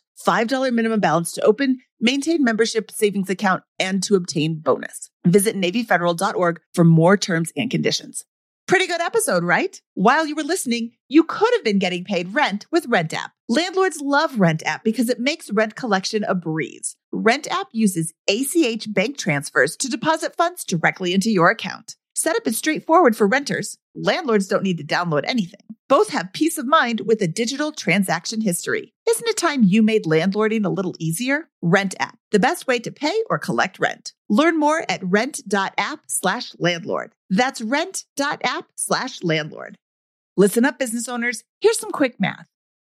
$5 0.25 0.73
minimum 0.73 0.99
balance 0.99 1.31
to 1.33 1.43
open, 1.43 1.79
maintain 1.99 2.43
membership 2.43 2.91
savings 2.91 3.29
account, 3.29 3.63
and 3.79 4.01
to 4.03 4.15
obtain 4.15 4.59
bonus. 4.59 5.09
Visit 5.25 5.55
NavyFederal.org 5.55 6.59
for 6.73 6.83
more 6.83 7.17
terms 7.17 7.51
and 7.55 7.69
conditions. 7.69 8.25
Pretty 8.67 8.87
good 8.87 9.01
episode, 9.01 9.43
right? 9.43 9.81
While 9.95 10.25
you 10.25 10.35
were 10.35 10.43
listening, 10.43 10.91
you 11.09 11.23
could 11.23 11.49
have 11.55 11.63
been 11.63 11.79
getting 11.79 12.05
paid 12.05 12.33
rent 12.33 12.65
with 12.71 12.85
Rent 12.87 13.13
App. 13.13 13.31
Landlords 13.49 13.99
love 14.01 14.39
Rent 14.39 14.63
App 14.65 14.83
because 14.85 15.09
it 15.09 15.19
makes 15.19 15.51
rent 15.51 15.75
collection 15.75 16.23
a 16.23 16.33
breeze. 16.33 16.95
Rent 17.11 17.47
App 17.51 17.67
uses 17.73 18.13
ACH 18.29 18.93
bank 18.93 19.17
transfers 19.17 19.75
to 19.75 19.89
deposit 19.89 20.37
funds 20.37 20.63
directly 20.63 21.13
into 21.13 21.29
your 21.29 21.49
account. 21.49 21.97
Setup 22.15 22.47
is 22.47 22.57
straightforward 22.57 23.17
for 23.17 23.27
renters. 23.27 23.77
Landlords 23.95 24.47
don't 24.47 24.63
need 24.63 24.77
to 24.77 24.83
download 24.85 25.23
anything. 25.25 25.59
Both 25.89 26.09
have 26.09 26.31
peace 26.31 26.57
of 26.57 26.65
mind 26.65 27.01
with 27.05 27.21
a 27.21 27.27
digital 27.27 27.73
transaction 27.73 28.39
history. 28.39 28.93
Isn't 29.09 29.27
it 29.27 29.35
time 29.35 29.63
you 29.63 29.83
made 29.83 30.05
landlording 30.05 30.63
a 30.63 30.69
little 30.69 30.95
easier? 30.99 31.49
Rent 31.61 31.95
app, 31.99 32.17
the 32.31 32.39
best 32.39 32.67
way 32.67 32.79
to 32.79 32.91
pay 32.91 33.21
or 33.29 33.37
collect 33.37 33.79
rent. 33.79 34.13
Learn 34.29 34.57
more 34.57 34.85
at 34.87 35.03
rent.app 35.03 35.99
slash 36.07 36.53
landlord. 36.57 37.13
That's 37.29 37.61
rent.app 37.61 38.65
slash 38.75 39.21
landlord. 39.23 39.77
Listen 40.37 40.63
up, 40.63 40.79
business 40.79 41.09
owners. 41.09 41.43
Here's 41.59 41.77
some 41.77 41.91
quick 41.91 42.17
math. 42.17 42.45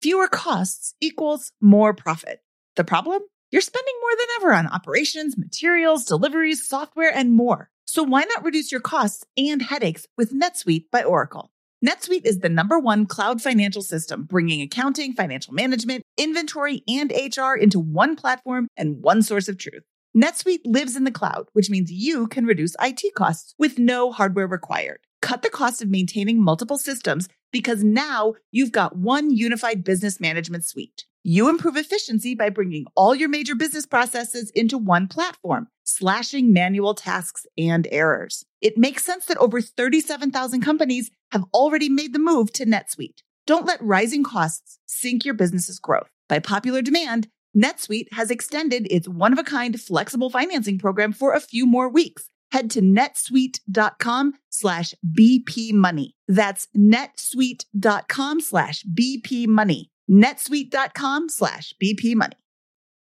Fewer 0.01 0.29
costs 0.29 0.95
equals 1.01 1.53
more 1.61 1.93
profit. 1.93 2.41
The 2.77 2.85
problem? 2.85 3.21
You're 3.51 3.61
spending 3.61 3.95
more 4.01 4.17
than 4.19 4.27
ever 4.37 4.55
on 4.55 4.67
operations, 4.67 5.37
materials, 5.37 6.07
deliveries, 6.07 6.67
software, 6.67 7.15
and 7.15 7.37
more. 7.37 7.71
So 7.89 8.03
why 8.03 8.25
not 8.25 8.45
reduce 8.45 8.73
your 8.73 8.81
costs 8.81 9.25
and 9.37 9.63
headaches 9.63 10.09
with 10.17 10.35
NetSuite 10.35 10.87
by 10.91 11.05
Oracle? 11.05 11.53
NetSuite 11.87 12.25
is 12.25 12.41
the 12.41 12.49
number 12.49 12.81
one 12.81 13.07
cloud 13.07 13.41
financial 13.41 13.81
system, 13.81 14.25
bringing 14.25 14.61
accounting, 14.61 15.13
financial 15.13 15.55
management, 15.55 16.03
inventory, 16.19 16.83
and 16.89 17.13
HR 17.13 17.55
into 17.55 17.79
one 17.79 18.17
platform 18.17 18.67
and 18.77 19.03
one 19.03 19.23
source 19.23 19.47
of 19.47 19.57
truth. 19.57 19.85
NetSuite 20.17 20.63
lives 20.65 20.97
in 20.97 21.05
the 21.05 21.13
cloud, 21.13 21.47
which 21.53 21.71
means 21.71 21.93
you 21.93 22.27
can 22.27 22.45
reduce 22.45 22.75
IT 22.83 23.15
costs 23.15 23.55
with 23.57 23.79
no 23.79 24.11
hardware 24.11 24.49
required. 24.49 24.99
Cut 25.23 25.43
the 25.43 25.51
cost 25.51 25.81
of 25.81 25.89
maintaining 25.89 26.43
multiple 26.43 26.79
systems 26.79 27.29
because 27.53 27.85
now 27.85 28.35
you've 28.51 28.73
got 28.73 28.97
one 28.97 29.31
unified 29.31 29.85
business 29.85 30.19
management 30.19 30.65
suite. 30.65 31.05
You 31.29 31.49
improve 31.49 31.77
efficiency 31.77 32.37
by 32.37 32.51
bringing 32.51 32.87
all 32.95 33.13
your 33.13 33.29
major 33.29 33.57
business 33.57 33.85
processes 33.85 34.53
into 34.55 34.79
one 34.79 35.09
platform, 35.09 35.67
slashing 35.83 36.53
manual 36.53 36.95
tasks 36.95 37.45
and 37.59 37.89
errors. 37.91 38.45
It 38.61 38.79
makes 38.79 39.05
sense 39.05 39.25
that 39.25 39.37
over 39.39 39.61
37,000 39.61 40.61
companies 40.61 41.11
have 41.33 41.43
already 41.53 41.89
made 41.89 42.13
the 42.13 42.21
move 42.21 42.53
to 42.53 42.65
NetSuite. 42.65 43.25
Don't 43.45 43.67
let 43.67 43.83
rising 43.83 44.23
costs 44.23 44.79
sink 44.87 45.25
your 45.25 45.35
business's 45.35 45.81
growth. 45.81 46.09
By 46.29 46.39
popular 46.39 46.81
demand, 46.81 47.27
NetSuite 47.57 48.13
has 48.13 48.31
extended 48.31 48.87
its 48.89 49.09
one 49.09 49.33
of 49.33 49.41
a 49.41 49.43
kind 49.43 49.81
flexible 49.81 50.31
financing 50.31 50.79
program 50.79 51.13
for 51.13 51.35
a 51.35 51.41
few 51.41 51.67
more 51.67 51.89
weeks. 51.89 52.31
head 52.53 52.71
to 52.71 52.81
netsuite.com 52.81 54.35
slash 54.49 54.95
BP 55.05 55.73
money. 55.73 56.15
That's 56.29 56.69
netsuite.com 56.77 58.41
slash 58.41 58.85
BP 58.85 59.49
money. 59.49 59.91
netsuite.com 60.11 61.29
slash 61.29 61.75
BP 61.83 62.15
money. 62.15 62.37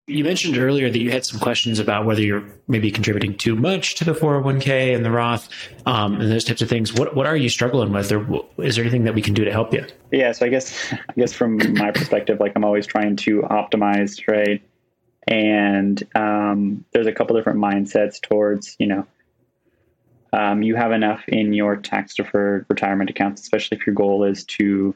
You 0.07 0.23
mentioned 0.23 0.59
earlier 0.59 0.91
that 0.91 0.99
you 0.99 1.11
had 1.11 1.25
some 1.25 1.41
questions 1.41 1.79
about 1.79 2.05
whether 2.05 2.21
you're 2.21 2.45
maybe 2.69 2.91
contributing 2.91 3.35
too 3.39 3.57
much 3.57 3.95
to 3.95 4.05
the 4.05 4.13
401k 4.13 4.95
and 4.95 5.03
the 5.03 5.11
Roth 5.11 5.49
um, 5.87 6.21
and 6.21 6.31
those 6.31 6.45
types 6.45 6.61
of 6.61 6.69
things. 6.69 6.93
What 6.93 7.17
what 7.17 7.27
are 7.27 7.37
you 7.37 7.49
struggling 7.49 7.91
with, 7.91 8.13
or 8.13 8.45
is 8.59 8.77
there 8.77 8.85
anything 8.85 9.05
that 9.05 9.15
we 9.15 9.23
can 9.23 9.33
do 9.33 9.47
to 9.47 9.51
help 9.51 9.73
you? 9.73 9.87
Yeah, 10.13 10.33
so 10.33 10.45
I 10.45 10.51
guess 10.51 10.93
I 10.93 11.13
guess 11.17 11.33
from 11.33 11.57
my 11.73 11.91
perspective, 11.91 12.39
like 12.39 12.53
I'm 12.55 12.67
always 12.67 12.87
trying 12.87 13.17
to 13.17 13.43
optimize, 13.43 14.21
right? 14.29 14.63
And 15.27 16.03
um, 16.15 16.85
there's 16.93 17.07
a 17.07 17.13
couple 17.13 17.35
different 17.35 17.59
mindsets 17.59 18.21
towards, 18.21 18.77
you 18.79 18.87
know, 18.87 19.07
um, 20.35 20.63
you 20.63 20.77
have 20.77 20.93
enough 20.93 21.23
in 21.29 21.53
your 21.53 21.77
tax 21.77 22.15
deferred 22.15 22.67
retirement 22.69 23.09
accounts, 23.09 23.41
especially 23.41 23.79
if 23.79 23.87
your 23.87 23.95
goal 23.95 24.25
is 24.25 24.45
to 24.45 24.95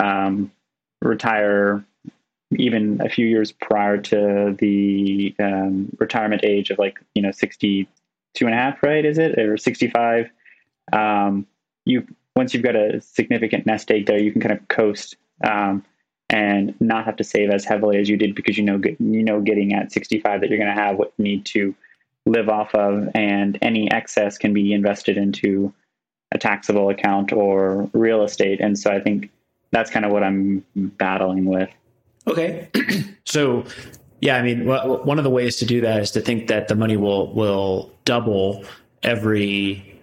um, 0.00 0.50
retire 1.04 1.84
even 2.58 3.00
a 3.00 3.08
few 3.08 3.26
years 3.26 3.52
prior 3.52 3.98
to 3.98 4.56
the 4.58 5.34
um, 5.38 5.88
retirement 5.98 6.44
age 6.44 6.70
of 6.70 6.78
like 6.78 6.98
you 7.14 7.22
know 7.22 7.30
62 7.30 7.86
and 8.46 8.54
a 8.54 8.56
half 8.56 8.82
right 8.82 9.04
is 9.04 9.18
it? 9.18 9.38
Or 9.38 9.56
65 9.56 10.30
um, 10.92 11.46
you 11.84 12.06
once 12.36 12.52
you've 12.52 12.62
got 12.62 12.76
a 12.76 13.00
significant 13.00 13.66
nest 13.66 13.90
egg 13.90 14.06
there 14.06 14.18
you 14.18 14.32
can 14.32 14.40
kind 14.40 14.58
of 14.58 14.66
coast 14.68 15.16
um, 15.46 15.84
and 16.30 16.74
not 16.80 17.04
have 17.04 17.16
to 17.16 17.24
save 17.24 17.50
as 17.50 17.64
heavily 17.64 17.98
as 17.98 18.08
you 18.08 18.16
did 18.16 18.34
because 18.34 18.56
you 18.56 18.64
know 18.64 18.80
you 18.98 19.22
know 19.22 19.40
getting 19.40 19.74
at 19.74 19.92
65 19.92 20.40
that 20.40 20.48
you're 20.48 20.58
going 20.58 20.74
to 20.74 20.80
have 20.80 20.96
what 20.96 21.12
you 21.16 21.24
need 21.24 21.44
to 21.46 21.74
live 22.26 22.48
off 22.48 22.74
of 22.74 23.08
and 23.14 23.58
any 23.60 23.90
excess 23.90 24.38
can 24.38 24.54
be 24.54 24.72
invested 24.72 25.16
into 25.18 25.72
a 26.32 26.38
taxable 26.38 26.88
account 26.88 27.32
or 27.32 27.88
real 27.92 28.24
estate. 28.24 28.60
And 28.60 28.78
so 28.78 28.90
i 28.90 29.00
think 29.00 29.30
that's 29.74 29.90
kind 29.90 30.06
of 30.06 30.12
what 30.12 30.22
i'm 30.22 30.64
battling 30.76 31.44
with 31.44 31.68
Okay. 32.26 32.68
so, 33.24 33.64
yeah, 34.20 34.36
I 34.36 34.42
mean, 34.42 34.66
one 34.66 35.18
of 35.18 35.24
the 35.24 35.30
ways 35.30 35.56
to 35.56 35.66
do 35.66 35.80
that 35.82 36.00
is 36.00 36.10
to 36.12 36.20
think 36.20 36.46
that 36.48 36.68
the 36.68 36.74
money 36.74 36.96
will 36.96 37.32
will 37.34 37.92
double 38.04 38.64
every 39.02 39.93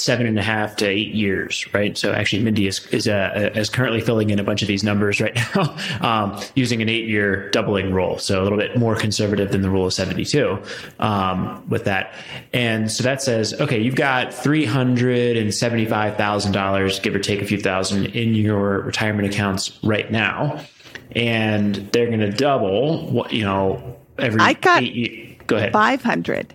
seven 0.00 0.26
and 0.26 0.38
a 0.38 0.42
half 0.42 0.76
to 0.76 0.86
eight 0.86 1.14
years, 1.14 1.66
right? 1.74 1.96
So 1.96 2.12
actually, 2.12 2.42
Mindy 2.42 2.66
is 2.66 2.84
is, 2.88 3.06
uh, 3.06 3.50
is 3.54 3.68
currently 3.68 4.00
filling 4.00 4.30
in 4.30 4.38
a 4.38 4.44
bunch 4.44 4.62
of 4.62 4.68
these 4.68 4.82
numbers 4.82 5.20
right 5.20 5.34
now, 5.54 5.76
um, 6.00 6.40
using 6.54 6.82
an 6.82 6.88
eight 6.88 7.06
year 7.06 7.50
doubling 7.50 7.92
rule. 7.92 8.18
So 8.18 8.40
a 8.40 8.44
little 8.44 8.58
bit 8.58 8.76
more 8.76 8.96
conservative 8.96 9.52
than 9.52 9.62
the 9.62 9.70
rule 9.70 9.86
of 9.86 9.92
seventy 9.92 10.24
two 10.24 10.62
um, 10.98 11.68
with 11.68 11.84
that. 11.84 12.14
And 12.52 12.90
so 12.90 13.02
that 13.04 13.22
says, 13.22 13.54
okay, 13.60 13.80
you've 13.80 13.94
got 13.94 14.32
three 14.32 14.64
hundred 14.64 15.36
and 15.36 15.54
seventy 15.54 15.86
five 15.86 16.16
thousand 16.16 16.52
dollars, 16.52 16.98
give 17.00 17.14
or 17.14 17.20
take 17.20 17.42
a 17.42 17.46
few 17.46 17.58
thousand, 17.58 18.06
in 18.06 18.34
your 18.34 18.80
retirement 18.80 19.28
accounts 19.32 19.78
right 19.82 20.10
now 20.10 20.60
and 21.12 21.74
they're 21.92 22.06
going 22.06 22.20
to 22.20 22.30
double. 22.30 23.10
what, 23.10 23.32
You 23.32 23.44
know, 23.44 23.96
every 24.18 24.40
I 24.40 24.52
got 24.54 24.82
eight, 24.82 25.46
go 25.46 25.56
ahead. 25.56 25.72
Five 25.72 26.02
hundred. 26.02 26.54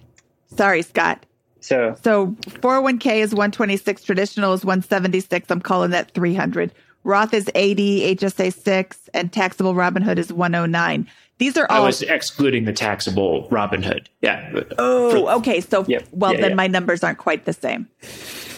Sorry, 0.56 0.82
Scott. 0.82 1.25
So 1.66 1.96
so 2.04 2.28
401k 2.28 3.18
is 3.18 3.32
126, 3.32 4.04
traditional 4.04 4.54
is 4.54 4.64
176. 4.64 5.50
I'm 5.50 5.62
calling 5.62 5.92
that 5.92 6.12
300. 6.12 6.72
Roth 7.04 7.34
is 7.34 7.50
80, 7.54 8.16
HSA 8.16 8.54
6, 8.54 9.10
and 9.14 9.32
taxable 9.32 9.74
Robinhood 9.74 10.18
is 10.18 10.32
109. 10.32 11.08
These 11.38 11.58
are 11.58 11.68
all. 11.70 11.84
I 11.84 11.86
was 11.86 12.02
excluding 12.02 12.66
the 12.66 12.74
taxable 12.74 13.48
Robinhood. 13.50 14.08
Yeah. 14.22 14.64
Oh, 14.78 15.12
For, 15.12 15.32
okay. 15.34 15.60
So, 15.60 15.86
yep. 15.88 16.08
well, 16.12 16.34
yeah, 16.34 16.42
then 16.42 16.50
yeah. 16.52 16.56
my 16.56 16.68
numbers 16.68 17.04
aren't 17.04 17.18
quite 17.18 17.46
the 17.46 17.54
same. 17.54 17.88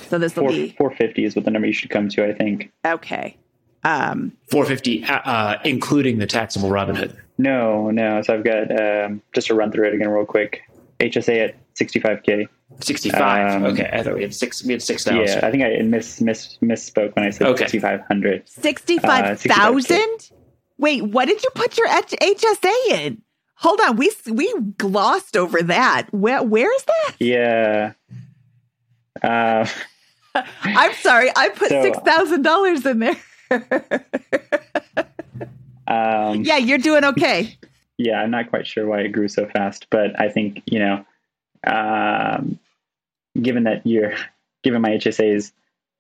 So 0.10 0.18
this 0.18 0.36
will 0.36 0.48
be 0.48 0.76
450 0.78 1.24
is 1.26 1.36
what 1.36 1.46
the 1.46 1.52
number 1.52 1.68
you 1.68 1.74
should 1.74 1.90
come 1.90 2.08
to, 2.10 2.26
I 2.26 2.34
think. 2.34 2.72
Okay. 2.86 3.36
Um, 3.84 4.34
450, 4.52 5.06
uh, 5.06 5.14
uh, 5.14 5.60
including 5.66 6.20
the 6.20 6.28
taxable 6.28 6.70
Robinhood. 6.70 7.18
No, 7.38 7.90
no. 7.92 8.22
So 8.22 8.34
I've 8.34 8.44
got 8.44 8.72
um, 8.80 9.22
just 9.34 9.48
to 9.48 9.56
run 9.56 9.72
through 9.72 9.88
it 9.88 9.94
again 9.94 10.10
real 10.10 10.26
quick. 10.26 10.62
HSA 11.00 11.50
at 11.50 11.76
65k. 11.76 12.48
65. 12.82 13.56
Um, 13.56 13.66
okay, 13.66 13.90
I 13.92 14.04
thought 14.04 14.16
we 14.16 14.22
had 14.24 14.36
six. 14.36 14.64
We 14.64 14.74
had 14.74 14.82
six 14.82 15.04
thousand. 15.04 15.26
Yeah, 15.26 15.46
I 15.48 15.52
think 15.52 15.64
I 15.64 15.82
miss 15.84 16.20
miss 16.22 16.58
misspoke 16.62 17.16
when 17.16 17.26
I 17.26 17.30
said 17.30 17.48
Okay. 17.48 17.64
6500. 17.66 18.48
65,000? 18.50 19.98
Uh, 19.98 20.36
Wait, 20.78 21.02
what 21.04 21.26
did 21.28 21.42
you 21.44 21.50
put 21.56 21.78
your 21.78 21.88
H- 21.88 22.14
HSA 22.22 22.74
in? 22.92 23.22
Hold 23.56 23.80
on, 23.82 23.96
we 23.96 24.12
we 24.30 24.54
glossed 24.78 25.36
over 25.36 25.64
that. 25.64 26.08
Where 26.12 26.44
where 26.44 26.72
is 26.76 26.84
that? 26.84 27.16
Yeah. 27.20 27.94
Uh, 29.24 29.66
I'm 30.64 30.94
sorry, 30.96 31.32
I 31.36 31.50
put 31.50 31.70
So- 31.70 31.82
six 31.82 31.98
thousand 32.00 32.44
dollars 32.44 32.86
in 32.86 33.00
there. 33.00 33.16
um, 35.88 36.42
yeah, 36.44 36.58
you're 36.58 36.78
doing 36.78 37.04
okay. 37.06 37.58
yeah, 37.98 38.22
I'm 38.22 38.30
not 38.32 38.50
quite 38.50 38.68
sure 38.68 38.86
why 38.86 39.00
it 39.02 39.10
grew 39.10 39.28
so 39.28 39.48
fast, 39.48 39.88
but 39.90 40.20
I 40.20 40.30
think 40.30 40.62
you 40.66 40.80
know, 40.80 41.04
um, 41.68 42.60
given 43.42 43.64
that 43.64 43.86
you're 43.86 44.14
given 44.64 44.82
my 44.82 44.92
HSA 44.92 45.36
is 45.36 45.52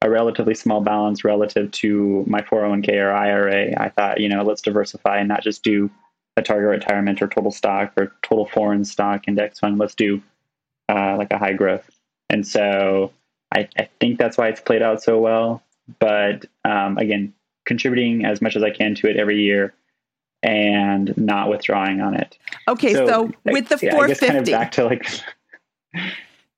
a 0.01 0.09
relatively 0.09 0.53
small 0.53 0.81
balance 0.81 1.23
relative 1.23 1.71
to 1.71 2.23
my 2.27 2.41
401k 2.41 2.93
or 2.95 3.11
IRA, 3.11 3.73
I 3.79 3.89
thought 3.89 4.19
you 4.19 4.29
know 4.29 4.43
let's 4.43 4.61
diversify 4.61 5.17
and 5.17 5.27
not 5.27 5.43
just 5.43 5.63
do 5.63 5.89
a 6.35 6.41
target 6.41 6.69
retirement 6.69 7.21
or 7.21 7.27
total 7.27 7.51
stock 7.51 7.93
or 7.97 8.11
total 8.21 8.45
foreign 8.45 8.85
stock 8.85 9.27
index 9.27 9.59
fund. 9.59 9.77
Let's 9.77 9.95
do 9.95 10.21
uh, 10.89 11.15
like 11.17 11.31
a 11.31 11.37
high 11.37 11.53
growth, 11.53 11.89
and 12.29 12.45
so 12.45 13.11
I, 13.53 13.67
I 13.77 13.89
think 13.99 14.19
that's 14.19 14.37
why 14.37 14.49
it's 14.49 14.61
played 14.61 14.81
out 14.81 15.01
so 15.01 15.19
well. 15.19 15.63
But 15.99 16.45
um, 16.65 16.97
again, 16.97 17.33
contributing 17.65 18.25
as 18.25 18.41
much 18.41 18.55
as 18.55 18.63
I 18.63 18.71
can 18.71 18.95
to 18.95 19.09
it 19.09 19.17
every 19.17 19.41
year 19.41 19.73
and 20.43 21.15
not 21.17 21.49
withdrawing 21.49 22.01
on 22.01 22.15
it. 22.15 22.37
Okay, 22.67 22.93
so, 22.93 23.31
with 23.45 23.69
the 23.69 23.79
yeah, 23.81 23.97
I 23.97 24.07
guess 24.07 24.19
kind 24.19 24.37
of 24.37 24.45
back 24.45 24.71
to 24.73 24.85
like 24.85 25.07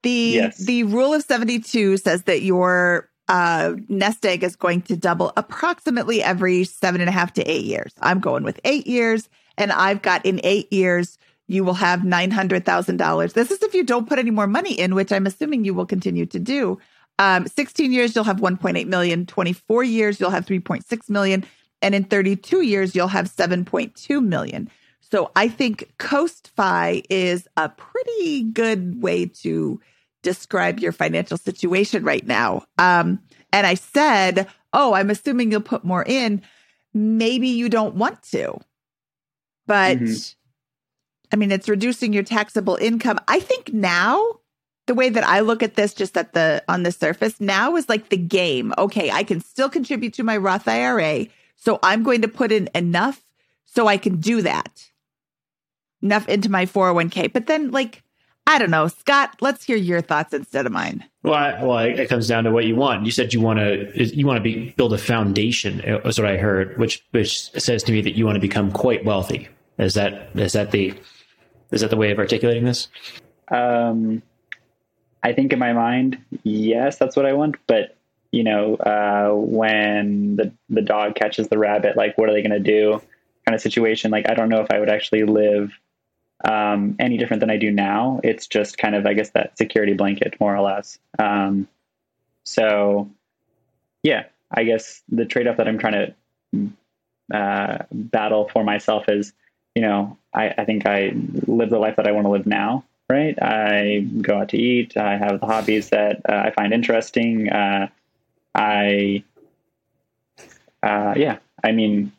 the 0.04 0.32
Yes. 0.36 0.58
the 0.58 0.84
rule 0.84 1.14
of 1.14 1.24
seventy 1.24 1.60
two 1.60 1.98
says 1.98 2.24
that 2.24 2.42
your 2.42 3.10
uh, 3.28 3.74
nest 3.90 4.26
egg 4.26 4.44
is 4.44 4.56
going 4.56 4.82
to 4.84 4.96
double 4.96 5.32
approximately 5.38 6.24
every 6.24 6.64
seven 6.64 7.00
and 7.02 7.10
a 7.10 7.14
half 7.14 7.34
to 7.34 7.44
eight 7.44 7.66
years. 7.66 7.94
I'm 8.02 8.20
going 8.20 8.44
with 8.44 8.60
eight 8.64 8.88
years, 8.88 9.30
and 9.58 9.72
I've 9.72 10.02
got 10.02 10.26
in 10.26 10.42
eight 10.44 10.72
years 10.74 11.18
you 11.48 11.64
will 11.64 11.74
have 11.76 12.06
nine 12.06 12.32
hundred 12.32 12.66
thousand 12.66 12.98
dollars. 12.98 13.34
This 13.34 13.52
is 13.52 13.62
if 13.62 13.74
you 13.74 13.84
don't 13.84 14.08
put 14.08 14.20
any 14.20 14.32
more 14.32 14.48
money 14.48 14.74
in, 14.74 14.96
which 14.96 15.12
I'm 15.12 15.26
assuming 15.26 15.66
you 15.66 15.74
will 15.74 15.86
continue 15.86 16.26
to 16.28 16.40
do. 16.40 16.80
Um, 17.20 17.48
16 17.48 17.92
years, 17.92 18.16
you'll 18.16 18.24
have 18.24 18.38
1.8 18.38 18.88
million. 18.88 19.26
24 19.26 19.84
years, 19.84 20.20
you'll 20.22 20.30
have 20.30 20.46
3.6 20.46 21.10
million. 21.10 21.44
And 21.82 21.94
in 21.94 22.06
32 22.06 22.62
years, 22.62 22.96
you'll 22.96 23.10
have 23.10 23.26
7.2 23.30 24.24
million. 24.26 24.70
So 25.12 25.32
I 25.36 25.48
think 25.48 25.92
Coast 25.98 26.52
FI 26.56 27.04
is 27.10 27.48
a 27.58 27.70
pretty 27.70 28.44
good 28.44 29.02
way 29.02 29.26
to 29.26 29.80
describe 30.22 30.80
your 30.80 30.92
financial 30.92 31.38
situation 31.38 32.04
right 32.04 32.26
now. 32.26 32.64
Um, 32.78 33.20
and 33.52 33.66
I 33.66 33.74
said, 33.74 34.48
Oh, 34.72 34.94
I'm 34.94 35.10
assuming 35.10 35.52
you'll 35.52 35.62
put 35.62 35.84
more 35.84 36.04
in. 36.06 36.44
Maybe 36.94 37.48
you 37.48 37.70
don't 37.70 37.96
want 37.96 38.22
to. 38.32 38.60
But 39.66 39.98
Mhm. 39.98 40.36
I 41.32 41.36
mean, 41.36 41.52
it's 41.52 41.70
reducing 41.70 42.14
your 42.14 42.24
taxable 42.24 42.76
income. 42.76 43.20
I 43.28 43.40
think 43.40 43.74
now 43.74 44.40
the 44.88 44.96
way 44.96 45.10
that 45.10 45.24
I 45.24 45.42
look 45.42 45.62
at 45.62 45.76
this 45.76 45.94
just 45.94 46.18
at 46.18 46.34
the 46.34 46.64
on 46.68 46.84
the 46.84 46.92
surface 46.92 47.40
now 47.40 47.76
is 47.76 47.88
like 47.88 48.10
the 48.10 48.18
game. 48.18 48.74
Okay, 48.78 49.12
I 49.12 49.24
can 49.24 49.40
still 49.42 49.70
contribute 49.70 50.14
to 50.16 50.24
my 50.24 50.38
Roth 50.38 50.68
IRA, 50.68 51.28
so 51.56 51.80
I'm 51.84 52.04
going 52.04 52.22
to 52.24 52.28
put 52.28 52.52
in 52.52 52.70
enough 52.74 53.24
so 53.66 53.88
I 53.88 53.98
can 53.98 54.18
do 54.18 54.42
that. 54.42 54.90
Enough 56.02 56.28
into 56.30 56.50
my 56.50 56.66
401k. 56.66 57.34
But 57.34 57.48
then 57.48 57.72
like 57.72 58.04
I 58.50 58.58
don't 58.58 58.72
know, 58.72 58.88
Scott, 58.88 59.36
let's 59.42 59.64
hear 59.64 59.78
your 59.78 60.02
thoughts 60.02 60.34
instead 60.34 60.66
of 60.66 60.72
mine. 60.72 61.06
Well, 61.22 61.36
I, 61.36 61.64
well, 61.64 61.78
it 61.78 62.10
comes 62.10 62.28
down 62.28 62.46
to 62.46 62.52
what 62.52 62.66
you 62.66 62.76
want. 62.76 63.06
You 63.06 63.12
said 63.12 63.32
you 63.32 63.40
want 63.40 63.60
to 63.60 64.04
you 64.04 64.26
want 64.26 64.38
to 64.38 64.42
be 64.42 64.72
build 64.72 64.92
a 64.92 64.98
foundation. 64.98 65.82
Is 65.82 66.18
what 66.18 66.28
I 66.28 66.38
heard, 66.38 66.76
which 66.80 67.06
which 67.12 67.52
says 67.52 67.84
to 67.84 67.92
me 67.92 68.02
that 68.02 68.18
you 68.18 68.26
want 68.26 68.38
to 68.38 68.42
become 68.42 68.72
quite 68.72 69.06
wealthy. 69.06 69.48
Is 69.78 69.94
that 69.94 70.30
is 70.36 70.54
that 70.54 70.72
the 70.72 70.96
is 71.72 71.82
that 71.82 71.92
the 71.92 71.98
way 71.98 72.10
of 72.12 72.18
articulating 72.18 72.66
this? 72.66 72.88
Um, 73.50 74.24
I 75.22 75.34
think 75.34 75.54
in 75.54 75.60
my 75.60 75.74
mind, 75.74 76.18
yes, 76.44 76.98
that's 76.98 77.16
what 77.16 77.28
I 77.28 77.34
want. 77.34 77.58
But 77.68 77.98
you 78.32 78.44
know, 78.44 78.76
uh, 78.78 79.30
when 79.36 80.38
the 80.38 80.52
the 80.70 80.82
dog 80.82 81.14
catches 81.14 81.50
the 81.50 81.60
rabbit, 81.60 81.96
like 81.96 82.18
what 82.18 82.30
are 82.30 82.34
they 82.34 82.42
going 82.42 82.52
to 82.52 82.60
do? 82.60 83.00
Kind 83.46 83.54
of 83.54 83.62
situation. 83.62 84.10
Like 84.10 84.28
I 84.28 84.34
don't 84.34 84.50
know 84.50 84.62
if 84.62 84.72
I 84.72 84.80
would 84.80 84.90
actually 84.90 85.24
live 85.24 85.72
um, 86.44 86.96
any 87.00 87.18
different 87.18 87.40
than 87.42 87.50
I 87.50 87.58
do 87.58 87.72
now. 87.72 88.20
It's 88.24 88.48
just 88.48 88.78
kind 88.78 88.96
of, 88.96 89.06
I 89.06 89.14
guess, 89.14 89.32
that 89.32 89.58
security 89.58 89.94
blanket, 89.94 90.36
more 90.40 90.56
or 90.56 90.62
less. 90.62 91.00
Um, 91.18 91.68
so, 92.44 93.10
yeah, 94.04 94.26
I 94.52 94.64
guess 94.64 95.02
the 95.10 95.26
trade 95.26 95.48
off 95.48 95.58
that 95.58 95.68
I'm 95.68 95.78
trying 95.78 96.14
to 97.32 97.38
uh, 97.38 97.84
battle 97.92 98.50
for 98.52 98.64
myself 98.64 99.10
is, 99.10 99.34
you 99.76 99.82
know, 99.82 100.18
I, 100.34 100.50
I 100.58 100.66
think 100.66 100.86
I 100.86 101.12
live 101.48 101.70
the 101.70 101.80
life 101.80 101.96
that 101.98 102.08
I 102.08 102.12
want 102.12 102.26
to 102.26 102.32
live 102.32 102.48
now 102.48 102.84
right? 103.10 103.36
I 103.42 104.08
go 104.22 104.40
out 104.40 104.50
to 104.50 104.58
eat. 104.58 104.96
I 104.96 105.18
have 105.18 105.40
the 105.40 105.46
hobbies 105.46 105.90
that 105.90 106.22
uh, 106.30 106.44
I 106.46 106.52
find 106.52 106.72
interesting. 106.72 107.50
Uh, 107.50 107.88
I, 108.54 109.24
uh, 110.84 111.16
yeah, 111.18 111.40
I 111.64 111.72
mean, 111.72 112.12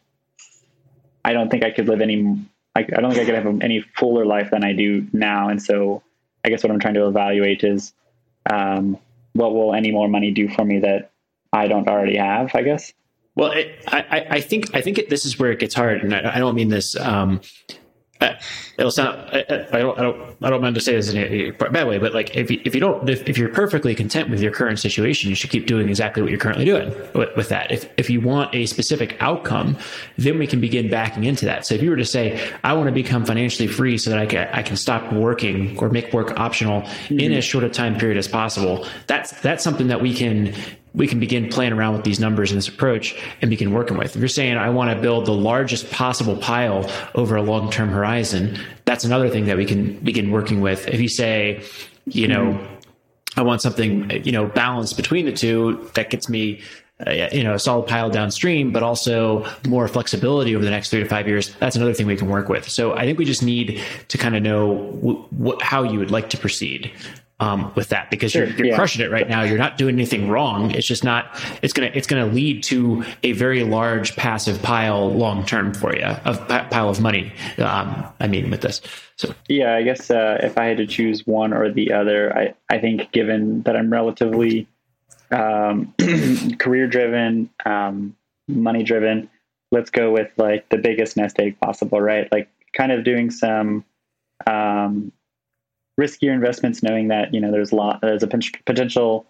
I 1.25 1.33
don't 1.33 1.49
think 1.49 1.65
I 1.65 1.71
could 1.71 1.89
live 1.89 2.01
any. 2.01 2.45
I, 2.77 2.81
I 2.81 3.01
don't 3.01 3.13
think 3.13 3.23
I 3.23 3.25
could 3.25 3.35
have 3.35 3.63
any 3.63 3.81
fuller 3.97 4.25
life 4.25 4.51
than 4.51 4.65
I 4.65 4.73
do 4.73 5.07
now. 5.13 5.49
And 5.49 5.63
so, 5.63 6.03
I 6.45 6.49
guess 6.49 6.63
what 6.63 6.71
I'm 6.73 6.81
trying 6.81 6.95
to 6.95 7.07
evaluate 7.07 7.65
is, 7.65 7.93
um, 8.49 8.99
what 9.33 9.55
will 9.55 9.75
any 9.75 9.93
more 9.93 10.09
money 10.09 10.31
do 10.31 10.49
for 10.49 10.65
me 10.65 10.81
that 10.81 11.11
I 11.53 11.69
don't 11.69 11.89
already 11.89 12.17
have? 12.17 12.55
I 12.55 12.63
guess. 12.63 12.93
Well, 13.37 13.53
it, 13.53 13.85
I, 13.87 14.27
I 14.31 14.41
think 14.41 14.75
I 14.75 14.81
think 14.81 14.99
it, 14.99 15.09
this 15.09 15.25
is 15.25 15.39
where 15.39 15.53
it 15.53 15.59
gets 15.61 15.75
hard, 15.75 16.03
and 16.03 16.15
I, 16.15 16.37
I 16.37 16.39
don't 16.39 16.55
mean 16.55 16.69
this. 16.69 16.97
Um, 16.97 17.41
it'll 18.79 18.91
sound. 18.91 19.19
I, 19.33 19.67
I, 19.73 19.79
don't. 19.79 19.99
I 19.99 20.03
don't. 20.03 20.37
I 20.43 20.51
don't 20.51 20.63
mean 20.63 20.75
to 20.75 20.81
say 20.81 20.95
this 20.95 21.13
in 21.13 21.19
a 21.19 21.51
bad 21.51 21.87
way, 21.87 21.99
but 21.99 22.15
like 22.15 22.37
if 22.37 22.51
you, 22.51 22.61
if 22.65 22.75
you 22.75 22.81
don't, 22.81 23.09
if, 23.09 23.29
if 23.29 23.39
you're 23.39 23.49
perfectly 23.49 23.95
content 23.95 24.31
with 24.31 24.41
your 24.41 24.53
current 24.53 24.79
situation, 24.79 25.29
you 25.29 25.37
should 25.37 25.51
keep 25.51 25.67
doing 25.67 25.89
exactly 25.89 26.23
what 26.23 26.31
you're 26.31 26.41
currently 26.41 26.65
doing 26.65 26.89
with, 27.15 27.35
with, 27.37 27.49
that. 27.49 27.71
If 27.71 27.89
if 27.97 28.11
you 28.11 28.21
want 28.21 28.55
a 28.55 28.67
specific 28.67 29.17
outcome, 29.21 29.77
then 30.17 30.39
we 30.39 30.47
can 30.47 30.61
begin 30.61 30.91
backing 30.91 31.25
into 31.25 31.45
that. 31.47 31.67
So 31.67 31.75
if 31.75 31.83
you 31.83 31.91
were 31.91 31.97
to 31.97 32.05
say, 32.05 32.53
I 32.65 32.73
want 32.73 32.87
to 32.87 32.93
become 32.93 33.25
financially 33.25 33.69
free 33.69 33.99
so 33.99 34.11
that 34.11 34.19
I 34.19 34.27
can 34.27 34.49
I 34.53 34.63
can 34.63 34.77
stop 34.77 35.13
working 35.13 35.79
or 35.79 35.91
make 35.91 36.13
work 36.13 36.39
optional 36.39 36.83
mm-hmm. 36.83 37.21
in 37.21 37.33
as 37.33 37.45
short 37.45 37.65
a 37.65 37.69
time 37.69 37.97
period 37.97 38.19
as 38.19 38.29
possible, 38.29 38.87
that's 39.07 39.33
that's 39.41 39.65
something 39.65 39.89
that 39.89 40.01
we 40.01 40.15
can 40.15 40.55
we 40.95 41.07
can 41.07 41.21
begin 41.21 41.49
playing 41.49 41.73
around 41.73 41.95
with 41.95 42.05
these 42.05 42.19
numbers 42.19 42.51
and 42.51 42.59
this 42.59 42.69
approach 42.69 43.17
and 43.41 43.51
begin 43.51 43.73
working 43.73 43.97
with. 43.97 44.17
If 44.17 44.21
you're 44.21 44.29
saying 44.29 44.57
I 44.57 44.71
want 44.71 44.95
to 44.95 45.01
build 45.01 45.27
the 45.27 45.33
largest 45.33 45.91
possible 45.91 46.37
pile 46.37 46.91
over 47.15 47.37
a 47.37 47.43
long 47.43 47.71
term 47.71 47.89
horizon, 47.89 48.59
that's 48.85 49.05
another 49.05 49.29
thing 49.29 49.47
that 49.47 49.57
we 49.57 49.65
can 49.65 49.95
begin 49.99 50.31
working 50.31 50.61
with. 50.61 50.89
If 50.89 51.01
you 51.01 51.09
say, 51.09 51.63
you 52.07 52.27
know, 52.27 52.59
I 53.37 53.43
want 53.43 53.63
something, 53.63 54.11
you 54.25 54.33
know, 54.33 54.47
balanced 54.47 54.97
between 54.97 55.27
the 55.27 55.33
two 55.33 55.89
that 55.95 56.11
gets 56.11 56.29
me 56.29 56.61
uh, 57.07 57.29
you 57.33 57.43
know, 57.43 57.55
a 57.55 57.59
solid 57.59 57.89
pile 57.89 58.11
downstream, 58.11 58.73
but 58.73 58.83
also 58.83 59.47
more 59.67 59.89
flexibility 59.89 60.55
over 60.55 60.63
the 60.63 60.71
next 60.71 60.91
three 60.91 61.01
to 61.01 61.09
five 61.09 61.27
years. 61.27 61.55
That's 61.59 61.75
another 61.75 61.95
thing 61.95 62.07
we 62.07 62.17
can 62.17 62.29
work 62.29 62.51
with. 62.51 62.69
So 62.69 62.93
I 62.93 63.05
think 63.07 63.19
we 63.19 63.25
just 63.25 63.43
need 63.43 63.81
to 64.09 64.19
kind 64.19 64.37
of 64.37 64.43
know 64.43 64.93
w- 64.97 65.25
w- 65.33 65.59
how 65.63 65.83
you 65.83 65.99
would 65.99 66.11
like 66.11 66.29
to 66.31 66.37
proceed 66.37 66.93
um, 67.41 67.73
with 67.75 67.89
that 67.89 68.11
because 68.11 68.35
you're, 68.35 68.47
you're 68.47 68.67
yeah. 68.67 68.77
crushing 68.77 69.05
it 69.05 69.11
right 69.11 69.29
now. 69.29 69.43
You're 69.43 69.59
not 69.59 69.79
doing 69.79 69.95
anything 69.95 70.29
wrong. 70.29 70.71
It's 70.71 70.87
just 70.87 71.03
not. 71.03 71.27
It's 71.63 71.73
gonna 71.73 71.91
it's 71.95 72.07
gonna 72.07 72.27
lead 72.27 72.63
to 72.65 73.05
a 73.23 73.33
very 73.33 73.65
large 73.65 74.15
passive 74.15 74.63
pile 74.63 75.11
long 75.11 75.45
term 75.45 75.73
for 75.73 75.97
you 75.97 76.05
of 76.05 76.47
pile 76.47 76.91
of 76.91 77.01
money. 77.01 77.33
Um, 77.59 78.07
I 78.21 78.29
mean, 78.29 78.51
with 78.51 78.61
this. 78.61 78.83
So 79.17 79.35
yeah, 79.49 79.75
I 79.75 79.83
guess 79.83 80.11
uh, 80.11 80.39
if 80.43 80.59
I 80.59 80.67
had 80.67 80.77
to 80.77 80.87
choose 80.87 81.27
one 81.27 81.53
or 81.53 81.73
the 81.73 81.93
other, 81.93 82.37
I 82.37 82.55
I 82.69 82.79
think 82.79 83.11
given 83.11 83.63
that 83.63 83.75
I'm 83.75 83.91
relatively 83.91 84.69
um, 85.31 85.95
career 86.59 86.87
driven, 86.87 87.51
um, 87.65 88.17
money 88.49 88.83
driven, 88.83 89.31
let's 89.73 89.91
go 89.91 90.13
with 90.13 90.31
like 90.37 90.69
the 90.69 90.79
biggest 90.79 91.17
nest 91.17 91.39
egg 91.41 91.59
possible, 91.59 92.01
right? 92.01 92.31
Like 92.31 92.51
kind 92.75 92.93
of 92.93 93.03
doing 93.03 93.31
some 93.31 93.85
um, 94.47 95.13
riskier 96.01 96.33
investments, 96.33 96.83
knowing 96.83 97.09
that 97.09 97.33
you 97.35 97.41
know 97.41 97.51
there's 97.51 97.73
a 97.73 97.77
lot 97.77 98.01
there's 98.01 98.23
a 98.23 98.29
potential 98.29 99.27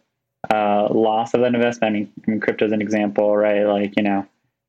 uh, 0.52 0.88
loss 0.90 1.34
of 1.34 1.40
that 1.40 1.54
investment. 1.54 1.90
I 1.90 1.98
mean, 1.98 2.12
I 2.26 2.30
mean, 2.30 2.40
crypto 2.40 2.66
is 2.66 2.72
an 2.72 2.80
example, 2.80 3.36
right? 3.36 3.64
Like 3.64 3.94
you 3.96 4.02
know, 4.02 4.26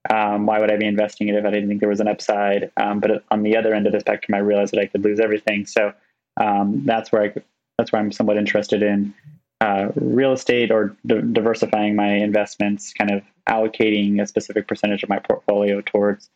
um, 0.09 0.45
why 0.45 0.59
would 0.59 0.71
I 0.71 0.77
be 0.77 0.87
investing 0.87 1.27
it 1.27 1.35
if 1.35 1.45
I 1.45 1.51
didn't 1.51 1.69
think 1.69 1.79
there 1.79 1.89
was 1.89 1.99
an 1.99 2.07
upside? 2.07 2.71
Um, 2.77 2.99
but 2.99 3.23
on 3.29 3.43
the 3.43 3.55
other 3.55 3.73
end 3.73 3.87
of 3.87 3.93
the 3.93 3.99
spectrum, 3.99 4.35
I 4.35 4.39
realized 4.39 4.73
that 4.73 4.81
I 4.81 4.87
could 4.87 5.03
lose 5.03 5.19
everything. 5.19 5.65
So 5.65 5.93
um, 6.39 6.83
that's 6.85 7.11
where 7.11 7.23
I 7.23 7.33
that's 7.77 7.91
where 7.91 8.01
I'm 8.01 8.11
somewhat 8.11 8.37
interested 8.37 8.81
in 8.83 9.13
uh, 9.61 9.91
real 9.95 10.33
estate 10.33 10.71
or 10.71 10.95
di- 11.05 11.21
diversifying 11.21 11.95
my 11.95 12.13
investments, 12.13 12.93
kind 12.93 13.11
of 13.11 13.21
allocating 13.47 14.21
a 14.21 14.27
specific 14.27 14.67
percentage 14.67 15.03
of 15.03 15.09
my 15.09 15.19
portfolio 15.19 15.81
towards 15.81 16.29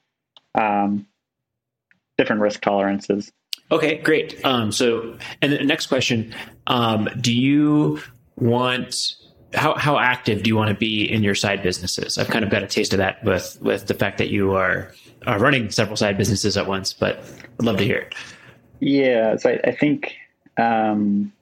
um, 0.53 1.07
different 2.17 2.41
risk 2.41 2.61
tolerances. 2.61 3.31
Okay, 3.71 3.97
great. 3.97 4.43
Um, 4.45 4.71
so, 4.71 5.17
and 5.41 5.51
the 5.51 5.63
next 5.63 5.87
question: 5.87 6.33
um, 6.67 7.09
Do 7.19 7.33
you 7.33 7.99
want 8.35 9.15
how 9.53 9.75
how 9.75 9.97
active 9.97 10.43
do 10.43 10.47
you 10.47 10.55
want 10.55 10.69
to 10.69 10.75
be 10.75 11.11
in 11.11 11.23
your 11.23 11.35
side 11.35 11.63
businesses? 11.63 12.17
I've 12.17 12.27
kind 12.27 12.45
of 12.45 12.51
got 12.51 12.63
a 12.63 12.67
taste 12.67 12.93
of 12.93 12.97
that 12.97 13.23
with 13.23 13.57
with 13.61 13.87
the 13.87 13.93
fact 13.93 14.17
that 14.19 14.29
you 14.29 14.53
are 14.53 14.93
are 15.25 15.39
running 15.39 15.71
several 15.71 15.97
side 15.97 16.17
businesses 16.17 16.57
at 16.57 16.67
once, 16.67 16.93
but 16.93 17.23
I'd 17.59 17.65
love 17.65 17.77
to 17.77 17.83
hear 17.83 17.97
it. 17.97 18.15
Yeah, 18.79 19.37
so 19.37 19.51
I, 19.51 19.69
I 19.69 19.71
think 19.71 20.15
um, 20.57 21.33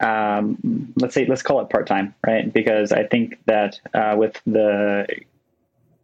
um, 0.00 0.92
let's 0.96 1.14
say 1.14 1.26
let's 1.26 1.42
call 1.42 1.60
it 1.60 1.70
part 1.70 1.86
time, 1.86 2.14
right? 2.26 2.52
Because 2.52 2.92
I 2.92 3.04
think 3.04 3.38
that 3.46 3.80
uh, 3.92 4.14
with 4.16 4.40
the 4.46 5.06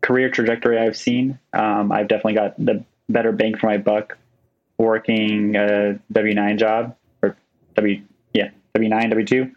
career 0.01 0.31
trajectory 0.31 0.79
I've 0.79 0.97
seen, 0.97 1.39
um, 1.53 1.93
I've 1.93 2.09
definitely 2.09 2.35
got 2.35 2.57
the 2.59 2.85
better 3.09 3.31
bang 3.31 3.57
for 3.57 3.67
my 3.67 3.79
buck 3.79 4.17
working 4.79 5.57
a 5.57 5.99
W 6.13 6.35
nine 6.35 6.59
job 6.59 6.95
or 7.23 7.37
W 7.75 8.03
yeah 8.33 8.51
W 8.75 8.89
nine 8.89 9.11
W 9.11 9.27
two, 9.27 9.51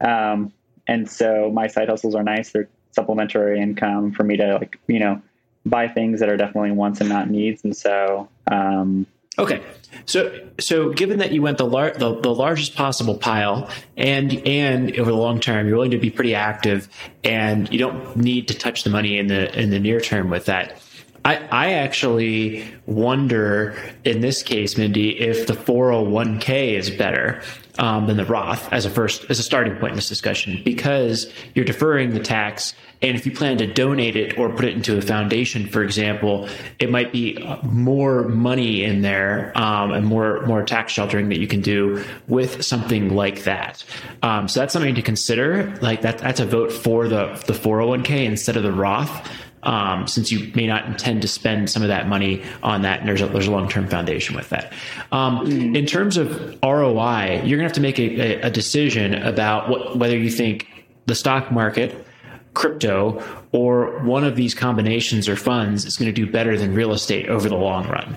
um, 0.00 0.52
and 0.86 1.10
so 1.10 1.50
my 1.52 1.66
side 1.66 1.88
hustles 1.88 2.14
are 2.14 2.22
nice. 2.22 2.52
They're 2.52 2.68
supplementary 2.92 3.60
income 3.60 4.12
for 4.12 4.24
me 4.24 4.36
to 4.36 4.58
like 4.58 4.78
you 4.86 4.98
know 4.98 5.22
buy 5.66 5.88
things 5.88 6.20
that 6.20 6.28
are 6.28 6.36
definitely 6.36 6.72
wants 6.72 7.00
and 7.00 7.08
not 7.08 7.30
needs, 7.30 7.64
and 7.64 7.76
so. 7.76 8.28
Um, 8.50 9.06
okay, 9.38 9.62
so 10.06 10.48
so 10.58 10.90
given 10.92 11.18
that 11.18 11.32
you 11.32 11.42
went 11.42 11.58
the, 11.58 11.66
lar- 11.66 11.92
the, 11.92 12.20
the 12.20 12.34
largest 12.34 12.74
possible 12.74 13.16
pile, 13.16 13.70
and 13.96 14.46
and 14.46 14.96
over 14.98 15.10
the 15.10 15.16
long 15.16 15.40
term, 15.40 15.66
you're 15.66 15.76
willing 15.76 15.92
to 15.92 15.98
be 15.98 16.10
pretty 16.10 16.34
active, 16.34 16.88
and 17.24 17.70
you 17.72 17.78
don't 17.78 18.16
need 18.16 18.48
to 18.48 18.54
touch 18.54 18.84
the 18.84 18.90
money 18.90 19.18
in 19.18 19.26
the 19.26 19.56
in 19.58 19.70
the 19.70 19.78
near 19.78 20.00
term 20.00 20.30
with 20.30 20.46
that 20.46 20.80
I, 21.24 21.36
I 21.50 21.72
actually 21.72 22.66
wonder 22.86 23.76
in 24.04 24.20
this 24.20 24.42
case, 24.42 24.78
Mindy, 24.78 25.18
if 25.20 25.46
the 25.46 25.52
401k 25.52 26.72
is 26.72 26.90
better 26.90 27.42
um, 27.78 28.06
than 28.06 28.16
the 28.16 28.24
Roth 28.24 28.72
as 28.72 28.86
a 28.86 28.90
first 28.90 29.24
as 29.30 29.38
a 29.38 29.42
starting 29.42 29.76
point 29.76 29.92
in 29.92 29.96
this 29.96 30.08
discussion 30.08 30.60
because 30.64 31.32
you're 31.54 31.64
deferring 31.64 32.10
the 32.10 32.20
tax, 32.20 32.74
and 33.02 33.16
if 33.16 33.26
you 33.26 33.32
plan 33.32 33.58
to 33.58 33.66
donate 33.66 34.16
it 34.16 34.38
or 34.38 34.50
put 34.50 34.64
it 34.64 34.74
into 34.74 34.96
a 34.96 35.02
foundation, 35.02 35.66
for 35.66 35.82
example, 35.82 36.48
it 36.78 36.90
might 36.90 37.12
be 37.12 37.38
more 37.62 38.24
money 38.24 38.84
in 38.84 39.02
there 39.02 39.56
um, 39.56 39.92
and 39.92 40.06
more 40.06 40.44
more 40.46 40.62
tax 40.62 40.92
sheltering 40.92 41.28
that 41.28 41.38
you 41.38 41.46
can 41.46 41.60
do 41.60 42.02
with 42.28 42.64
something 42.64 43.14
like 43.14 43.44
that. 43.44 43.84
Um, 44.22 44.48
so 44.48 44.60
that's 44.60 44.72
something 44.72 44.94
to 44.94 45.02
consider. 45.02 45.74
Like 45.82 46.02
that, 46.02 46.18
that's 46.18 46.40
a 46.40 46.46
vote 46.46 46.72
for 46.72 47.08
the 47.08 47.42
the 47.46 47.52
401k 47.52 48.24
instead 48.24 48.56
of 48.56 48.62
the 48.62 48.72
Roth 48.72 49.28
um, 49.62 50.06
since 50.06 50.32
you 50.32 50.50
may 50.54 50.66
not 50.66 50.86
intend 50.86 51.22
to 51.22 51.28
spend 51.28 51.70
some 51.70 51.82
of 51.82 51.88
that 51.88 52.08
money 52.08 52.42
on 52.62 52.82
that, 52.82 53.00
and 53.00 53.08
there's 53.08 53.20
a, 53.20 53.26
there's 53.26 53.46
a 53.46 53.50
long 53.50 53.68
term 53.68 53.88
foundation 53.88 54.36
with 54.36 54.48
that. 54.50 54.72
Um, 55.12 55.46
mm. 55.46 55.76
In 55.76 55.86
terms 55.86 56.16
of 56.16 56.58
ROI, 56.62 57.42
you're 57.44 57.58
going 57.58 57.58
to 57.58 57.62
have 57.64 57.72
to 57.72 57.80
make 57.80 57.98
a, 57.98 58.40
a 58.40 58.50
decision 58.50 59.14
about 59.14 59.68
what, 59.68 59.98
whether 59.98 60.16
you 60.16 60.30
think 60.30 60.66
the 61.06 61.14
stock 61.14 61.50
market, 61.50 62.06
crypto, 62.54 63.22
or 63.52 63.98
one 64.00 64.24
of 64.24 64.36
these 64.36 64.54
combinations 64.54 65.28
or 65.28 65.36
funds 65.36 65.84
is 65.84 65.96
going 65.96 66.12
to 66.12 66.12
do 66.12 66.30
better 66.30 66.56
than 66.56 66.74
real 66.74 66.92
estate 66.92 67.28
over 67.28 67.48
the 67.48 67.56
long 67.56 67.88
run. 67.88 68.16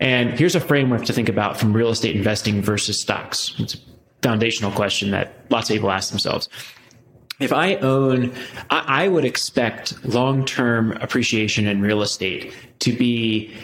And 0.00 0.38
here's 0.38 0.54
a 0.54 0.60
framework 0.60 1.04
to 1.06 1.12
think 1.12 1.28
about 1.28 1.56
from 1.56 1.72
real 1.72 1.88
estate 1.88 2.16
investing 2.16 2.60
versus 2.62 3.00
stocks. 3.00 3.54
It's 3.58 3.74
a 3.74 3.78
foundational 4.22 4.70
question 4.72 5.10
that 5.12 5.46
lots 5.50 5.70
of 5.70 5.74
people 5.74 5.90
ask 5.90 6.10
themselves 6.10 6.48
if 7.40 7.52
I 7.52 7.76
own, 7.76 8.32
I, 8.70 9.04
I 9.04 9.08
would 9.08 9.24
expect 9.24 10.04
long 10.04 10.44
term 10.44 10.92
appreciation 10.92 11.66
in 11.66 11.80
real 11.80 12.02
estate 12.02 12.54
to 12.80 12.92
be 12.92 13.54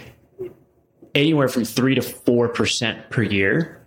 anywhere 1.15 1.49
from 1.49 1.65
three 1.65 1.95
to 1.95 2.03
four 2.03 2.49
percent 2.49 3.11
per 3.11 3.23
year 3.23 3.85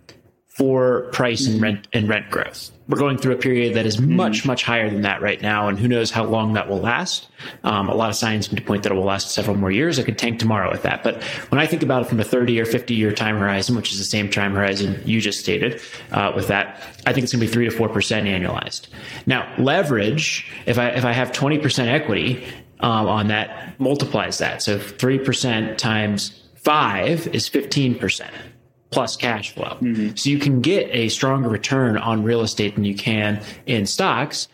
for 0.48 1.10
price 1.12 1.46
and 1.46 1.60
rent 1.60 1.88
and 1.92 2.08
rent 2.08 2.30
growth. 2.30 2.70
We're 2.86 2.98
going 2.98 3.16
through 3.16 3.32
a 3.32 3.38
period 3.38 3.74
that 3.74 3.86
is 3.86 3.96
mm-hmm. 3.96 4.14
much 4.14 4.44
much 4.44 4.62
higher 4.62 4.90
than 4.90 5.02
that 5.02 5.22
right 5.22 5.40
now, 5.40 5.68
and 5.68 5.78
who 5.78 5.88
knows 5.88 6.10
how 6.10 6.24
long 6.24 6.52
that 6.52 6.68
will 6.68 6.80
last. 6.80 7.28
Um, 7.62 7.88
a 7.88 7.94
lot 7.94 8.10
of 8.10 8.16
signs 8.16 8.46
seem 8.46 8.56
to 8.56 8.62
point 8.62 8.82
that 8.82 8.92
it 8.92 8.94
will 8.94 9.04
last 9.04 9.30
several 9.30 9.56
more 9.56 9.70
years. 9.70 9.98
It 9.98 10.04
could 10.04 10.18
tank 10.18 10.38
tomorrow 10.38 10.70
with 10.70 10.82
that. 10.82 11.02
But 11.02 11.22
when 11.50 11.60
I 11.60 11.66
think 11.66 11.82
about 11.82 12.02
it 12.02 12.08
from 12.08 12.20
a 12.20 12.24
30 12.24 12.60
or 12.60 12.66
50 12.66 12.94
year 12.94 13.12
time 13.12 13.38
horizon, 13.38 13.74
which 13.74 13.92
is 13.92 13.98
the 13.98 14.04
same 14.04 14.28
time 14.28 14.52
horizon 14.52 15.00
you 15.06 15.20
just 15.20 15.40
stated, 15.40 15.80
uh, 16.12 16.32
with 16.36 16.48
that, 16.48 16.80
I 17.06 17.12
think 17.12 17.24
it's 17.24 17.32
going 17.32 17.40
to 17.40 17.46
be 17.46 17.52
three 17.52 17.64
to 17.64 17.70
four 17.70 17.88
percent 17.88 18.26
annualized. 18.26 18.88
Now, 19.26 19.50
leverage, 19.58 20.50
if 20.66 20.78
I 20.78 20.88
if 20.88 21.04
I 21.04 21.12
have 21.12 21.32
20 21.32 21.58
percent 21.60 21.88
equity 21.88 22.44
um, 22.80 23.08
on 23.08 23.28
that, 23.28 23.80
multiplies 23.80 24.38
that. 24.38 24.62
So 24.62 24.78
three 24.78 25.18
percent 25.18 25.78
times 25.78 26.42
five 26.56 27.28
is 27.28 27.48
15 27.48 27.98
percent 27.98 28.32
plus 28.90 29.16
cash 29.16 29.52
flow. 29.52 29.76
Mm-hmm. 29.80 30.14
So 30.16 30.30
you 30.30 30.38
can 30.38 30.60
get 30.60 30.88
a 30.92 31.08
stronger 31.08 31.48
return 31.48 31.96
on 31.96 32.22
real 32.22 32.42
estate 32.42 32.74
than 32.76 32.84
you 32.84 32.94
can 32.94 33.42
in 33.66 33.86
stocks. 33.86 34.48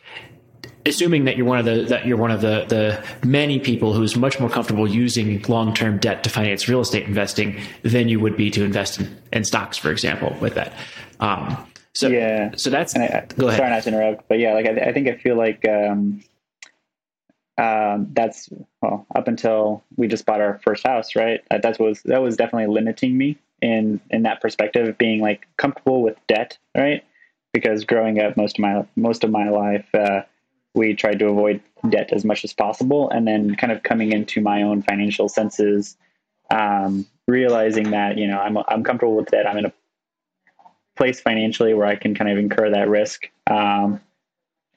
assuming 0.87 1.25
that 1.25 1.37
you're 1.37 1.47
one 1.47 1.59
of 1.59 1.65
the 1.65 1.85
that 1.85 2.07
you're 2.07 2.17
one 2.17 2.31
of 2.31 2.41
the 2.41 2.65
the 2.69 3.05
many 3.27 3.59
people 3.59 3.93
who's 3.93 4.17
much 4.17 4.41
more 4.41 4.49
comfortable 4.49 4.89
using 4.89 5.41
long 5.43 5.75
term 5.75 5.99
debt 5.99 6.25
to 6.25 6.31
finance 6.31 6.69
real 6.69 6.81
estate 6.81 7.05
investing 7.05 7.61
than 7.83 8.09
you 8.09 8.19
would 8.21 8.37
be 8.37 8.51
to 8.51 8.65
invest 8.65 9.01
in, 9.01 9.17
in 9.33 9.45
stocks, 9.45 9.77
for 9.77 9.91
example, 9.91 10.37
with 10.41 10.55
that. 10.55 10.73
Um, 11.21 11.67
so 11.95 12.09
yeah, 12.09 12.53
so 12.57 12.71
that's 12.71 12.97
I, 12.97 13.27
go 13.37 13.49
ahead. 13.49 13.59
Sorry 13.59 13.71
not 13.71 13.83
to 13.83 13.89
interrupt, 13.91 14.29
but 14.29 14.39
yeah, 14.39 14.55
like 14.55 14.67
I, 14.67 14.89
I 14.89 14.93
think 14.93 15.09
I 15.09 15.17
feel 15.17 15.37
like 15.37 15.67
um, 15.69 16.23
um, 17.59 18.09
that's 18.13 18.49
well 18.81 19.07
up 19.15 19.29
until 19.29 19.83
we 19.97 20.09
just 20.09 20.25
bought 20.25 20.41
our 20.41 20.61
first 20.65 20.87
house, 20.87 21.15
right? 21.15 21.43
That, 21.51 21.63
that 21.63 21.79
was 21.79 22.03
that 22.05 22.23
was 22.23 22.37
definitely 22.37 22.73
limiting 22.73 23.19
me 23.19 23.39
in 23.63 24.01
in 24.11 24.23
that 24.23 24.41
perspective 24.41 24.89
of 24.89 24.99
being 24.99 25.21
like 25.21 25.47
comfortable 25.57 26.03
with 26.03 26.17
debt, 26.27 26.59
right? 26.77 27.05
Because 27.53 27.85
growing 27.85 28.21
up 28.21 28.37
most 28.37 28.59
of 28.59 28.63
my 28.63 28.87
most 28.97 29.25
of 29.25 29.31
my 29.31 29.49
life. 29.49 29.87
Uh, 29.95 30.23
we 30.75 30.95
tried 30.95 31.19
to 31.19 31.29
avoid 31.29 31.61
debt 31.89 32.13
as 32.13 32.25
much 32.25 32.45
as 32.45 32.53
possible. 32.53 33.11
And 33.11 33.27
then 33.27 33.55
kind 33.57 33.73
of 33.73 33.83
coming 33.83 34.13
into 34.13 34.41
my 34.41 34.63
own 34.63 34.83
financial 34.83 35.29
senses, 35.29 35.97
um, 36.51 37.07
realizing 37.27 37.91
that, 37.91 38.19
you 38.19 38.27
know, 38.27 38.39
I'm, 38.39 38.59
I'm 38.69 38.85
comfortable 38.85 39.17
with 39.17 39.31
debt. 39.31 39.47
I'm 39.47 39.59
in 39.59 39.67
a 39.67 39.73
place 40.97 41.21
financially 41.21 41.75
where 41.75 41.87
I 41.87 41.97
can 41.97 42.15
kind 42.15 42.31
of 42.31 42.39
incur 42.39 42.71
that 42.71 42.89
risk 42.89 43.31
um, 43.49 44.01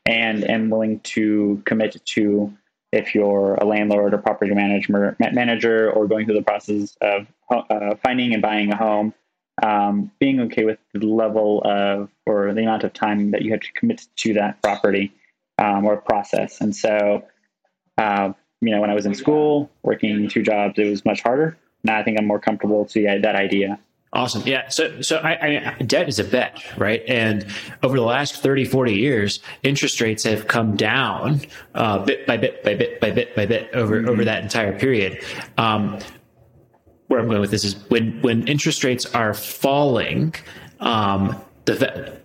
and 0.06 0.50
am 0.50 0.70
willing 0.70 1.00
to 1.02 1.62
commit 1.66 2.04
to 2.06 2.54
if 2.94 3.16
you're 3.16 3.56
a 3.56 3.66
landlord 3.66 4.14
or 4.14 4.20
property 4.20 4.54
manager, 4.54 5.18
manager 5.20 5.92
or 5.92 6.08
going 6.08 6.26
through 6.26 6.36
the 6.36 6.44
process 6.44 6.96
of 7.02 7.26
uh, 7.50 7.96
finding 8.04 8.34
and 8.34 8.42
buying 8.42 8.72
a 8.72 8.76
home, 8.76 9.14
um, 9.64 10.12
being 10.20 10.40
okay 10.42 10.64
with 10.64 10.78
the 10.94 11.06
level 11.06 11.62
of 11.66 12.10
or 12.28 12.54
the 12.54 12.62
amount 12.62 12.84
of 12.84 12.94
time 12.94 13.32
that 13.32 13.42
you 13.42 13.52
have 13.52 13.62
to 13.62 13.72
commit 13.74 14.06
to 14.18 14.34
that 14.34 14.62
property 14.62 15.12
um, 15.58 15.86
or 15.86 15.98
process. 15.98 16.62
And 16.62 16.76
so, 16.76 17.26
uh, 17.98 18.34
you 18.62 18.70
know, 18.70 18.80
when 18.80 18.92
I 18.92 18.94
was 18.94 19.08
in 19.08 19.16
school 19.16 19.72
working 19.82 20.30
two 20.30 20.44
jobs, 20.44 20.78
it 20.78 20.88
was 20.88 21.04
much 21.04 21.22
harder. 21.22 21.58
Now 21.84 21.98
I 21.98 22.04
think 22.04 22.20
I'm 22.20 22.28
more 22.28 22.40
comfortable 22.40 22.86
to 22.86 23.20
that 23.24 23.36
idea. 23.36 23.80
Awesome. 24.14 24.44
Yeah. 24.46 24.70
So, 24.70 25.02
so 25.02 25.18
I, 25.18 25.76
I, 25.80 25.84
debt 25.84 26.08
is 26.08 26.20
a 26.20 26.24
bet, 26.24 26.64
right? 26.78 27.02
And 27.08 27.48
over 27.82 27.98
the 27.98 28.04
last 28.04 28.36
30, 28.36 28.66
40 28.66 28.94
years, 28.94 29.40
interest 29.64 30.00
rates 30.02 30.24
have 30.24 30.48
come 30.48 30.76
down, 30.76 31.42
uh, 31.74 31.98
bit 32.00 32.28
by 32.28 32.38
bit 32.38 32.64
by 32.64 32.76
bit 32.76 33.02
by 33.02 33.10
bit 33.10 33.36
by 33.36 33.48
bit 33.48 33.72
over, 33.74 34.00
mm-hmm. 34.00 34.10
over 34.10 34.24
that 34.24 34.44
entire 34.44 34.78
period. 34.78 35.24
Um, 35.58 35.98
where 37.08 37.20
I'm 37.20 37.28
going 37.28 37.42
with 37.42 37.52
this 37.52 37.64
is 37.64 37.76
when, 37.90 38.22
when 38.22 38.48
interest 38.48 38.84
rates 38.84 39.06
are 39.08 39.34
falling, 39.34 40.36
um, 40.80 41.42
the, 41.66 42.22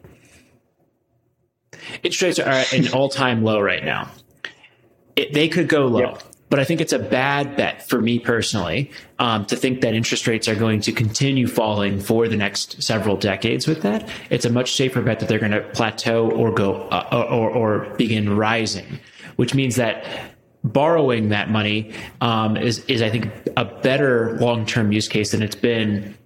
Interest 2.03 2.23
rates 2.23 2.39
are 2.39 2.49
at 2.49 2.73
an 2.73 2.89
all 2.93 3.09
time 3.09 3.43
low 3.43 3.61
right 3.61 3.85
now. 3.85 4.11
It, 5.17 5.33
they 5.33 5.49
could 5.49 5.69
go 5.69 5.87
low. 5.87 6.01
Yep. 6.01 6.23
But 6.51 6.61
I 6.61 6.65
think 6.65 6.81
it's 6.81 6.93
a 6.93 6.99
bad 6.99 7.57
bet 7.57 7.87
for 7.89 8.01
me 8.01 8.19
personally 8.19 8.91
um, 9.19 9.45
to 9.47 9.57
think 9.57 9.83
that 9.83 9.95
interest 9.95 10.27
rates 10.27 10.49
are 10.49 10.55
going 10.55 10.81
to 10.83 10.93
continue 10.93 11.47
falling 11.47 12.01
for 12.01 12.27
the 12.27 12.37
next 12.37 12.83
several 12.83 13.17
decades. 13.17 13.67
With 13.67 13.83
that, 13.83 14.09
it's 14.31 14.45
a 14.45 14.51
much 14.51 14.75
safer 14.75 15.03
bet 15.03 15.21
that 15.21 15.29
they're 15.29 15.39
going 15.39 15.53
to 15.53 15.61
plateau 15.61 16.31
or 16.31 16.53
go 16.53 16.83
uh, 16.89 17.27
or, 17.31 17.51
or 17.51 17.95
begin 17.97 18.35
rising, 18.35 18.99
which 19.37 19.55
means 19.55 19.77
that 19.77 20.07
borrowing 20.65 21.29
that 21.29 21.51
money 21.51 21.93
um, 22.21 22.57
is 22.57 22.85
is 22.87 23.03
I 23.03 23.11
think 23.11 23.31
a 23.57 23.65
better 23.65 24.39
long 24.39 24.65
term 24.65 24.91
use 24.91 25.09
case 25.09 25.33
than 25.33 25.43
it's 25.43 25.57
been 25.57 26.17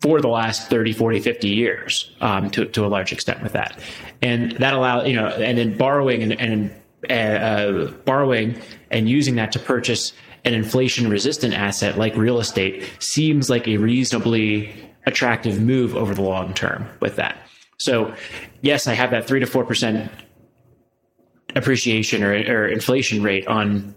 for 0.00 0.20
the 0.20 0.28
last 0.28 0.70
30, 0.70 0.94
40, 0.94 1.20
50 1.20 1.48
years 1.48 2.10
um, 2.22 2.50
to, 2.50 2.64
to 2.64 2.86
a 2.86 2.88
large 2.88 3.12
extent 3.12 3.42
with 3.42 3.52
that. 3.52 3.78
And 4.22 4.52
that 4.52 4.72
allows, 4.72 5.06
you 5.06 5.14
know, 5.14 5.26
and 5.26 5.58
then 5.58 5.76
borrowing 5.76 6.22
and, 6.22 6.40
and 6.40 6.74
uh, 7.08 7.12
uh, 7.12 7.90
borrowing 8.04 8.60
and 8.90 9.08
using 9.08 9.36
that 9.36 9.52
to 9.52 9.58
purchase 9.58 10.12
an 10.44 10.54
inflation 10.54 11.10
resistant 11.10 11.54
asset 11.54 11.98
like 11.98 12.16
real 12.16 12.40
estate 12.40 12.88
seems 12.98 13.50
like 13.50 13.68
a 13.68 13.76
reasonably 13.76 14.74
attractive 15.06 15.60
move 15.60 15.94
over 15.94 16.14
the 16.14 16.22
long 16.22 16.54
term 16.54 16.88
with 17.00 17.16
that. 17.16 17.36
So, 17.78 18.14
yes, 18.62 18.86
I 18.86 18.94
have 18.94 19.10
that 19.10 19.26
three 19.26 19.40
to 19.40 19.46
four 19.46 19.64
percent 19.64 20.10
appreciation 21.56 22.22
or, 22.22 22.32
or 22.32 22.68
inflation 22.68 23.22
rate 23.22 23.46
on 23.46 23.94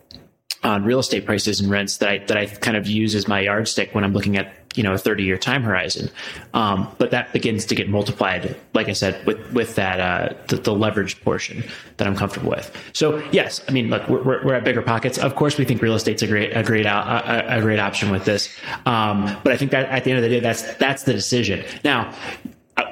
on 0.64 0.84
real 0.84 1.00
estate 1.00 1.26
prices 1.26 1.60
and 1.60 1.70
rents 1.70 1.98
that 1.98 2.10
I 2.10 2.18
that 2.20 2.38
I 2.38 2.46
kind 2.46 2.78
of 2.78 2.88
use 2.88 3.16
as 3.16 3.28
my 3.28 3.42
yardstick 3.42 3.94
when 3.94 4.04
I'm 4.04 4.14
looking 4.14 4.38
at 4.38 4.54
you 4.76 4.84
know 4.84 4.94
a 4.94 4.98
30 4.98 5.24
year 5.24 5.38
time 5.38 5.64
horizon. 5.64 6.10
Um, 6.54 6.94
but 6.98 7.12
that 7.12 7.34
begins 7.34 7.66
to 7.66 7.76
get 7.76 7.90
multiplied 7.90 8.56
like 8.74 8.90
i 8.90 8.94
said 8.94 9.26
with 9.26 9.54
with 9.54 9.76
that 9.76 10.00
uh, 10.00 10.34
the, 10.48 10.56
the 10.58 10.72
leveraged 10.72 11.22
portion 11.22 11.64
that 11.98 12.08
i'm 12.08 12.16
comfortable 12.16 12.50
with. 12.50 12.76
So 12.94 13.24
yes 13.32 13.62
i 13.68 13.72
mean 13.72 13.90
look 13.90 14.08
we're, 14.08 14.24
we're 14.24 14.54
at 14.54 14.64
BiggerPockets. 14.64 15.18
Of 15.18 15.36
course 15.36 15.58
we 15.58 15.66
think 15.66 15.82
real 15.82 15.96
estate's 15.96 16.22
a 16.22 16.28
great 16.28 16.56
a 16.56 16.64
great 16.64 16.86
a, 16.86 17.58
a 17.58 17.62
great 17.62 17.80
option 17.80 18.10
with 18.10 18.26
this. 18.26 18.56
Um, 18.86 19.38
but 19.44 19.52
i 19.54 19.58
think 19.58 19.72
that 19.72 19.90
at 19.90 20.04
the 20.04 20.12
end 20.12 20.18
of 20.18 20.24
the 20.24 20.30
day 20.30 20.40
that's 20.40 20.74
that's 20.76 21.04
the 21.04 21.14
decision. 21.14 21.66
Now 21.84 22.14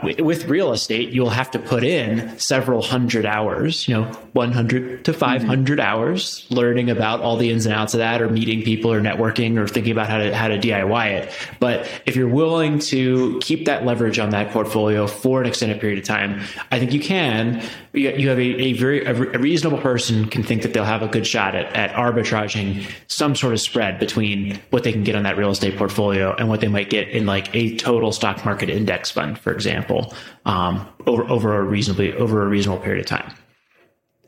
with 0.03 0.45
real 0.47 0.73
estate, 0.73 1.09
you'll 1.09 1.29
have 1.29 1.51
to 1.51 1.59
put 1.59 1.83
in 1.83 2.37
several 2.37 2.81
hundred 2.81 3.25
hours, 3.25 3.87
you 3.87 3.95
know, 3.95 4.03
100 4.33 5.05
to 5.05 5.13
500 5.13 5.79
mm-hmm. 5.79 5.79
hours 5.79 6.45
learning 6.49 6.89
about 6.89 7.21
all 7.21 7.37
the 7.37 7.49
ins 7.49 7.65
and 7.65 7.73
outs 7.73 7.93
of 7.93 7.99
that 7.99 8.21
or 8.21 8.29
meeting 8.29 8.63
people 8.63 8.91
or 8.91 9.01
networking 9.01 9.57
or 9.57 9.67
thinking 9.67 9.91
about 9.91 10.07
how 10.07 10.17
to, 10.17 10.35
how 10.35 10.47
to 10.47 10.59
DIY 10.59 11.07
it. 11.11 11.33
But 11.59 11.89
if 12.05 12.15
you're 12.15 12.29
willing 12.29 12.79
to 12.79 13.39
keep 13.41 13.65
that 13.65 13.85
leverage 13.85 14.19
on 14.19 14.29
that 14.31 14.51
portfolio 14.51 15.07
for 15.07 15.41
an 15.41 15.47
extended 15.47 15.79
period 15.81 15.99
of 15.99 16.05
time, 16.05 16.41
I 16.71 16.79
think 16.79 16.93
you 16.93 16.99
can, 16.99 17.63
you 17.93 18.29
have 18.29 18.39
a, 18.39 18.41
a 18.41 18.73
very, 18.73 19.03
a 19.05 19.13
reasonable 19.13 19.79
person 19.79 20.29
can 20.29 20.43
think 20.43 20.61
that 20.61 20.73
they'll 20.73 20.83
have 20.83 21.01
a 21.01 21.07
good 21.07 21.25
shot 21.25 21.55
at, 21.55 21.75
at 21.75 21.91
arbitraging 21.91 22.87
some 23.07 23.35
sort 23.35 23.53
of 23.53 23.59
spread 23.59 23.99
between 23.99 24.59
what 24.69 24.83
they 24.83 24.91
can 24.91 25.03
get 25.03 25.15
on 25.15 25.23
that 25.23 25.37
real 25.37 25.49
estate 25.49 25.75
portfolio 25.77 26.35
and 26.35 26.49
what 26.49 26.61
they 26.61 26.67
might 26.67 26.89
get 26.89 27.09
in 27.09 27.25
like 27.25 27.53
a 27.55 27.75
total 27.77 28.11
stock 28.11 28.45
market 28.45 28.69
index 28.69 29.09
fund, 29.09 29.37
for 29.39 29.51
example 29.51 29.70
example, 29.71 30.13
um, 30.45 30.87
over 31.07 31.23
over 31.23 31.57
a 31.57 31.63
reasonably 31.63 32.13
over 32.13 32.43
a 32.43 32.47
reasonable 32.47 32.81
period 32.81 33.01
of 33.01 33.05
time. 33.07 33.33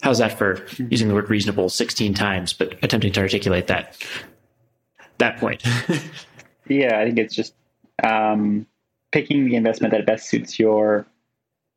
How's 0.01 0.17
that 0.17 0.37
for 0.37 0.65
using 0.77 1.07
the 1.07 1.13
word 1.13 1.29
reasonable 1.29 1.69
16 1.69 2.13
times, 2.13 2.51
but 2.51 2.73
attempting 2.83 3.13
to 3.13 3.21
articulate 3.21 3.67
that 3.67 3.97
that 5.17 5.37
point? 5.37 5.63
yeah, 6.67 6.99
I 6.99 7.05
think 7.05 7.19
it's 7.19 7.35
just 7.35 7.53
um, 8.03 8.65
picking 9.11 9.45
the 9.45 9.55
investment 9.55 9.93
that 9.93 10.05
best 10.05 10.29
suits 10.29 10.59
your 10.59 11.05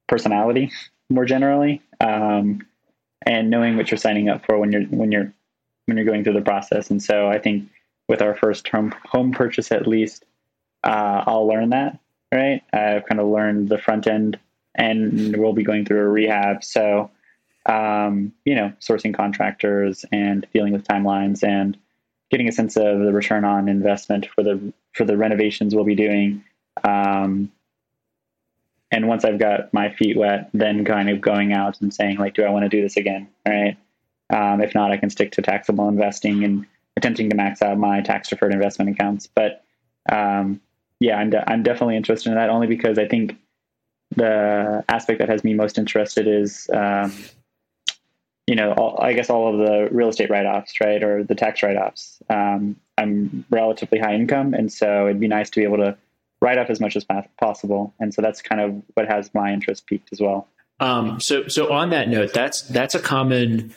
personality 0.08 0.70
more 1.08 1.24
generally, 1.24 1.82
um, 2.00 2.66
and 3.24 3.50
knowing 3.50 3.76
what 3.76 3.90
you're 3.90 3.98
signing 3.98 4.28
up 4.28 4.44
for 4.44 4.58
when 4.58 4.72
you're 4.72 4.82
when 4.84 5.12
you're 5.12 5.32
when 5.86 5.96
you're 5.96 6.06
going 6.06 6.24
through 6.24 6.34
the 6.34 6.40
process. 6.40 6.90
And 6.90 7.02
so 7.02 7.28
I 7.28 7.38
think 7.38 7.68
with 8.08 8.22
our 8.22 8.34
first 8.34 8.66
home 8.68 8.94
home 9.04 9.32
purchase, 9.32 9.70
at 9.70 9.86
least, 9.86 10.24
uh, 10.84 11.24
I'll 11.26 11.46
learn 11.46 11.70
that 11.70 11.98
right? 12.36 12.62
I've 12.72 13.06
kind 13.06 13.20
of 13.20 13.28
learned 13.28 13.68
the 13.68 13.78
front 13.78 14.06
end 14.06 14.38
and 14.74 15.36
we'll 15.36 15.54
be 15.54 15.64
going 15.64 15.84
through 15.84 16.00
a 16.00 16.08
rehab. 16.08 16.62
So, 16.62 17.10
um, 17.64 18.32
you 18.44 18.54
know, 18.54 18.72
sourcing 18.80 19.14
contractors 19.14 20.04
and 20.12 20.46
dealing 20.52 20.72
with 20.72 20.86
timelines 20.86 21.42
and 21.42 21.76
getting 22.30 22.48
a 22.48 22.52
sense 22.52 22.76
of 22.76 23.00
the 23.00 23.12
return 23.12 23.44
on 23.44 23.68
investment 23.68 24.26
for 24.34 24.42
the 24.42 24.72
for 24.92 25.04
the 25.04 25.16
renovations 25.16 25.74
we'll 25.74 25.84
be 25.84 25.94
doing. 25.94 26.44
Um, 26.84 27.50
and 28.90 29.08
once 29.08 29.24
I've 29.24 29.38
got 29.38 29.72
my 29.72 29.90
feet 29.90 30.16
wet, 30.16 30.50
then 30.54 30.84
kind 30.84 31.10
of 31.10 31.20
going 31.20 31.52
out 31.52 31.80
and 31.80 31.92
saying 31.92 32.18
like, 32.18 32.34
do 32.34 32.44
I 32.44 32.50
want 32.50 32.64
to 32.64 32.68
do 32.68 32.82
this 32.82 32.96
again? 32.96 33.28
Right. 33.46 33.76
Um, 34.30 34.60
if 34.60 34.74
not, 34.74 34.92
I 34.92 34.96
can 34.96 35.10
stick 35.10 35.32
to 35.32 35.42
taxable 35.42 35.88
investing 35.88 36.44
and 36.44 36.66
attempting 36.96 37.30
to 37.30 37.36
max 37.36 37.62
out 37.62 37.78
my 37.78 38.00
tax 38.00 38.28
deferred 38.28 38.52
investment 38.52 38.90
accounts. 38.90 39.26
But 39.26 39.64
um, 40.10 40.60
yeah, 41.00 41.16
I'm, 41.16 41.30
de- 41.30 41.50
I'm 41.50 41.62
definitely 41.62 41.96
interested 41.96 42.30
in 42.30 42.36
that 42.36 42.50
only 42.50 42.66
because 42.66 42.98
I 42.98 43.06
think 43.06 43.36
the 44.14 44.84
aspect 44.88 45.18
that 45.18 45.28
has 45.28 45.44
me 45.44 45.54
most 45.54 45.78
interested 45.78 46.26
is, 46.26 46.70
um, 46.72 47.12
you 48.46 48.54
know, 48.54 48.72
all, 48.72 49.00
I 49.00 49.12
guess 49.12 49.28
all 49.28 49.52
of 49.52 49.66
the 49.66 49.88
real 49.90 50.08
estate 50.08 50.30
write 50.30 50.46
offs, 50.46 50.80
right, 50.80 51.02
or 51.02 51.24
the 51.24 51.34
tax 51.34 51.62
write 51.62 51.76
offs. 51.76 52.22
Um, 52.30 52.76
I'm 52.96 53.44
relatively 53.50 53.98
high 53.98 54.14
income, 54.14 54.54
and 54.54 54.72
so 54.72 55.06
it'd 55.06 55.20
be 55.20 55.28
nice 55.28 55.50
to 55.50 55.60
be 55.60 55.64
able 55.64 55.78
to 55.78 55.96
write 56.40 56.58
off 56.58 56.70
as 56.70 56.80
much 56.80 56.96
as 56.96 57.04
possible. 57.38 57.92
And 57.98 58.14
so 58.14 58.22
that's 58.22 58.40
kind 58.40 58.60
of 58.60 58.82
what 58.94 59.08
has 59.08 59.34
my 59.34 59.52
interest 59.52 59.86
piqued 59.86 60.10
as 60.12 60.20
well. 60.20 60.46
Um, 60.78 61.18
so, 61.20 61.48
so 61.48 61.72
on 61.72 61.90
that 61.90 62.08
note, 62.08 62.32
that's 62.32 62.62
that's 62.62 62.94
a 62.94 63.00
common 63.00 63.74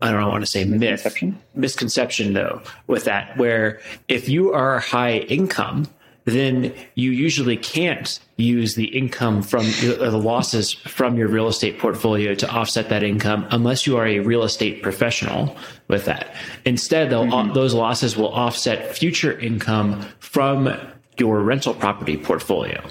I 0.00 0.12
don't 0.12 0.28
want 0.28 0.42
to 0.42 0.50
say 0.50 0.64
myth, 0.64 0.80
misconception. 0.80 1.38
misconception 1.54 2.32
though, 2.34 2.62
with 2.86 3.04
that, 3.04 3.36
where 3.38 3.80
if 4.08 4.28
you 4.28 4.52
are 4.52 4.78
high 4.78 5.18
income, 5.18 5.88
then 6.26 6.74
you 6.96 7.12
usually 7.12 7.56
can't 7.56 8.18
use 8.36 8.74
the 8.74 8.86
income 8.86 9.42
from 9.42 9.64
the 9.80 10.10
losses 10.10 10.72
from 10.72 11.16
your 11.16 11.28
real 11.28 11.46
estate 11.46 11.78
portfolio 11.78 12.34
to 12.34 12.50
offset 12.50 12.88
that 12.88 13.02
income 13.02 13.46
unless 13.50 13.86
you 13.86 13.96
are 13.96 14.06
a 14.06 14.18
real 14.18 14.42
estate 14.42 14.82
professional 14.82 15.56
with 15.88 16.04
that. 16.04 16.34
Instead, 16.64 17.10
mm-hmm. 17.10 17.52
those 17.54 17.72
losses 17.72 18.16
will 18.16 18.32
offset 18.34 18.94
future 18.94 19.38
income 19.38 20.04
from 20.18 20.68
your 21.16 21.40
rental 21.40 21.72
property 21.72 22.16
portfolio 22.16 22.82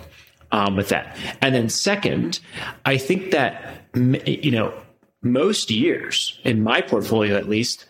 um, 0.51 0.75
with 0.75 0.89
that. 0.89 1.17
And 1.41 1.53
then 1.53 1.69
second, 1.69 2.39
I 2.85 2.97
think 2.97 3.31
that, 3.31 3.83
you 3.93 4.51
know, 4.51 4.73
most 5.21 5.69
years 5.69 6.39
in 6.43 6.63
my 6.63 6.81
portfolio, 6.81 7.35
at 7.35 7.49
least, 7.49 7.85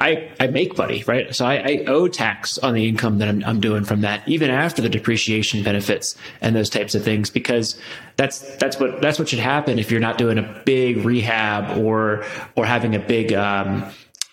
I, 0.00 0.32
I 0.40 0.46
make 0.46 0.78
money, 0.78 1.04
right? 1.06 1.34
So 1.34 1.44
I, 1.44 1.56
I 1.56 1.84
owe 1.86 2.08
tax 2.08 2.56
on 2.58 2.72
the 2.72 2.88
income 2.88 3.18
that 3.18 3.28
I'm, 3.28 3.44
I'm 3.44 3.60
doing 3.60 3.84
from 3.84 4.00
that, 4.00 4.26
even 4.26 4.50
after 4.50 4.80
the 4.80 4.88
depreciation 4.88 5.62
benefits 5.62 6.16
and 6.40 6.56
those 6.56 6.70
types 6.70 6.94
of 6.94 7.04
things, 7.04 7.28
because 7.28 7.78
that's 8.16 8.56
that's 8.56 8.80
what 8.80 9.02
that's 9.02 9.18
what 9.18 9.28
should 9.28 9.38
happen 9.38 9.78
if 9.78 9.90
you're 9.90 10.00
not 10.00 10.16
doing 10.16 10.38
a 10.38 10.62
big 10.64 11.04
rehab 11.04 11.76
or 11.78 12.24
or 12.56 12.64
having 12.64 12.94
a 12.94 12.98
big 12.98 13.34
um, 13.34 13.84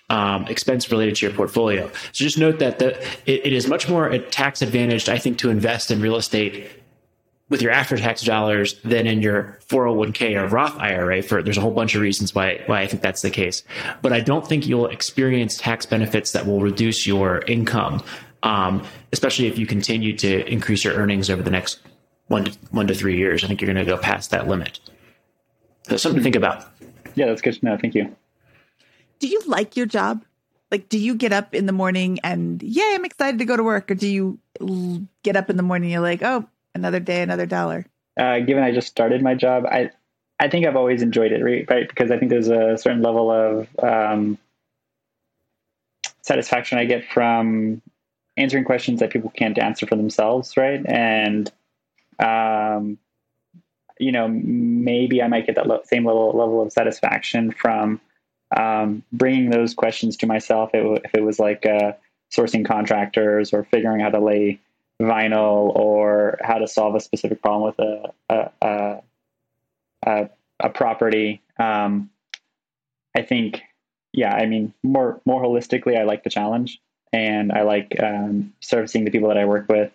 um, 0.10 0.48
expense 0.48 0.90
related 0.90 1.18
to 1.18 1.26
your 1.26 1.36
portfolio. 1.36 1.88
So 2.14 2.24
just 2.24 2.38
note 2.38 2.60
that 2.60 2.80
the, 2.80 2.98
it, 3.26 3.48
it 3.48 3.54
is 3.54 3.68
much 3.68 3.90
more 3.90 4.18
tax 4.18 4.62
advantaged, 4.62 5.10
I 5.10 5.18
think, 5.18 5.38
to 5.40 5.50
invest 5.50 5.92
in 5.92 6.02
real 6.02 6.16
estate 6.16 6.70
with 7.50 7.62
your 7.62 7.72
after 7.72 7.98
tax 7.98 8.22
dollars 8.24 8.80
than 8.82 9.08
in 9.08 9.22
your 9.22 9.58
401k 9.68 10.36
or 10.36 10.48
Roth 10.48 10.78
IRA 10.78 11.22
for 11.22 11.42
there's 11.42 11.58
a 11.58 11.62
whole 11.62 11.72
bunch 11.72 11.96
of 11.96 12.02
reasons 12.02 12.36
why 12.36 12.62
why 12.66 12.82
I 12.82 12.88
think 12.88 13.02
that's 13.02 13.22
the 13.22 13.30
case. 13.30 13.64
But 14.02 14.14
I 14.14 14.20
don't 14.20 14.48
think 14.48 14.68
you'll 14.68 14.88
experience 14.88 15.58
tax 15.58 15.86
benefits 15.86 16.32
that 16.34 16.46
will 16.46 16.60
reduce 16.60 17.08
your 17.08 17.40
income, 17.48 18.04
um, 18.44 18.86
especially 19.14 19.48
if 19.48 19.58
you 19.58 19.66
continue 19.66 20.16
to 20.18 20.46
increase 20.52 20.84
your 20.84 20.96
earnings 20.96 21.30
over 21.30 21.42
the 21.42 21.52
next 21.52 21.80
one 22.28 22.46
to 22.46 22.52
one 22.72 22.88
to 22.88 22.94
three 22.94 23.18
years. 23.18 23.44
I 23.44 23.48
think 23.48 23.62
you're 23.62 23.74
going 23.74 23.86
to 23.86 23.90
go 23.90 23.98
past 23.98 24.32
that 24.32 24.48
limit. 24.48 24.80
So 25.84 25.98
something 25.98 26.20
to 26.20 26.24
think 26.24 26.36
about. 26.36 26.66
Yeah, 27.16 27.28
that's 27.28 27.42
good 27.42 27.54
to 27.54 27.66
know. 27.66 27.78
Thank 27.78 27.96
you. 27.96 28.16
Do 29.20 29.28
you 29.28 29.42
like 29.48 29.76
your 29.76 29.86
job? 29.86 30.24
Like, 30.70 30.90
do 30.90 31.00
you 31.00 31.16
get 31.16 31.32
up 31.32 31.56
in 31.56 31.66
the 31.66 31.72
morning 31.72 32.20
and, 32.24 32.62
yeah, 32.62 32.92
I'm 32.94 33.06
excited 33.06 33.40
to 33.40 33.46
go 33.46 33.56
to 33.56 33.64
work? 33.64 33.90
Or 33.90 33.96
do 33.96 34.08
you 34.08 34.38
get 35.24 35.38
up 35.38 35.50
in 35.50 35.56
the 35.56 35.64
morning 35.64 35.88
and 35.88 35.94
you're 35.94 36.02
like, 36.02 36.22
oh, 36.22 36.46
another 36.78 37.00
day, 37.00 37.22
another 37.22 37.46
dollar? 37.46 37.86
Uh, 38.18 38.40
given 38.40 38.64
I 38.64 38.72
just 38.72 38.88
started 38.88 39.22
my 39.22 39.36
job, 39.36 39.66
I 39.66 39.92
I 40.40 40.50
think 40.50 40.66
I've 40.66 40.76
always 40.76 41.02
enjoyed 41.02 41.32
it, 41.32 41.44
right? 41.44 41.88
Because 41.88 42.12
I 42.12 42.18
think 42.18 42.30
there's 42.30 42.50
a 42.50 42.78
certain 42.78 43.02
level 43.02 43.32
of 43.32 43.68
um, 43.84 44.38
satisfaction 46.22 46.78
I 46.78 46.86
get 46.86 47.06
from 47.06 47.82
answering 48.38 48.64
questions 48.64 49.00
that 49.00 49.10
people 49.10 49.32
can't 49.32 49.58
answer 49.58 49.88
for 49.88 49.96
themselves, 49.96 50.56
right? 50.56 50.86
And 50.86 51.52
um, 52.20 52.98
you 54.00 54.12
know, 54.12 54.28
maybe 54.28 55.22
I 55.22 55.28
might 55.28 55.48
get 55.48 55.56
that 55.56 55.88
same 55.88 56.06
level 56.06 56.32
level 56.38 56.62
of 56.62 56.72
satisfaction 56.72 57.52
from 57.52 58.00
um, 58.56 59.04
bringing 59.12 59.50
those 59.50 59.74
questions 59.74 60.16
to 60.18 60.28
myself. 60.28 60.70
if 60.74 61.14
it 61.14 61.24
was 61.24 61.40
like 61.40 61.66
uh, 61.66 61.94
sourcing 62.32 62.66
contractors 62.66 63.54
or 63.54 63.64
figuring 63.64 64.02
out 64.02 64.14
how 64.14 64.20
to 64.20 64.26
lay 64.26 64.60
vinyl 65.02 65.76
or 65.76 66.38
how 66.42 66.58
to 66.58 66.68
solve 66.68 66.96
a 66.96 67.00
specific 67.00 67.42
problem 67.42 67.64
with 67.64 67.80
a 67.80 68.52
a, 68.62 69.02
a, 70.06 70.30
a 70.60 70.70
property. 70.70 71.42
Um, 71.60 72.10
I 73.16 73.22
think, 73.22 73.62
yeah, 74.14 74.34
I 74.34 74.46
mean, 74.46 74.74
more 74.84 75.22
more 75.26 75.42
holistically, 75.42 75.98
I 75.98 76.04
like 76.04 76.24
the 76.24 76.30
challenge, 76.30 76.82
and 77.14 77.52
I 77.52 77.64
like 77.64 77.96
um, 78.02 78.54
servicing 78.60 79.06
the 79.06 79.12
people 79.12 79.30
that 79.30 79.38
I 79.38 79.46
work 79.46 79.68
with, 79.70 79.92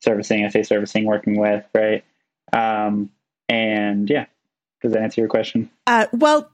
servicing, 0.00 0.44
I 0.44 0.48
say 0.48 0.62
servicing, 0.62 1.04
working 1.04 1.38
with, 1.38 1.64
right? 1.74 2.04
Um, 2.52 3.10
and 3.48 4.08
yeah, 4.08 4.26
does 4.82 4.92
that 4.92 5.02
answer 5.02 5.20
your 5.20 5.28
question? 5.28 5.70
Uh, 5.86 6.06
well, 6.12 6.50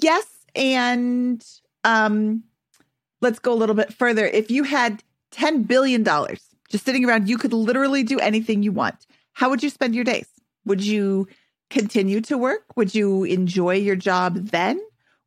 yes, 0.00 0.26
and 0.54 1.44
um, 1.84 2.44
let's 3.20 3.38
go 3.38 3.52
a 3.52 3.56
little 3.56 3.74
bit 3.74 3.92
further. 3.92 4.26
If 4.26 4.50
you 4.50 4.64
had 4.64 5.02
ten 5.30 5.62
billion 5.64 6.02
dollars 6.02 6.47
just 6.68 6.84
sitting 6.84 7.04
around. 7.04 7.28
You 7.28 7.38
could 7.38 7.52
literally 7.52 8.02
do 8.02 8.18
anything 8.18 8.62
you 8.62 8.72
want. 8.72 9.06
How 9.32 9.50
would 9.50 9.62
you 9.62 9.70
spend 9.70 9.94
your 9.94 10.04
days? 10.04 10.28
Would 10.64 10.84
you 10.84 11.28
continue 11.70 12.20
to 12.22 12.38
work? 12.38 12.64
Would 12.76 12.94
you 12.94 13.24
enjoy 13.24 13.74
your 13.74 13.96
job 13.96 14.34
then? 14.34 14.80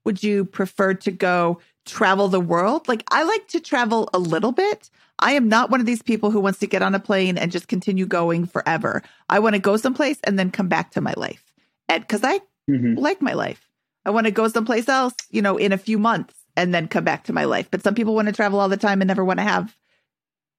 Would 0.05 0.23
you 0.23 0.45
prefer 0.45 0.93
to 0.95 1.11
go 1.11 1.59
travel 1.85 2.27
the 2.27 2.39
world? 2.39 2.87
Like, 2.87 3.03
I 3.11 3.23
like 3.23 3.47
to 3.49 3.59
travel 3.59 4.09
a 4.13 4.19
little 4.19 4.51
bit. 4.51 4.89
I 5.19 5.33
am 5.33 5.47
not 5.47 5.69
one 5.69 5.79
of 5.79 5.85
these 5.85 6.01
people 6.01 6.31
who 6.31 6.39
wants 6.39 6.59
to 6.59 6.67
get 6.67 6.81
on 6.81 6.95
a 6.95 6.99
plane 6.99 7.37
and 7.37 7.51
just 7.51 7.67
continue 7.67 8.07
going 8.07 8.47
forever. 8.47 9.03
I 9.29 9.39
want 9.39 9.53
to 9.53 9.61
go 9.61 9.77
someplace 9.77 10.19
and 10.23 10.37
then 10.37 10.49
come 10.49 10.67
back 10.67 10.91
to 10.91 11.01
my 11.01 11.13
life. 11.15 11.43
And 11.87 12.01
because 12.01 12.23
I 12.23 12.39
mm-hmm. 12.69 12.95
like 12.95 13.21
my 13.21 13.33
life, 13.33 13.69
I 14.05 14.09
want 14.09 14.25
to 14.25 14.31
go 14.31 14.47
someplace 14.47 14.89
else, 14.89 15.13
you 15.29 15.41
know, 15.43 15.57
in 15.57 15.71
a 15.71 15.77
few 15.77 15.99
months 15.99 16.33
and 16.57 16.73
then 16.73 16.87
come 16.87 17.03
back 17.03 17.25
to 17.25 17.33
my 17.33 17.45
life. 17.45 17.69
But 17.69 17.83
some 17.83 17.93
people 17.93 18.15
want 18.15 18.27
to 18.27 18.33
travel 18.33 18.59
all 18.59 18.69
the 18.69 18.77
time 18.77 19.01
and 19.01 19.07
never 19.07 19.23
want 19.23 19.39
to 19.39 19.43
have 19.43 19.75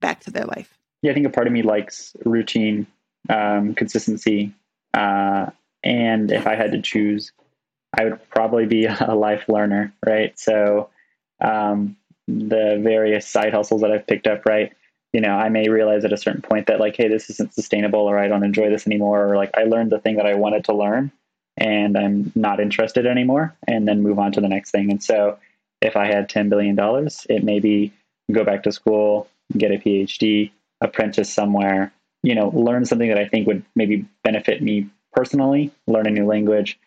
back 0.02 0.20
to 0.20 0.30
their 0.30 0.44
life. 0.44 0.76
Yeah, 1.00 1.12
I 1.12 1.14
think 1.14 1.26
a 1.26 1.30
part 1.30 1.46
of 1.46 1.52
me 1.54 1.62
likes 1.62 2.14
routine, 2.24 2.86
um, 3.30 3.74
consistency, 3.74 4.52
uh, 4.94 5.46
and 5.82 6.30
if 6.30 6.46
I 6.46 6.54
had 6.54 6.72
to 6.72 6.82
choose, 6.82 7.32
I 7.98 8.04
would 8.04 8.30
probably 8.30 8.66
be 8.66 8.84
a 9.00 9.14
life 9.14 9.48
learner, 9.48 9.92
right? 10.04 10.38
So 10.38 10.90
um, 11.42 11.96
the 12.28 12.80
various 12.82 13.26
side 13.26 13.52
hustles 13.52 13.80
that 13.80 13.90
I've 13.90 14.06
picked 14.06 14.26
up, 14.26 14.46
right? 14.46 14.72
You 15.12 15.20
know, 15.20 15.34
I 15.34 15.48
may 15.48 15.68
realize 15.68 16.04
at 16.04 16.12
a 16.12 16.16
certain 16.16 16.40
point 16.40 16.66
that 16.66 16.80
like, 16.80 16.96
hey, 16.96 17.08
this 17.08 17.28
isn't 17.30 17.54
sustainable, 17.54 18.00
or 18.00 18.18
I 18.18 18.28
don't 18.28 18.44
enjoy 18.44 18.70
this 18.70 18.86
anymore, 18.86 19.26
or 19.26 19.36
like 19.36 19.50
I 19.54 19.64
learned 19.64 19.92
the 19.92 19.98
thing 19.98 20.16
that 20.16 20.26
I 20.26 20.34
wanted 20.34 20.64
to 20.66 20.74
learn, 20.74 21.12
and 21.58 21.98
I'm 21.98 22.32
not 22.34 22.60
interested 22.60 23.06
anymore, 23.06 23.54
and 23.66 23.86
then 23.86 24.02
move 24.02 24.18
on 24.18 24.32
to 24.32 24.40
the 24.40 24.48
next 24.48 24.70
thing. 24.70 24.90
And 24.90 25.02
so, 25.02 25.38
if 25.82 25.96
I 25.96 26.06
had 26.06 26.30
ten 26.30 26.48
billion 26.48 26.76
dollars, 26.76 27.26
it 27.28 27.44
may 27.44 27.60
be 27.60 27.92
go 28.30 28.42
back 28.42 28.62
to 28.62 28.72
school, 28.72 29.28
get 29.56 29.70
a 29.70 29.76
PhD, 29.76 30.50
apprentice 30.80 31.32
somewhere, 31.32 31.92
you 32.22 32.34
know, 32.34 32.48
learn 32.50 32.84
something 32.84 33.08
that 33.08 33.18
I 33.18 33.28
think 33.28 33.46
would 33.46 33.64
maybe 33.74 34.06
benefit 34.22 34.62
me 34.62 34.88
personally, 35.12 35.70
learn 35.86 36.06
a 36.06 36.10
new 36.10 36.26
language, 36.26 36.78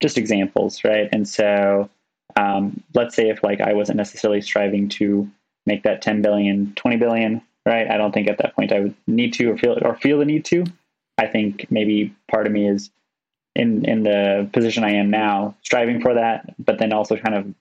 just 0.00 0.18
examples, 0.18 0.82
right? 0.84 1.08
And 1.12 1.28
so 1.28 1.88
um, 2.36 2.82
let's 2.94 3.14
say 3.14 3.28
if 3.28 3.42
like 3.42 3.60
I 3.60 3.72
wasn't 3.72 3.96
necessarily 3.96 4.40
striving 4.40 4.88
to 4.90 5.28
make 5.66 5.82
that 5.82 6.02
10 6.02 6.22
billion, 6.22 6.72
20 6.74 6.96
billion, 6.96 7.42
right? 7.66 7.90
I 7.90 7.96
don't 7.96 8.12
think 8.12 8.28
at 8.28 8.38
that 8.38 8.54
point 8.54 8.72
I 8.72 8.80
would 8.80 8.94
need 9.06 9.32
to 9.34 9.50
or 9.50 9.58
feel 9.58 9.78
or 9.82 9.94
feel 9.96 10.18
the 10.18 10.24
need 10.24 10.44
to. 10.46 10.64
I 11.18 11.26
think 11.26 11.66
maybe 11.70 12.14
part 12.30 12.46
of 12.46 12.52
me 12.52 12.68
is 12.68 12.90
in 13.54 13.84
in 13.84 14.04
the 14.04 14.48
position 14.52 14.84
I 14.84 14.92
am 14.92 15.10
now, 15.10 15.56
striving 15.62 16.00
for 16.00 16.14
that, 16.14 16.54
but 16.58 16.78
then 16.78 16.92
also 16.92 17.16
kind 17.16 17.34
of 17.34 17.54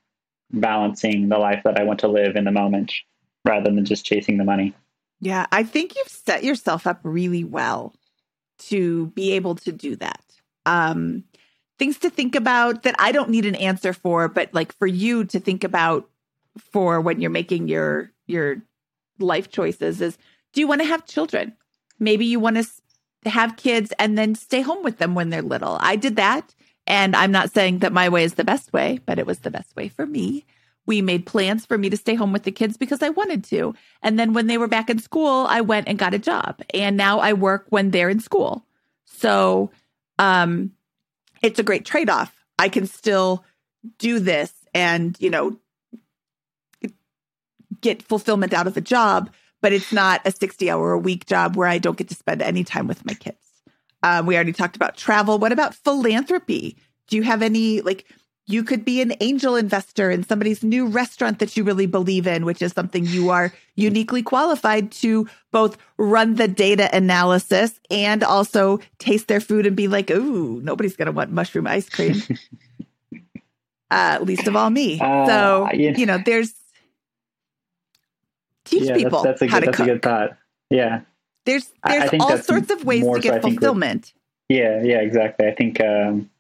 balancing 0.52 1.30
the 1.30 1.38
life 1.38 1.62
that 1.64 1.80
I 1.80 1.84
want 1.84 2.00
to 2.00 2.08
live 2.08 2.36
in 2.36 2.46
the 2.46 2.52
moment 2.52 2.94
rather 3.46 3.72
than 3.72 3.86
just 3.86 4.06
chasing 4.06 4.38
the 4.38 4.44
money. 4.44 4.74
Yeah, 5.22 5.46
I 5.52 5.64
think 5.64 5.96
you've 5.96 6.08
set 6.08 6.44
yourself 6.44 6.88
up 6.88 7.00
really 7.04 7.44
well 7.44 7.94
to 8.60 9.08
be 9.08 9.34
able 9.34 9.56
to 9.56 9.72
do 9.72 9.96
that. 9.98 10.24
Um, 10.66 11.24
things 11.78 11.98
to 12.00 12.10
think 12.10 12.36
about 12.36 12.84
that 12.84 12.96
I 13.00 13.12
don't 13.12 13.30
need 13.30 13.46
an 13.46 13.56
answer 13.56 13.94
for, 13.94 14.28
but 14.28 14.54
like 14.54 14.74
for 14.78 14.88
you 14.88 15.26
to 15.26 15.40
think 15.40 15.64
about 15.64 16.10
for 16.58 17.00
when 17.00 17.22
you're 17.22 17.30
making 17.30 17.68
your 17.68 18.12
your 18.28 18.62
life 19.20 19.50
choices 19.50 20.02
is 20.02 20.18
do 20.54 20.62
you 20.62 20.68
want 20.68 20.82
to 20.82 20.88
have 20.88 21.06
children? 21.06 21.54
Maybe 22.00 22.26
you 22.26 22.40
want 22.40 22.58
to 22.58 23.30
have 23.30 23.58
kids 23.58 23.94
and 24.00 24.18
then 24.18 24.36
stay 24.36 24.62
home 24.62 24.84
with 24.84 24.98
them 24.98 25.16
when 25.16 25.30
they're 25.30 25.42
little. 25.42 25.78
I 25.82 25.96
did 25.96 26.16
that. 26.16 26.56
And 26.88 27.16
I'm 27.16 27.32
not 27.32 27.52
saying 27.52 27.80
that 27.80 27.94
my 27.94 28.10
way 28.10 28.24
is 28.24 28.34
the 28.34 28.44
best 28.44 28.74
way, 28.74 29.00
but 29.06 29.20
it 29.20 29.28
was 29.28 29.40
the 29.40 29.52
best 29.52 29.76
way 29.76 29.90
for 29.90 30.06
me 30.06 30.46
we 30.90 31.04
made 31.04 31.28
plans 31.28 31.68
for 31.68 31.78
me 31.78 31.88
to 31.92 31.96
stay 31.96 32.16
home 32.16 32.34
with 32.34 32.42
the 32.42 32.52
kids 32.52 32.76
because 32.76 33.04
I 33.04 33.10
wanted 33.10 33.44
to. 33.46 33.76
And 34.02 34.18
then 34.18 34.34
when 34.34 34.48
they 34.48 34.58
were 34.58 34.68
back 34.68 34.90
in 34.90 34.98
school, 34.98 35.46
I 35.48 35.62
went 35.62 35.88
and 35.88 36.00
got 36.00 36.16
a 36.16 36.20
job. 36.20 36.60
And 36.74 36.98
now 36.98 37.20
I 37.20 37.34
work 37.34 37.68
when 37.70 37.92
they're 37.92 38.10
in 38.10 38.20
school. 38.20 38.66
So 39.06 39.70
um 40.18 40.72
it's 41.44 41.60
a 41.60 41.64
great 41.64 41.86
trade-off. 41.86 42.34
I 42.58 42.70
can 42.70 42.88
still 42.88 43.46
do 44.00 44.20
this 44.20 44.52
and, 44.74 45.16
you 45.20 45.30
know, 45.30 45.60
get 47.82 48.02
fulfillment 48.02 48.54
out 48.54 48.66
of 48.66 48.76
a 48.76 48.82
job, 48.82 49.30
but 49.62 49.72
it's 49.72 49.94
not 49.94 50.22
a 50.26 50.32
60 50.32 50.72
hour 50.72 50.92
a 50.92 50.98
week 50.98 51.28
job 51.28 51.56
where 51.56 51.68
I 51.68 51.78
don't 51.78 51.98
get 51.98 52.10
to 52.10 52.16
spend 52.16 52.42
any 52.42 52.64
time 52.64 52.88
with 52.88 53.06
my 53.06 53.14
kids. 53.14 53.38
Um, 54.02 54.26
we 54.26 54.34
already 54.34 54.54
talked 54.54 54.76
about 54.76 54.98
travel. 54.98 55.38
What 55.38 55.52
about 55.52 55.76
philanthropy? 55.76 56.78
Do 57.08 57.16
you 57.16 57.22
have 57.24 57.44
any 57.44 57.82
like 57.82 58.06
you 58.50 58.64
could 58.64 58.84
be 58.84 59.00
an 59.00 59.14
angel 59.20 59.56
investor 59.56 60.10
in 60.10 60.24
somebody's 60.24 60.64
new 60.64 60.88
restaurant 60.88 61.38
that 61.38 61.56
you 61.56 61.64
really 61.64 61.86
believe 61.86 62.26
in, 62.26 62.46
which 62.46 62.64
is 62.64 62.74
something 62.74 63.06
you 63.06 63.30
are 63.30 63.54
uniquely 63.76 64.24
qualified 64.24 64.92
to 64.92 65.28
both 65.52 65.78
run 65.98 66.34
the 66.34 66.48
data 66.48 66.90
analysis 66.92 67.80
and 67.92 68.24
also 68.24 68.80
taste 68.98 69.28
their 69.28 69.40
food 69.40 69.68
and 69.68 69.76
be 69.76 69.88
like, 69.88 70.10
ooh, 70.10 70.60
nobody's 70.64 70.96
going 70.96 71.06
to 71.06 71.12
want 71.12 71.32
mushroom 71.32 71.68
ice 71.68 71.88
cream. 71.90 72.16
uh, 73.92 74.18
least 74.24 74.48
of 74.48 74.56
all 74.56 74.72
me. 74.72 75.00
Uh, 75.00 75.28
so, 75.28 75.70
yeah. 75.72 75.96
you 75.96 76.08
know, 76.08 76.18
there's 76.18 76.56
teach 78.66 78.86
yeah, 78.86 78.96
people 78.96 79.22
that's, 79.22 79.40
that's, 79.40 79.42
a 79.44 79.46
good, 79.46 79.52
how 79.52 79.60
to 79.60 79.66
that's 79.68 79.78
cook. 79.78 79.88
a 79.88 79.90
good 79.92 80.02
thought. 80.02 80.38
Yeah. 80.72 81.02
There's 81.46 81.72
there's 81.86 82.10
all 82.20 82.38
sorts 82.40 82.72
of 82.72 82.84
ways 82.84 83.06
to 83.06 83.20
get 83.20 83.44
fulfillment. 83.44 84.12
yeah, 84.50 84.82
yeah, 84.84 85.02
exactly. 85.02 85.48
I 85.48 85.54
think 85.54 85.80
um, 85.82 86.32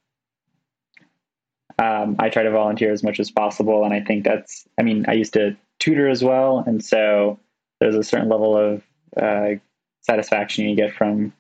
um, 1.79 2.17
I 2.19 2.29
try 2.29 2.43
to 2.43 2.51
volunteer 2.51 2.91
as 2.91 3.03
much 3.03 3.19
as 3.19 3.31
possible. 3.31 3.85
And 3.85 3.93
I 3.93 4.01
think 4.01 4.25
that's, 4.25 4.67
I 4.77 4.83
mean, 4.83 5.05
I 5.07 5.13
used 5.13 5.33
to 5.33 5.55
tutor 5.79 6.09
as 6.09 6.23
well. 6.23 6.63
And 6.67 6.83
so 6.83 7.39
there's 7.79 7.95
a 7.95 8.03
certain 8.03 8.27
level 8.27 8.57
of 8.57 8.83
uh, 9.15 9.59
satisfaction 10.01 10.67
you 10.67 10.75
get 10.75 10.93
from 10.93 11.33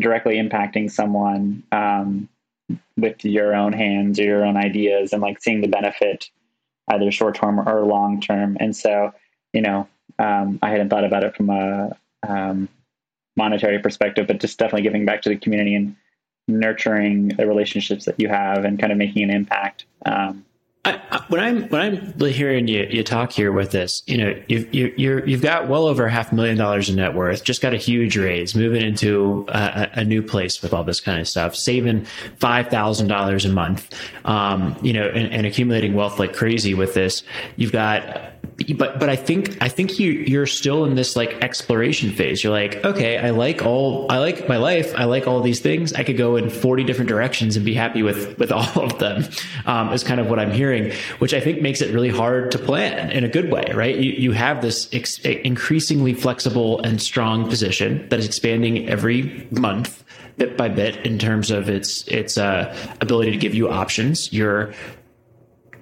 directly 0.00 0.36
impacting 0.36 0.90
someone 0.90 1.62
um, 1.70 2.28
with 2.96 3.24
your 3.24 3.54
own 3.54 3.72
hands 3.72 4.18
or 4.18 4.24
your 4.24 4.44
own 4.44 4.56
ideas 4.56 5.12
and 5.12 5.22
like 5.22 5.40
seeing 5.40 5.60
the 5.60 5.68
benefit 5.68 6.28
either 6.90 7.10
short 7.12 7.36
term 7.36 7.60
or 7.60 7.82
long 7.82 8.20
term. 8.20 8.56
And 8.58 8.76
so, 8.76 9.12
you 9.52 9.62
know, 9.62 9.88
um, 10.18 10.58
I 10.60 10.70
hadn't 10.70 10.88
thought 10.88 11.04
about 11.04 11.22
it 11.22 11.36
from 11.36 11.50
a 11.50 11.96
um, 12.26 12.68
monetary 13.36 13.78
perspective, 13.78 14.26
but 14.26 14.40
just 14.40 14.58
definitely 14.58 14.82
giving 14.82 15.04
back 15.04 15.22
to 15.22 15.28
the 15.28 15.36
community 15.36 15.76
and 15.76 15.94
nurturing 16.48 17.28
the 17.28 17.46
relationships 17.46 18.04
that 18.04 18.18
you 18.18 18.28
have 18.28 18.64
and 18.64 18.78
kind 18.78 18.92
of 18.92 18.98
making 18.98 19.22
an 19.22 19.30
impact. 19.30 19.86
Um, 20.04 20.44
I, 20.86 21.24
when 21.28 21.40
I'm 21.40 21.68
when 21.68 21.80
I'm 21.80 22.20
hearing 22.30 22.68
you 22.68 22.86
you 22.90 23.02
talk 23.02 23.32
here 23.32 23.52
with 23.52 23.70
this, 23.70 24.02
you 24.06 24.18
know, 24.18 24.38
you've 24.48 24.74
you, 24.74 25.22
you've 25.24 25.40
got 25.40 25.66
well 25.66 25.86
over 25.86 26.06
half 26.08 26.30
a 26.30 26.34
million 26.34 26.58
dollars 26.58 26.90
in 26.90 26.96
net 26.96 27.14
worth, 27.14 27.42
just 27.42 27.62
got 27.62 27.72
a 27.72 27.78
huge 27.78 28.18
raise, 28.18 28.54
moving 28.54 28.82
into 28.82 29.46
a, 29.48 29.88
a 29.94 30.04
new 30.04 30.22
place 30.22 30.60
with 30.60 30.74
all 30.74 30.84
this 30.84 31.00
kind 31.00 31.20
of 31.20 31.26
stuff, 31.26 31.56
saving 31.56 32.04
five 32.36 32.68
thousand 32.68 33.08
dollars 33.08 33.46
a 33.46 33.48
month, 33.48 33.98
um, 34.26 34.76
you 34.82 34.92
know, 34.92 35.06
and, 35.06 35.32
and 35.32 35.46
accumulating 35.46 35.94
wealth 35.94 36.18
like 36.18 36.34
crazy 36.34 36.74
with 36.74 36.92
this. 36.92 37.22
You've 37.56 37.72
got 37.72 38.33
but 38.76 39.00
but 39.00 39.08
I 39.08 39.16
think 39.16 39.60
I 39.60 39.68
think 39.68 39.98
you 39.98 40.12
you're 40.12 40.46
still 40.46 40.84
in 40.84 40.94
this 40.94 41.16
like 41.16 41.42
exploration 41.42 42.10
phase. 42.10 42.44
You're 42.44 42.52
like, 42.52 42.84
okay, 42.84 43.18
I 43.18 43.30
like 43.30 43.64
all 43.64 44.06
I 44.10 44.18
like 44.18 44.48
my 44.48 44.58
life. 44.58 44.94
I 44.96 45.04
like 45.04 45.26
all 45.26 45.40
these 45.40 45.60
things. 45.60 45.92
I 45.92 46.04
could 46.04 46.16
go 46.16 46.36
in 46.36 46.50
40 46.50 46.84
different 46.84 47.08
directions 47.08 47.56
and 47.56 47.64
be 47.64 47.74
happy 47.74 48.02
with 48.02 48.38
with 48.38 48.52
all 48.58 48.80
of 48.80 48.98
them. 48.98 49.24
Um, 49.66 49.92
is 49.92 50.04
kind 50.04 50.20
of 50.20 50.30
what 50.30 50.38
I'm 50.38 50.52
hearing, 50.52 50.92
which 51.18 51.34
I 51.34 51.40
think 51.40 51.62
makes 51.62 51.80
it 51.80 51.92
really 51.92 52.10
hard 52.10 52.52
to 52.52 52.58
plan 52.58 53.10
in 53.10 53.24
a 53.24 53.28
good 53.28 53.50
way, 53.50 53.70
right? 53.74 53.96
You 53.96 54.12
you 54.12 54.32
have 54.32 54.62
this 54.62 54.88
ex- 54.92 55.18
increasingly 55.18 56.14
flexible 56.14 56.80
and 56.82 57.02
strong 57.02 57.48
position 57.48 58.08
that 58.10 58.20
is 58.20 58.26
expanding 58.26 58.88
every 58.88 59.48
month 59.50 60.04
bit 60.36 60.56
by 60.56 60.68
bit 60.68 60.96
in 61.06 61.18
terms 61.18 61.50
of 61.50 61.68
its 61.68 62.06
its 62.08 62.38
uh, 62.38 62.76
ability 63.00 63.32
to 63.32 63.36
give 63.36 63.54
you 63.54 63.68
options. 63.68 64.32
You're 64.32 64.74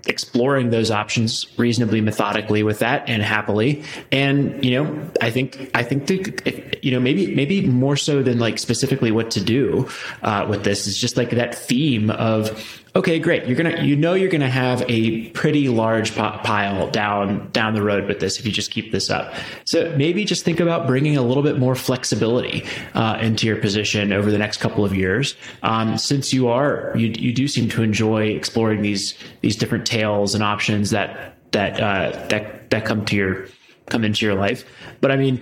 exploring 0.07 0.71
those 0.71 0.91
options 0.91 1.47
reasonably 1.57 2.01
methodically 2.01 2.63
with 2.63 2.81
that 2.81 3.09
and 3.09 3.23
happily. 3.23 3.85
And 4.11 4.63
you 4.65 4.71
know 4.73 5.11
i 5.21 5.31
think 5.31 5.71
i 5.75 5.83
think 5.83 6.07
the, 6.07 6.79
you 6.83 6.91
know 6.91 7.01
maybe 7.01 7.35
maybe 7.35 7.67
more 7.67 7.97
so 7.97 8.23
than 8.23 8.39
like 8.39 8.59
specifically 8.59 9.11
what 9.11 9.31
to 9.33 9.41
do 9.41 9.89
uh, 10.23 10.47
with 10.49 10.65
this 10.65 10.87
is 10.87 10.97
just 10.99 11.17
like 11.17 11.31
that 11.31 11.55
theme 11.55 12.11
of 12.11 12.82
okay, 12.95 13.19
great. 13.19 13.47
You're 13.47 13.57
gonna, 13.57 13.83
you 13.83 13.97
know, 13.97 14.15
you're 14.15 14.31
gonna 14.31 14.51
have 14.51 14.85
a 14.89 15.29
pretty 15.31 15.69
large 15.69 16.15
pile 16.15 16.91
down 16.91 17.51
down 17.51 17.75
the 17.75 17.83
road 17.83 18.07
with 18.07 18.21
this 18.21 18.39
if 18.39 18.47
you 18.47 18.53
just 18.53 18.71
keep 18.71 18.93
this 18.93 19.11
up. 19.11 19.35
So 19.65 19.95
maybe 19.97 20.25
just 20.25 20.45
think 20.45 20.61
about 20.61 20.87
bringing 20.87 21.17
a 21.17 21.23
little 21.23 21.43
bit 21.43 21.59
more 21.59 21.75
flexibility 21.75 22.65
uh, 22.95 23.19
into 23.21 23.47
your 23.47 23.57
position 23.57 24.13
over 24.13 24.31
the 24.31 24.39
next 24.39 24.59
couple 24.59 24.85
of 24.85 24.95
years, 24.95 25.37
um, 25.63 25.99
since 25.99 26.33
you 26.33 26.49
are 26.49 26.93
you 26.97 27.09
you 27.09 27.33
do 27.33 27.49
seem 27.49 27.69
to 27.71 27.83
enjoy 27.83 28.27
exploring 28.29 28.83
these 28.83 29.15
these 29.41 29.57
different 29.57 29.87
tails 29.87 30.35
and 30.35 30.43
options 30.43 30.91
that 30.91 31.37
that 31.53 31.81
uh, 31.81 32.27
that 32.29 32.71
that 32.71 32.85
come 32.85 33.05
to 33.07 33.17
your 33.17 33.47
come 33.87 34.05
into 34.05 34.25
your 34.25 34.35
life. 34.35 34.65
But 35.01 35.11
I 35.11 35.17
mean, 35.17 35.41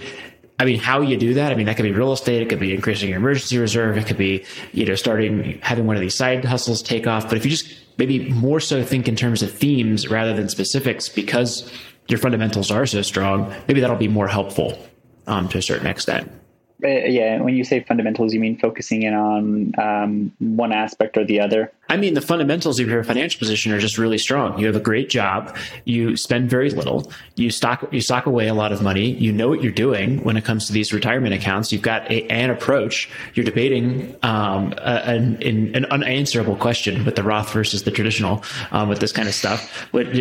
I 0.60 0.66
mean, 0.66 0.78
how 0.78 1.00
you 1.00 1.16
do 1.16 1.32
that? 1.34 1.52
I 1.52 1.54
mean, 1.54 1.64
that 1.64 1.76
could 1.76 1.84
be 1.84 1.92
real 1.92 2.12
estate. 2.12 2.42
It 2.42 2.50
could 2.50 2.60
be 2.60 2.74
increasing 2.74 3.08
your 3.08 3.16
emergency 3.16 3.56
reserve. 3.56 3.96
It 3.96 4.06
could 4.06 4.18
be, 4.18 4.44
you 4.72 4.84
know, 4.84 4.94
starting 4.94 5.58
having 5.62 5.86
one 5.86 5.96
of 5.96 6.02
these 6.02 6.14
side 6.14 6.44
hustles 6.44 6.82
take 6.82 7.06
off. 7.06 7.30
But 7.30 7.38
if 7.38 7.46
you 7.46 7.50
just 7.50 7.74
maybe 7.96 8.28
more 8.28 8.60
so 8.60 8.84
think 8.84 9.08
in 9.08 9.16
terms 9.16 9.42
of 9.42 9.50
themes 9.50 10.08
rather 10.08 10.34
than 10.34 10.50
specifics, 10.50 11.08
because 11.08 11.72
your 12.08 12.18
fundamentals 12.18 12.70
are 12.70 12.84
so 12.84 13.00
strong, 13.00 13.54
maybe 13.68 13.80
that'll 13.80 13.96
be 13.96 14.06
more 14.06 14.28
helpful 14.28 14.78
um, 15.26 15.48
to 15.48 15.56
a 15.56 15.62
certain 15.62 15.86
extent. 15.86 16.30
Uh, 16.84 16.88
yeah, 16.88 17.40
when 17.40 17.54
you 17.54 17.64
say 17.64 17.80
fundamentals, 17.80 18.34
you 18.34 18.40
mean 18.40 18.58
focusing 18.58 19.02
in 19.02 19.14
on 19.14 19.72
um, 19.78 20.32
one 20.40 20.72
aspect 20.72 21.16
or 21.16 21.24
the 21.24 21.40
other. 21.40 21.72
I 21.90 21.96
mean, 21.96 22.14
the 22.14 22.20
fundamentals 22.20 22.78
of 22.78 22.88
your 22.88 23.02
financial 23.02 23.40
position 23.40 23.72
are 23.72 23.80
just 23.80 23.98
really 23.98 24.16
strong. 24.16 24.56
You 24.60 24.66
have 24.66 24.76
a 24.76 24.80
great 24.80 25.10
job. 25.10 25.56
You 25.84 26.16
spend 26.16 26.48
very 26.48 26.70
little. 26.70 27.10
You 27.34 27.50
stock 27.50 27.84
you 27.90 28.00
stock 28.00 28.26
away 28.26 28.46
a 28.46 28.54
lot 28.54 28.70
of 28.70 28.80
money. 28.80 29.10
You 29.10 29.32
know 29.32 29.48
what 29.48 29.60
you're 29.60 29.72
doing 29.72 30.22
when 30.22 30.36
it 30.36 30.44
comes 30.44 30.68
to 30.68 30.72
these 30.72 30.92
retirement 30.92 31.34
accounts. 31.34 31.72
You've 31.72 31.82
got 31.82 32.08
a, 32.08 32.24
an 32.28 32.50
approach. 32.50 33.10
You're 33.34 33.44
debating 33.44 34.14
um, 34.22 34.72
an, 34.78 35.42
an, 35.42 35.84
unanswerable 35.86 36.54
question 36.54 37.04
with 37.04 37.16
the 37.16 37.24
Roth 37.24 37.52
versus 37.52 37.82
the 37.82 37.90
traditional 37.90 38.44
um, 38.70 38.88
with 38.88 39.00
this 39.00 39.10
kind 39.10 39.26
of 39.26 39.34
stuff. 39.34 39.92
With 39.92 40.14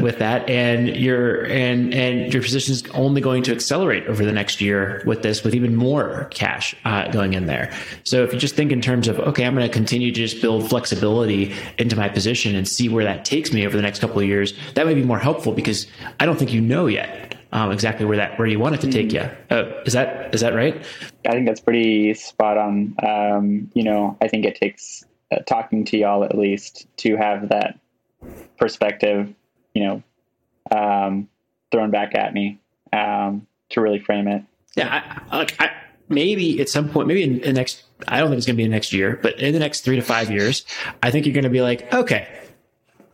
with 0.00 0.18
that, 0.20 0.48
and 0.48 0.96
your 0.96 1.46
and 1.46 1.92
and 1.92 2.32
your 2.32 2.42
position 2.44 2.74
is 2.74 2.84
only 2.94 3.20
going 3.20 3.42
to 3.42 3.52
accelerate 3.52 4.06
over 4.06 4.24
the 4.24 4.32
next 4.32 4.60
year 4.60 5.02
with 5.04 5.22
this, 5.22 5.42
with 5.42 5.56
even 5.56 5.74
more 5.74 6.28
cash 6.30 6.76
uh, 6.84 7.08
going 7.08 7.32
in 7.32 7.46
there. 7.46 7.72
So 8.04 8.22
if 8.22 8.32
you 8.32 8.38
just 8.38 8.54
think 8.54 8.70
in 8.70 8.80
terms 8.80 9.08
of 9.08 9.18
okay, 9.18 9.44
I'm 9.44 9.56
going 9.56 9.66
to 9.66 9.72
continue 9.72 10.12
to 10.12 10.20
just 10.20 10.40
build 10.40 10.68
flexibility 10.70 11.07
into 11.78 11.96
my 11.96 12.08
position 12.08 12.54
and 12.54 12.66
see 12.66 12.88
where 12.88 13.04
that 13.04 13.24
takes 13.24 13.52
me 13.52 13.66
over 13.66 13.76
the 13.76 13.82
next 13.82 14.00
couple 14.00 14.18
of 14.20 14.26
years, 14.26 14.54
that 14.74 14.86
might 14.86 14.94
be 14.94 15.02
more 15.02 15.18
helpful 15.18 15.52
because 15.52 15.86
I 16.20 16.26
don't 16.26 16.38
think 16.38 16.52
you 16.52 16.60
know 16.60 16.86
yet 16.86 17.28
um, 17.52 17.72
exactly 17.72 18.04
where 18.04 18.16
that 18.16 18.38
where 18.38 18.46
you 18.46 18.58
want 18.58 18.74
it 18.74 18.80
to 18.82 18.90
take 18.90 19.12
you. 19.12 19.28
Uh, 19.50 19.72
is 19.86 19.92
that 19.94 20.34
is 20.34 20.40
that 20.40 20.54
right? 20.54 20.84
I 21.26 21.32
think 21.32 21.46
that's 21.46 21.60
pretty 21.60 22.14
spot 22.14 22.58
on. 22.58 22.94
Um, 23.02 23.70
you 23.74 23.82
know, 23.82 24.16
I 24.20 24.28
think 24.28 24.44
it 24.44 24.56
takes 24.56 25.04
uh, 25.30 25.38
talking 25.46 25.84
to 25.86 25.96
y'all 25.96 26.24
at 26.24 26.36
least 26.36 26.86
to 26.98 27.16
have 27.16 27.48
that 27.48 27.78
perspective. 28.58 29.34
You 29.74 29.84
know, 29.84 30.02
um, 30.70 31.28
thrown 31.70 31.90
back 31.90 32.14
at 32.14 32.34
me 32.34 32.58
um, 32.92 33.46
to 33.70 33.80
really 33.80 33.98
frame 33.98 34.28
it. 34.28 34.42
Yeah, 34.76 35.02
I, 35.30 35.44
I, 35.58 35.72
maybe 36.08 36.60
at 36.60 36.68
some 36.68 36.88
point, 36.88 37.08
maybe 37.08 37.22
in 37.22 37.40
the 37.40 37.52
next, 37.52 37.82
I 38.06 38.20
don't 38.20 38.28
think 38.28 38.38
it's 38.38 38.46
going 38.46 38.56
to 38.56 38.62
be 38.62 38.64
the 38.64 38.70
next 38.70 38.92
year, 38.92 39.18
but 39.22 39.38
in 39.40 39.52
the 39.52 39.58
next 39.58 39.82
three 39.82 39.96
to 39.96 40.02
five 40.02 40.30
years, 40.30 40.64
I 41.02 41.10
think 41.10 41.26
you're 41.26 41.34
going 41.34 41.44
to 41.44 41.50
be 41.50 41.62
like, 41.62 41.92
okay, 41.92 42.28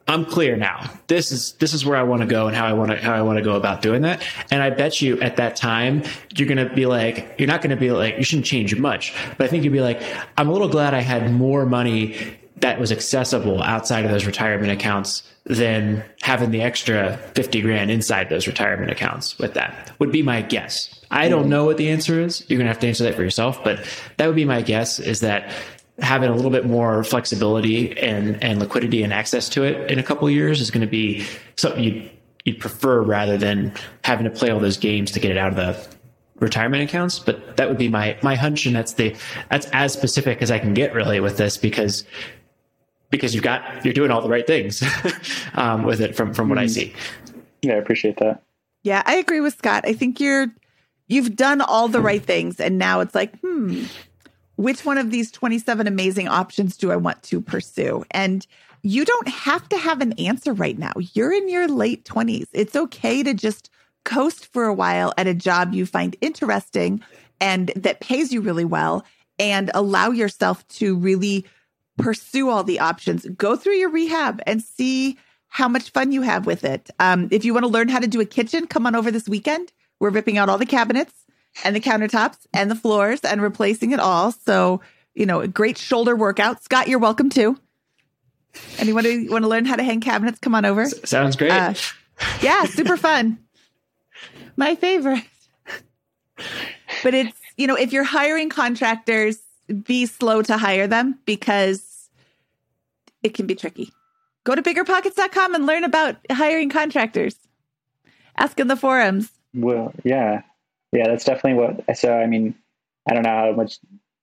I'm 0.07 0.27
clear 0.27 0.57
now. 0.57 0.91
This 1.07 1.33
is 1.33 1.53
this 1.55 1.73
is 1.73 1.87
where 1.87 1.97
I 1.97 2.03
want 2.03 2.21
to 2.21 2.27
go 2.27 2.47
and 2.47 2.55
how 2.55 2.67
I 2.67 2.75
want 2.75 2.91
to 2.91 2.99
how 2.99 3.15
I 3.15 3.23
want 3.23 3.39
to 3.39 3.45
go 3.45 3.57
about 3.57 3.81
doing 3.81 4.03
that. 4.03 4.23
And 4.51 4.63
I 4.63 4.69
bet 4.69 5.01
you 5.01 5.19
at 5.21 5.37
that 5.37 5.57
time 5.57 6.03
you're 6.37 6.47
going 6.47 6.69
to 6.69 6.75
be 6.75 6.85
like 6.85 7.37
you're 7.39 7.49
not 7.49 7.63
going 7.63 7.71
to 7.71 7.77
be 7.77 7.91
like 7.91 8.19
you 8.19 8.25
shouldn't 8.25 8.45
change 8.45 8.77
much, 8.77 9.15
but 9.39 9.45
I 9.45 9.49
think 9.49 9.65
you'd 9.65 9.73
be 9.73 9.81
like 9.81 10.03
I'm 10.37 10.49
a 10.49 10.53
little 10.53 10.69
glad 10.69 10.93
I 10.93 11.01
had 11.01 11.33
more 11.33 11.65
money 11.65 12.37
that 12.59 12.79
was 12.79 12.93
accessible 12.93 13.63
outside 13.63 14.05
of 14.05 14.11
those 14.11 14.27
retirement 14.27 14.71
accounts 14.71 15.23
than 15.47 16.03
having 16.23 16.51
the 16.51 16.63
extra 16.63 17.19
50 17.35 17.61
grand 17.61 17.91
inside 17.91 18.31
those 18.31 18.47
retirement 18.47 18.91
accounts 18.91 19.39
with 19.39 19.55
that 19.55 19.93
would 19.99 20.11
be 20.11 20.23
my 20.23 20.41
guess. 20.41 21.05
I 21.11 21.29
don't 21.29 21.43
mm-hmm. 21.43 21.51
know 21.51 21.65
what 21.65 21.77
the 21.77 21.91
answer 21.91 22.21
is. 22.21 22.45
You're 22.49 22.59
going 22.59 22.67
to 22.67 22.73
have 22.73 22.81
to 22.81 22.89
answer 22.89 23.05
that 23.05 23.15
for 23.15 23.23
yourself, 23.23 23.63
but 23.63 23.87
that 24.17 24.27
would 24.27 24.37
be 24.37 24.47
my 24.47 24.63
guess 24.63 24.99
is 24.99 25.21
that 25.21 25.53
having 25.99 26.31
a 26.31 26.35
little 26.35 26.51
bit 26.51 26.67
more 26.67 27.05
flexibility 27.05 27.97
and, 27.99 28.43
and 28.43 28.59
liquidity 28.59 29.03
and 29.03 29.13
access 29.13 29.49
to 29.51 29.63
it 29.63 29.91
in 29.91 29.99
a 29.99 30.03
couple 30.03 30.29
years 30.31 30.61
is 30.61 30.71
going 30.71 30.81
to 30.81 30.91
be 30.91 31.25
something 31.57 31.85
you'd, 31.85 32.11
you'd 32.45 32.59
prefer 32.59 33.03
rather 33.03 33.37
than 33.37 33.73
having 34.03 34.25
to 34.25 34.31
play 34.31 34.51
all 34.51 34.59
those 34.59 34.79
games 34.79 35.11
to 35.13 35.21
get 35.21 35.31
it 35.31 35.37
out 35.37 35.51
of 35.51 35.57
the 35.57 35.97
retirement 36.41 36.83
accounts. 36.83 37.19
But 37.19 37.59
that 37.59 37.69
would 37.69 37.79
be 37.79 37.89
my, 37.89 38.19
my 38.23 38.35
hunch. 38.35 38.67
And 38.67 38.75
that's 38.75 38.95
the, 38.95 39.15
that's 39.51 39.67
as 39.73 39.93
specific 39.93 40.43
as 40.43 40.51
I 40.51 40.59
can 40.59 40.75
get 40.75 40.95
really 40.95 41.21
with 41.21 41.37
this 41.37 41.57
because 41.57 42.05
because 43.17 43.35
you've 43.35 43.45
got 43.45 43.85
you're 43.85 43.95
doing 43.95 44.11
all 44.11 44.21
the 44.21 44.29
right 44.29 44.47
things 44.47 44.83
um, 45.55 45.85
with 45.85 46.01
it 46.01 46.17
from 46.17 46.35
from 46.35 46.49
what 46.49 46.59
I 46.59 46.65
mm-hmm. 46.65 46.69
see. 46.69 46.95
Yeah, 47.63 47.75
I 47.75 47.77
appreciate 47.77 48.19
that. 48.19 48.43
Yeah, 48.83 49.03
I 49.07 49.17
agree 49.17 49.41
with 49.41 49.57
Scott. 49.57 49.85
I 49.87 49.93
think 49.93 50.21
you're 50.21 50.49
you've 51.09 51.37
done 51.37 51.61
all 51.61 51.89
the 51.89 52.01
right 52.01 52.23
things, 52.23 52.61
and 52.61 52.79
now 52.79 53.01
it's 53.01 53.15
like, 53.15 53.39
hmm, 53.41 53.85
which 54.57 54.85
one 54.85 54.99
of 54.99 55.11
these 55.11 55.31
27 55.31 55.87
amazing 55.87 56.29
options 56.29 56.77
do 56.77 56.93
I 56.93 56.97
want 56.97 57.23
to 57.25 57.41
pursue? 57.41 58.05
And 58.11 58.47
you 58.83 59.05
don't 59.05 59.29
have 59.29 59.69
to 59.71 59.79
have 59.79 60.01
an 60.03 60.13
answer 60.15 60.53
right 60.53 60.79
now. 60.79 60.93
You're 61.15 61.33
in 61.33 61.49
your 61.49 61.69
late 61.69 62.05
20s. 62.05 62.47
It's 62.53 62.77
okay 62.77 63.23
to 63.23 63.33
just 63.33 63.71
coast 64.05 64.53
for 64.53 64.65
a 64.65 64.75
while 64.75 65.15
at 65.17 65.27
a 65.27 65.35
job 65.35 65.73
you 65.73 65.87
find 65.87 66.15
interesting 66.21 67.03
and 67.41 67.73
that 67.77 68.01
pays 68.01 68.33
you 68.33 68.43
really 68.43 68.67
well 68.67 69.05
and 69.39 69.71
allow 69.75 70.11
yourself 70.11 70.67
to 70.69 70.97
really 70.97 71.47
pursue 71.99 72.49
all 72.49 72.65
the 72.65 72.81
options. 72.81 73.27
Go 73.37 73.57
through 73.57 73.75
your 73.75 73.91
rehab 73.91 74.43
and 74.47 74.63
see 74.63 75.19
how 75.49 75.69
much 75.69 75.91
fun 75.91 76.11
you 76.13 76.23
have 76.23 76.47
with 76.47 76.65
it. 76.65 76.91
Um, 76.99 77.29
if 77.31 77.45
you 77.45 77.55
want 77.55 77.65
to 77.65 77.71
learn 77.71 77.89
how 77.89 78.01
to 78.01 78.09
do 78.09 78.21
a 78.21 78.25
kitchen, 78.25 78.67
come 78.67 78.87
on 78.87 78.97
over 78.97 79.11
this 79.11 79.29
weekend. 79.29 79.73
We're 80.01 80.11
ripping 80.11 80.37
out 80.37 80.49
all 80.49 80.59
the 80.59 80.67
cabinets 80.67 81.13
and 81.65 81.77
the 81.77 81.81
countertops 81.81 82.47
and 82.53 82.71
the 82.71 82.75
floors 82.75 83.21
and 83.21 83.41
replacing 83.41 83.93
it 83.93 84.01
all. 84.01 84.33
So, 84.33 84.81
you 85.15 85.27
know, 85.27 85.41
a 85.41 85.49
great 85.49 85.79
shoulder 85.79 86.17
workout. 86.17 86.65
Scott, 86.65 86.89
you're 86.89 86.99
welcome 86.99 87.31
too. 87.31 87.59
Anyone 88.79 89.05
who 89.05 89.31
want 89.31 89.45
to 89.45 89.49
learn 89.49 89.65
how 89.65 89.77
to 89.77 89.85
hang 89.85 90.01
cabinets, 90.01 90.39
come 90.41 90.55
on 90.55 90.65
over. 90.65 90.83
S- 90.83 91.09
sounds 91.09 91.37
great. 91.37 91.53
Uh, 91.53 91.75
yeah, 92.41 92.65
super 92.65 92.97
fun. 92.97 93.39
My 94.57 94.75
favorite. 94.75 95.25
But 97.03 97.15
it's, 97.15 97.39
you 97.57 97.67
know, 97.67 97.77
if 97.77 97.93
you're 97.93 98.05
hiring 98.05 98.51
contractors, 98.51 99.39
be 99.83 100.07
slow 100.07 100.43
to 100.43 100.57
hire 100.57 100.87
them 100.87 101.19
because 101.25 102.11
it 103.23 103.35
can 103.35 103.47
be 103.47 103.55
tricky. 103.55 103.93
Go 104.45 104.55
to 104.55 104.63
biggerpockets.com 104.63 105.55
and 105.55 105.67
learn 105.67 105.85
about 105.85 106.17
hiring 106.31 106.69
contractors. 106.69 107.37
Ask 108.37 108.61
in 108.61 108.69
the 108.69 108.77
forums. 108.77 109.31
Well, 109.55 109.93
yeah. 110.05 110.43
Yeah, 110.93 111.09
that's 111.09 111.25
definitely 111.25 111.55
what. 111.55 111.97
So, 111.97 112.13
I 112.13 112.27
mean, 112.27 112.55
I 113.09 113.15
don't 113.15 113.23
know 113.23 113.31
how 113.31 113.53
much 113.53 113.79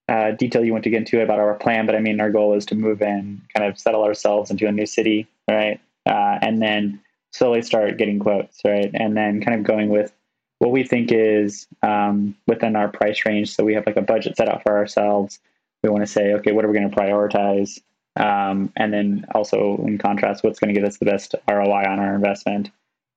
uh, 0.07 0.31
detail 0.31 0.63
you 0.63 0.71
want 0.71 0.83
to 0.83 0.89
get 0.89 0.97
into 0.97 1.21
about 1.21 1.39
our 1.39 1.55
plan, 1.55 1.85
but 1.85 1.95
I 1.95 1.99
mean, 1.99 2.19
our 2.19 2.31
goal 2.31 2.53
is 2.53 2.65
to 2.67 2.75
move 2.75 3.01
in, 3.01 3.41
kind 3.55 3.69
of 3.69 3.79
settle 3.79 4.03
ourselves 4.03 4.51
into 4.51 4.67
a 4.67 4.71
new 4.71 4.85
city, 4.85 5.27
right? 5.49 5.79
Uh, 6.05 6.37
and 6.41 6.61
then 6.61 7.01
slowly 7.31 7.61
start 7.61 7.97
getting 7.97 8.19
quotes, 8.19 8.59
right? 8.65 8.91
And 8.93 9.15
then 9.15 9.41
kind 9.41 9.57
of 9.59 9.65
going 9.65 9.89
with 9.89 10.13
what 10.61 10.69
we 10.69 10.83
think 10.83 11.11
is 11.11 11.65
um, 11.81 12.35
within 12.45 12.75
our 12.75 12.87
price 12.87 13.25
range. 13.25 13.55
So 13.55 13.63
we 13.63 13.73
have 13.73 13.87
like 13.87 13.97
a 13.97 14.01
budget 14.01 14.37
set 14.37 14.47
out 14.47 14.61
for 14.61 14.77
ourselves. 14.77 15.39
We 15.81 15.89
want 15.89 16.05
to 16.05 16.11
say, 16.11 16.33
okay, 16.33 16.51
what 16.51 16.63
are 16.63 16.67
we 16.67 16.77
going 16.77 16.87
to 16.87 16.95
prioritize? 16.95 17.81
Um, 18.15 18.71
and 18.75 18.93
then 18.93 19.25
also 19.33 19.83
in 19.87 19.97
contrast, 19.97 20.43
what's 20.43 20.59
going 20.59 20.71
to 20.71 20.79
give 20.79 20.87
us 20.87 20.97
the 20.97 21.05
best 21.05 21.33
ROI 21.49 21.85
on 21.89 21.97
our 21.97 22.13
investment, 22.13 22.69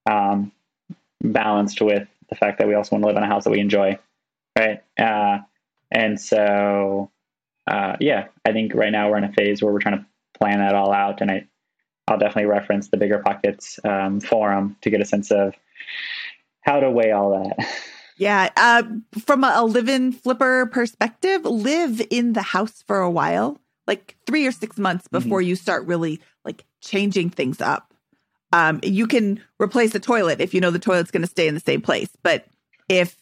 um, 0.09 0.51
balanced 1.21 1.81
with 1.81 2.07
the 2.29 2.35
fact 2.35 2.57
that 2.57 2.67
we 2.67 2.73
also 2.73 2.95
want 2.95 3.03
to 3.03 3.07
live 3.09 3.17
in 3.17 3.21
a 3.21 3.27
house 3.27 3.43
that 3.43 3.51
we 3.51 3.59
enjoy, 3.59 3.99
right? 4.57 4.81
Uh, 4.99 5.37
and 5.91 6.19
so, 6.19 7.11
uh, 7.67 7.95
yeah, 7.99 8.25
I 8.43 8.53
think 8.53 8.73
right 8.73 8.91
now 8.91 9.11
we're 9.11 9.19
in 9.19 9.23
a 9.23 9.33
phase 9.33 9.61
where 9.61 9.71
we're 9.71 9.81
trying 9.81 9.99
to 9.99 10.05
plan 10.39 10.57
that 10.57 10.73
all 10.73 10.91
out, 10.91 11.21
and 11.21 11.29
I, 11.29 11.45
I'll 12.07 12.17
definitely 12.17 12.49
reference 12.49 12.87
the 12.87 12.97
BiggerPockets 12.97 13.85
um, 13.85 14.19
forum 14.19 14.77
to 14.81 14.89
get 14.89 14.99
a 14.99 15.05
sense 15.05 15.29
of 15.29 15.53
how 16.65 16.79
to 16.79 16.89
weigh 16.89 17.11
all 17.11 17.31
that. 17.31 17.67
Yeah. 18.17 18.49
Uh, 18.55 18.83
from 19.25 19.43
a, 19.43 19.53
a 19.57 19.65
live 19.65 19.89
in 19.89 20.11
flipper 20.13 20.67
perspective, 20.67 21.43
live 21.43 22.01
in 22.09 22.33
the 22.33 22.41
house 22.41 22.81
for 22.87 22.99
a 22.99 23.11
while, 23.11 23.59
like 23.87 24.15
three 24.25 24.47
or 24.47 24.51
six 24.51 24.77
months 24.77 25.05
Mm-hmm. 25.07 25.17
before 25.23 25.41
you 25.41 25.55
start 25.55 25.85
really 25.85 26.21
like 26.43 26.63
changing 26.81 27.29
things 27.29 27.59
up. 27.61 27.93
Um, 28.53 28.79
you 28.83 29.05
can 29.05 29.41
replace 29.61 29.91
the 29.91 29.99
toilet 29.99 30.39
if 30.39 30.53
you 30.53 30.61
know 30.61 30.71
the 30.71 30.79
toilet's 30.79 31.11
going 31.11 31.23
to 31.23 31.29
stay 31.29 31.47
in 31.47 31.55
the 31.55 31.59
same 31.59 31.81
place. 31.81 32.09
But 32.23 32.45
if 32.87 33.17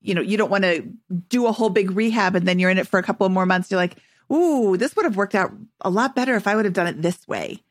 you 0.00 0.14
know 0.14 0.22
you 0.22 0.38
don't 0.38 0.50
want 0.50 0.64
to 0.64 0.88
do 1.28 1.46
a 1.46 1.52
whole 1.52 1.68
big 1.68 1.90
rehab 1.90 2.34
and 2.34 2.48
then 2.48 2.58
you're 2.58 2.70
in 2.70 2.78
it 2.78 2.88
for 2.88 2.98
a 2.98 3.02
couple 3.02 3.26
of 3.26 3.32
more 3.32 3.44
months, 3.44 3.70
you're 3.70 3.80
like, 3.80 3.96
"Ooh, 4.32 4.76
this 4.78 4.96
would 4.96 5.04
have 5.04 5.16
worked 5.16 5.34
out 5.34 5.52
a 5.82 5.90
lot 5.90 6.14
better 6.16 6.36
if 6.36 6.46
I 6.46 6.56
would 6.56 6.64
have 6.64 6.74
done 6.74 6.86
it 6.86 7.02
this 7.02 7.28
way." 7.28 7.62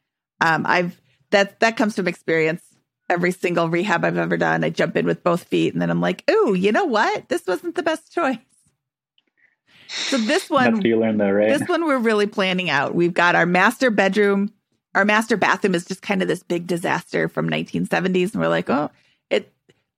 Um, 0.41 0.63
I've 0.67 1.01
that 1.31 1.59
that 1.61 1.75
comes 1.75 1.95
from 1.95 2.07
experience. 2.07 2.61
Every 3.09 3.31
single 3.31 3.69
rehab 3.69 4.03
I've 4.03 4.17
ever 4.17 4.37
done, 4.37 4.63
I 4.63 4.69
jump 4.69 4.97
in 4.97 5.05
with 5.05 5.23
both 5.23 5.45
feet, 5.45 5.73
and 5.73 5.81
then 5.81 5.89
I'm 5.89 6.01
like, 6.01 6.29
"Ooh, 6.29 6.53
you 6.53 6.71
know 6.71 6.85
what? 6.85 7.29
This 7.29 7.45
wasn't 7.47 7.75
the 7.75 7.83
best 7.83 8.13
choice." 8.13 8.37
So 9.87 10.17
this 10.17 10.49
one, 10.49 10.81
though, 11.17 11.31
right? 11.31 11.57
this 11.57 11.67
one 11.67 11.85
we're 11.85 11.97
really 11.97 12.27
planning 12.27 12.69
out. 12.69 12.95
We've 12.95 13.13
got 13.13 13.35
our 13.35 13.45
master 13.45 13.89
bedroom. 13.89 14.51
Our 14.95 15.05
master 15.05 15.37
bathroom 15.37 15.75
is 15.75 15.85
just 15.85 16.01
kind 16.01 16.21
of 16.21 16.27
this 16.27 16.43
big 16.43 16.67
disaster 16.67 17.29
from 17.29 17.49
1970s, 17.49 18.33
and 18.33 18.41
we're 18.41 18.49
like, 18.49 18.69
"Oh, 18.69 18.89
it 19.29 19.53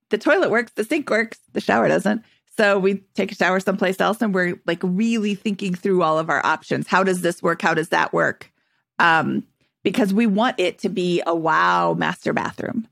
the 0.09 0.17
toilet 0.17 0.51
works, 0.51 0.71
the 0.75 0.83
sink 0.83 1.09
works, 1.09 1.39
the 1.53 1.61
shower 1.61 1.87
doesn't." 1.87 2.23
So 2.57 2.77
we 2.77 2.95
take 3.15 3.31
a 3.31 3.35
shower 3.35 3.59
someplace 3.59 3.99
else, 3.99 4.21
and 4.21 4.33
we're 4.33 4.59
like 4.67 4.79
really 4.83 5.33
thinking 5.33 5.73
through 5.73 6.03
all 6.03 6.19
of 6.19 6.29
our 6.29 6.45
options. 6.45 6.87
How 6.87 7.03
does 7.03 7.21
this 7.21 7.41
work? 7.41 7.61
How 7.61 7.73
does 7.73 7.89
that 7.89 8.13
work? 8.13 8.51
Um, 8.99 9.47
because 9.83 10.13
we 10.13 10.27
want 10.27 10.59
it 10.59 10.77
to 10.79 10.89
be 10.89 11.23
a 11.25 11.33
wow 11.33 11.93
master 11.93 12.33
bathroom. 12.33 12.87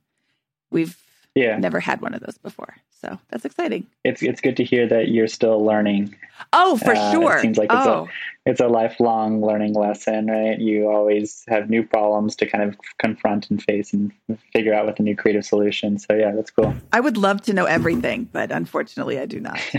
We've 0.69 0.97
yeah, 1.35 1.57
never 1.57 1.79
had 1.79 2.01
one 2.01 2.13
of 2.13 2.21
those 2.21 2.37
before, 2.39 2.75
so 3.01 3.19
that's 3.29 3.45
exciting. 3.45 3.85
it's 4.03 4.21
it's 4.23 4.41
good 4.41 4.57
to 4.57 4.63
hear 4.63 4.87
that 4.87 5.09
you're 5.09 5.27
still 5.27 5.63
learning. 5.63 6.15
Oh, 6.53 6.77
for 6.77 6.95
Uh, 6.95 7.09
it 7.09 7.11
sure. 7.11 7.41
seems 7.41 7.57
like 7.57 7.71
it's 7.71 7.85
a- 7.85 7.89
oh, 7.89 8.09
It's 8.45 8.61
a 8.61 8.67
lifelong 8.67 9.41
learning 9.43 9.73
lesson, 9.73 10.27
right? 10.27 10.57
You 10.57 10.89
always 10.89 11.43
have 11.49 11.69
new 11.69 11.83
problems 11.83 12.35
to 12.37 12.45
kind 12.45 12.63
of 12.63 12.77
confront 12.97 13.49
and 13.49 13.61
face 13.61 13.91
and 13.93 14.11
figure 14.53 14.73
out 14.73 14.85
with 14.87 14.99
a 14.99 15.03
new 15.03 15.15
creative 15.17 15.45
solution. 15.45 15.99
So 15.99 16.15
yeah, 16.15 16.31
that's 16.31 16.49
cool. 16.51 16.73
I 16.93 17.01
would 17.01 17.17
love 17.17 17.41
to 17.43 17.53
know 17.53 17.65
everything, 17.65 18.29
but 18.31 18.51
unfortunately, 18.51 19.19
I 19.19 19.25
do 19.25 19.39
not. 19.41 19.59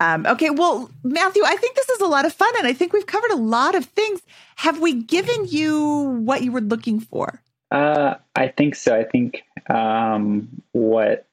um, 0.00 0.26
okay, 0.26 0.50
well, 0.50 0.90
Matthew, 1.02 1.42
I 1.44 1.56
think 1.56 1.74
this 1.74 1.88
is 1.88 2.00
a 2.00 2.06
lot 2.06 2.24
of 2.26 2.32
fun, 2.32 2.52
and 2.58 2.66
I 2.66 2.72
think 2.72 2.92
we've 2.92 3.06
covered 3.06 3.32
a 3.32 3.36
lot 3.36 3.74
of 3.74 3.84
things. 3.86 4.20
Have 4.56 4.80
we 4.80 4.94
given 5.02 5.46
you 5.46 6.20
what 6.24 6.42
you 6.42 6.52
were 6.52 6.60
looking 6.60 7.00
for? 7.00 7.42
Uh, 7.70 8.14
I 8.34 8.48
think 8.48 8.74
so. 8.74 8.96
I 8.96 9.04
think 9.04 9.42
um, 9.68 10.48
what 10.72 11.26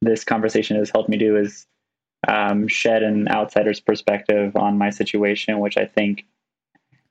this 0.00 0.24
conversation 0.24 0.76
has 0.76 0.90
helped 0.90 1.08
me 1.08 1.16
do 1.16 1.36
is 1.36 1.66
um, 2.26 2.68
shed 2.68 3.02
an 3.02 3.28
outsider's 3.28 3.80
perspective 3.80 4.56
on 4.56 4.78
my 4.78 4.90
situation, 4.90 5.58
which 5.60 5.76
I 5.76 5.86
think, 5.86 6.24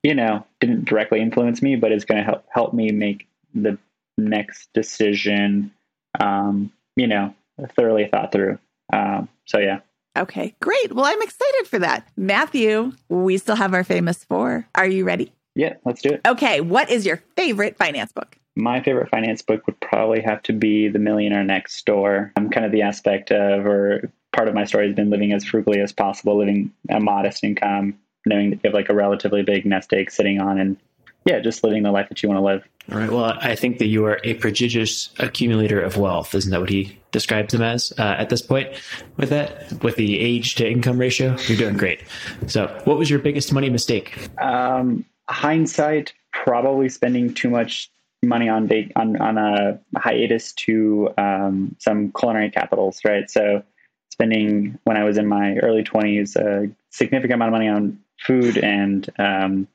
you 0.03 0.15
know, 0.15 0.45
didn't 0.59 0.85
directly 0.85 1.21
influence 1.21 1.61
me, 1.61 1.75
but 1.75 1.91
is 1.91 2.05
going 2.05 2.17
to 2.17 2.23
help 2.23 2.45
help 2.49 2.73
me 2.73 2.91
make 2.91 3.27
the 3.53 3.77
next 4.17 4.69
decision, 4.73 5.71
um, 6.19 6.71
you 6.95 7.07
know, 7.07 7.33
thoroughly 7.75 8.07
thought 8.07 8.31
through. 8.31 8.57
Um, 8.91 9.29
so 9.45 9.59
yeah, 9.59 9.79
Okay, 10.17 10.53
great. 10.61 10.93
Well, 10.93 11.05
I'm 11.05 11.21
excited 11.21 11.67
for 11.67 11.79
that. 11.79 12.07
Matthew, 12.17 12.91
we 13.07 13.37
still 13.37 13.55
have 13.55 13.73
our 13.73 13.83
famous 13.83 14.23
four. 14.25 14.67
Are 14.75 14.87
you 14.87 15.05
ready? 15.05 15.31
yeah, 15.55 15.75
let's 15.85 16.01
do 16.01 16.09
it. 16.09 16.21
Okay, 16.25 16.61
what 16.61 16.89
is 16.89 17.05
your 17.05 17.21
favorite 17.35 17.77
finance 17.77 18.11
book? 18.11 18.37
My 18.55 18.81
favorite 18.81 19.09
finance 19.09 19.41
book 19.41 19.65
would 19.65 19.79
probably 19.79 20.21
have 20.21 20.43
to 20.43 20.53
be 20.53 20.89
The 20.89 20.99
Millionaire 20.99 21.43
Next 21.43 21.85
Door. 21.85 22.33
I'm 22.35 22.49
kind 22.49 22.65
of 22.65 22.71
the 22.71 22.81
aspect 22.81 23.31
of, 23.31 23.65
or 23.65 24.11
part 24.33 24.47
of 24.47 24.53
my 24.53 24.65
story 24.65 24.87
has 24.87 24.95
been 24.95 25.09
living 25.09 25.31
as 25.31 25.45
frugally 25.45 25.79
as 25.79 25.93
possible, 25.93 26.37
living 26.37 26.71
a 26.89 26.99
modest 26.99 27.43
income, 27.43 27.97
knowing 28.25 28.49
that 28.49 28.57
you 28.57 28.67
have 28.69 28.73
like 28.73 28.89
a 28.89 28.93
relatively 28.93 29.41
big 29.41 29.65
nest 29.65 29.93
egg 29.93 30.11
sitting 30.11 30.41
on, 30.41 30.59
and 30.59 30.77
yeah, 31.25 31.39
just 31.39 31.63
living 31.63 31.83
the 31.83 31.91
life 31.91 32.09
that 32.09 32.21
you 32.21 32.29
want 32.29 32.39
to 32.39 32.43
live. 32.43 32.63
All 32.91 32.97
right. 32.97 33.11
Well, 33.11 33.37
I 33.39 33.55
think 33.55 33.77
that 33.77 33.87
you 33.87 34.05
are 34.05 34.19
a 34.23 34.33
prodigious 34.33 35.11
accumulator 35.19 35.79
of 35.79 35.97
wealth. 35.97 36.33
Isn't 36.33 36.51
that 36.51 36.59
what 36.59 36.69
he 36.69 36.99
describes 37.11 37.53
him 37.53 37.61
as 37.61 37.93
uh, 37.97 38.15
at 38.17 38.29
this 38.29 38.41
point? 38.41 38.69
With 39.17 39.29
that, 39.29 39.83
with 39.83 39.95
the 39.95 40.19
age 40.19 40.55
to 40.55 40.69
income 40.69 40.97
ratio, 40.97 41.37
you're 41.47 41.57
doing 41.57 41.77
great. 41.77 42.03
So, 42.47 42.67
what 42.85 42.97
was 42.97 43.09
your 43.09 43.19
biggest 43.19 43.53
money 43.53 43.69
mistake? 43.69 44.29
Um, 44.41 45.05
hindsight, 45.29 46.13
probably 46.33 46.89
spending 46.89 47.33
too 47.33 47.49
much 47.49 47.91
money 48.23 48.49
on 48.49 48.67
vac- 48.67 48.91
on 48.95 49.19
on 49.21 49.37
a 49.37 49.79
hiatus 49.97 50.53
to 50.53 51.09
um, 51.17 51.75
some 51.79 52.11
culinary 52.11 52.49
capitals, 52.49 52.99
right? 53.05 53.29
So, 53.29 53.63
spending 54.11 54.77
when 54.83 54.97
I 54.97 55.03
was 55.03 55.17
in 55.17 55.27
my 55.27 55.55
early 55.57 55.83
twenties 55.83 56.35
a 56.35 56.69
significant 56.89 57.35
amount 57.35 57.49
of 57.49 57.53
money 57.53 57.67
on 57.67 57.99
food 58.19 58.57
and 58.57 59.09
um, 59.17 59.67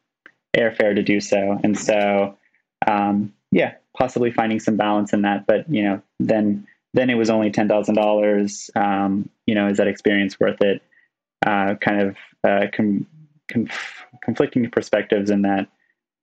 airfare 0.57 0.95
to 0.95 1.03
do 1.03 1.21
so, 1.21 1.59
and 1.63 1.79
so 1.79 2.37
um, 2.87 3.33
yeah, 3.51 3.75
possibly 3.97 4.31
finding 4.31 4.61
some 4.61 4.77
balance 4.77 5.13
in 5.13 5.23
that. 5.23 5.47
But 5.47 5.69
you 5.69 5.83
know, 5.83 6.03
then 6.21 6.67
then 6.95 7.11
it 7.11 7.15
was 7.15 7.31
only 7.31 7.51
ten 7.51 7.69
thousand 7.69 7.99
um, 7.99 8.05
dollars. 8.05 8.71
You 9.47 9.55
know, 9.55 9.69
is 9.69 9.79
that 9.79 9.89
experience 9.89 10.39
worth 10.39 10.61
it? 10.61 10.83
Uh, 11.45 11.75
kind 11.77 12.01
of 12.01 12.17
uh, 12.45 12.67
com- 12.75 13.07
conf- 13.49 14.05
conflicting 14.23 14.69
perspectives 14.71 15.31
in 15.31 15.43
that 15.43 15.69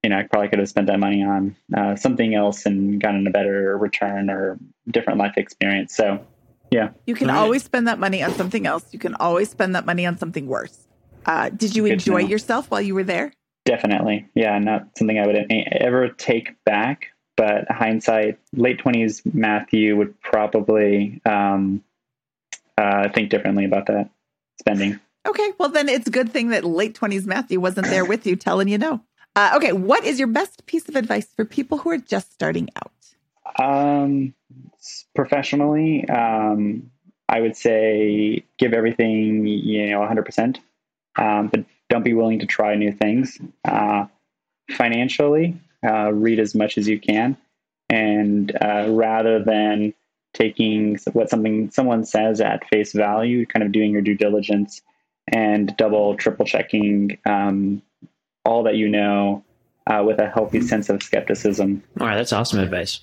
you 0.04 0.10
know 0.10 0.18
I 0.18 0.24
probably 0.24 0.50
could 0.50 0.60
have 0.60 0.70
spent 0.70 0.88
that 0.88 1.00
money 1.00 1.24
on 1.24 1.56
uh, 1.76 1.96
something 1.96 2.36
else 2.36 2.66
and 2.66 3.02
gotten 3.02 3.26
a 3.26 3.32
better 3.32 3.78
return 3.78 4.30
or 4.30 4.60
different 4.90 5.20
life 5.20 5.34
experience. 5.38 5.96
So 5.96 6.26
yeah, 6.72 6.90
You 7.06 7.16
can 7.16 7.30
All 7.30 7.36
right. 7.36 7.42
always 7.44 7.64
spend 7.64 7.88
that 7.88 8.00
money 8.00 8.24
on 8.24 8.34
something 8.34 8.66
else. 8.66 8.86
You 8.92 9.00
can 9.00 9.16
always 9.16 9.50
spend 9.50 9.76
that 9.76 9.86
money 9.86 10.06
on 10.06 10.18
something 10.18 10.48
worse. 10.48 10.88
Uh, 11.26 11.50
did 11.50 11.76
you 11.76 11.84
Good 11.84 11.94
enjoy 11.94 12.20
yourself 12.20 12.70
while 12.70 12.82
you 12.82 12.96
were 12.96 13.04
there? 13.04 13.32
definitely, 13.66 14.28
yeah, 14.36 14.58
not 14.60 14.90
something 14.98 15.18
I 15.18 15.26
would 15.26 15.52
ever 15.72 16.10
take 16.10 16.62
back. 16.66 17.08
But 17.36 17.72
hindsight, 17.72 18.40
late 18.54 18.78
twenties 18.80 19.24
Matthew 19.26 19.96
would 19.98 20.20
probably 20.22 21.20
um, 21.26 21.84
uh, 22.78 23.10
think 23.10 23.30
differently 23.30 23.66
about 23.66 23.88
that 23.88 24.12
spending. 24.60 25.00
Okay, 25.28 25.52
well 25.58 25.70
then 25.70 25.90
it's 25.90 26.08
a 26.08 26.12
good 26.12 26.32
thing 26.32 26.50
that 26.50 26.64
late 26.64 26.94
twenties 26.94 27.26
Matthew 27.26 27.60
wasn't 27.60 27.88
there 27.88 28.06
with 28.06 28.28
you, 28.28 28.36
telling 28.36 28.68
you 28.68 28.78
no. 28.78 29.02
Uh, 29.36 29.54
okay, 29.56 29.72
what 29.72 30.04
is 30.04 30.20
your 30.20 30.28
best 30.28 30.66
piece 30.66 30.88
of 30.88 30.96
advice 30.96 31.28
for 31.36 31.44
people 31.44 31.80
who 31.80 31.90
are 31.90 31.98
just 31.98 32.32
starting 32.34 32.70
out? 32.76 32.92
Um, 33.60 34.34
professionally, 35.16 36.08
um, 36.08 36.92
I 37.28 37.42
would 37.42 37.56
say 37.58 38.46
give 38.58 38.74
everything, 38.74 39.46
you 39.48 39.90
know, 39.90 40.00
100%, 40.02 40.58
um, 41.18 41.48
but 41.48 41.66
don't 41.90 42.04
be 42.04 42.14
willing 42.14 42.40
to 42.40 42.46
try 42.46 42.76
new 42.76 42.92
things. 42.92 43.40
Uh, 43.66 44.06
financially, 44.72 45.56
uh, 45.84 46.12
read 46.14 46.40
as 46.40 46.54
much 46.54 46.78
as 46.78 46.88
you 46.88 47.00
can. 47.00 47.36
And 47.90 48.56
uh, 48.62 48.86
rather 48.90 49.44
than 49.44 49.94
taking 50.34 50.98
what 51.14 51.30
something 51.30 51.70
someone 51.72 52.06
says 52.06 52.42
at 52.42 52.68
face 52.70 52.94
value, 52.94 53.46
kind 53.46 53.64
of 53.64 53.72
doing 53.72 53.92
your 53.92 54.02
due 54.02 54.16
diligence 54.16 54.82
and 55.28 55.76
double, 55.78 56.16
triple 56.16 56.46
checking 56.46 57.18
um, 57.26 57.82
all 58.46 58.64
that 58.64 58.76
you 58.76 58.90
know 58.90 59.44
uh, 59.88 60.04
with 60.06 60.20
a 60.20 60.30
healthy 60.30 60.62
sense 60.62 60.90
of 60.90 61.02
skepticism. 61.04 61.84
All 62.00 62.08
right, 62.08 62.16
that's 62.16 62.34
awesome 62.34 62.60
advice. 62.60 63.00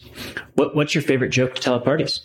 What, 0.54 0.74
what's 0.74 0.94
your 0.94 1.02
favorite 1.02 1.30
joke 1.30 1.54
to 1.54 1.60
tell 1.60 1.76
at 1.76 1.84
parties? 1.84 2.20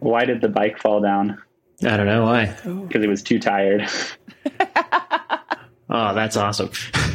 Why 0.00 0.24
did 0.24 0.40
the 0.40 0.48
bike 0.48 0.78
fall 0.78 1.00
down? 1.00 1.42
I 1.82 1.96
don't 1.96 2.06
know 2.06 2.24
why. 2.24 2.46
Because 2.64 3.02
it 3.02 3.08
was 3.08 3.22
too 3.22 3.38
tired. 3.38 3.88
Oh, 5.88 6.14
that's 6.14 6.36
awesome. 6.36 6.70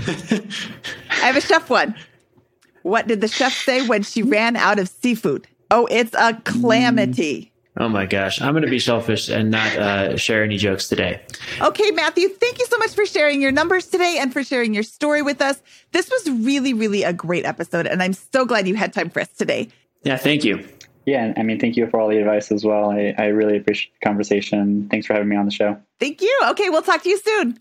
I 0.08 0.44
have 1.10 1.36
a 1.36 1.42
chef 1.42 1.70
one. 1.70 1.94
What 2.84 3.08
did 3.08 3.22
the 3.22 3.28
chef 3.28 3.54
say 3.54 3.86
when 3.86 4.04
she 4.04 4.24
ran 4.24 4.56
out 4.56 4.80
of 4.80 4.88
seafood? 4.88 5.48
Oh, 5.70 5.88
it's 5.92 6.14
a 6.14 6.36
calamity. 6.46 7.51
Oh 7.78 7.88
my 7.88 8.06
gosh. 8.06 8.42
I'm 8.42 8.52
going 8.52 8.66
to 8.66 8.70
be 8.70 8.80
selfish 8.80 9.30
and 9.30 9.50
not 9.50 9.76
uh, 9.78 10.18
share 10.18 10.44
any 10.44 10.58
jokes 10.58 10.90
today. 10.90 11.22
Okay, 11.62 11.92
Matthew, 11.92 12.28
thank 12.28 12.60
you 12.60 12.66
so 12.66 12.78
much 12.78 12.92
for 12.92 13.06
sharing 13.06 13.42
your 13.42 13.52
numbers 13.52 13.88
today 13.88 14.18
and 14.20 14.34
for 14.34 14.44
sharing 14.44 14.74
your 14.74 14.84
story 14.84 15.22
with 15.22 15.42
us. 15.42 15.62
This 15.94 16.10
was 16.10 16.30
really, 16.30 16.74
really 16.74 17.04
a 17.04 17.14
great 17.14 17.46
episode, 17.46 17.88
and 17.88 18.04
I'm 18.04 18.14
so 18.14 18.46
glad 18.46 18.68
you 18.68 18.76
had 18.76 18.92
time 18.92 19.10
for 19.10 19.22
us 19.22 19.30
today. 19.30 19.70
Yeah, 20.04 20.18
thank 20.18 20.44
you. 20.44 20.68
Yeah, 21.06 21.34
I 21.38 21.44
mean, 21.44 21.60
thank 21.60 21.78
you 21.78 21.88
for 21.88 22.00
all 22.00 22.10
the 22.10 22.18
advice 22.18 22.52
as 22.52 22.64
well. 22.64 22.92
I, 22.92 23.16
I 23.18 23.28
really 23.28 23.58
appreciate 23.58 23.94
the 24.00 24.06
conversation. 24.06 24.88
Thanks 24.90 25.08
for 25.08 25.14
having 25.14 25.30
me 25.30 25.36
on 25.36 25.46
the 25.46 25.52
show. 25.52 25.78
Thank 26.00 26.22
you. 26.22 26.40
Okay, 26.50 26.70
we'll 26.70 26.82
talk 26.82 27.04
to 27.04 27.10
you 27.10 27.18
soon. 27.18 27.60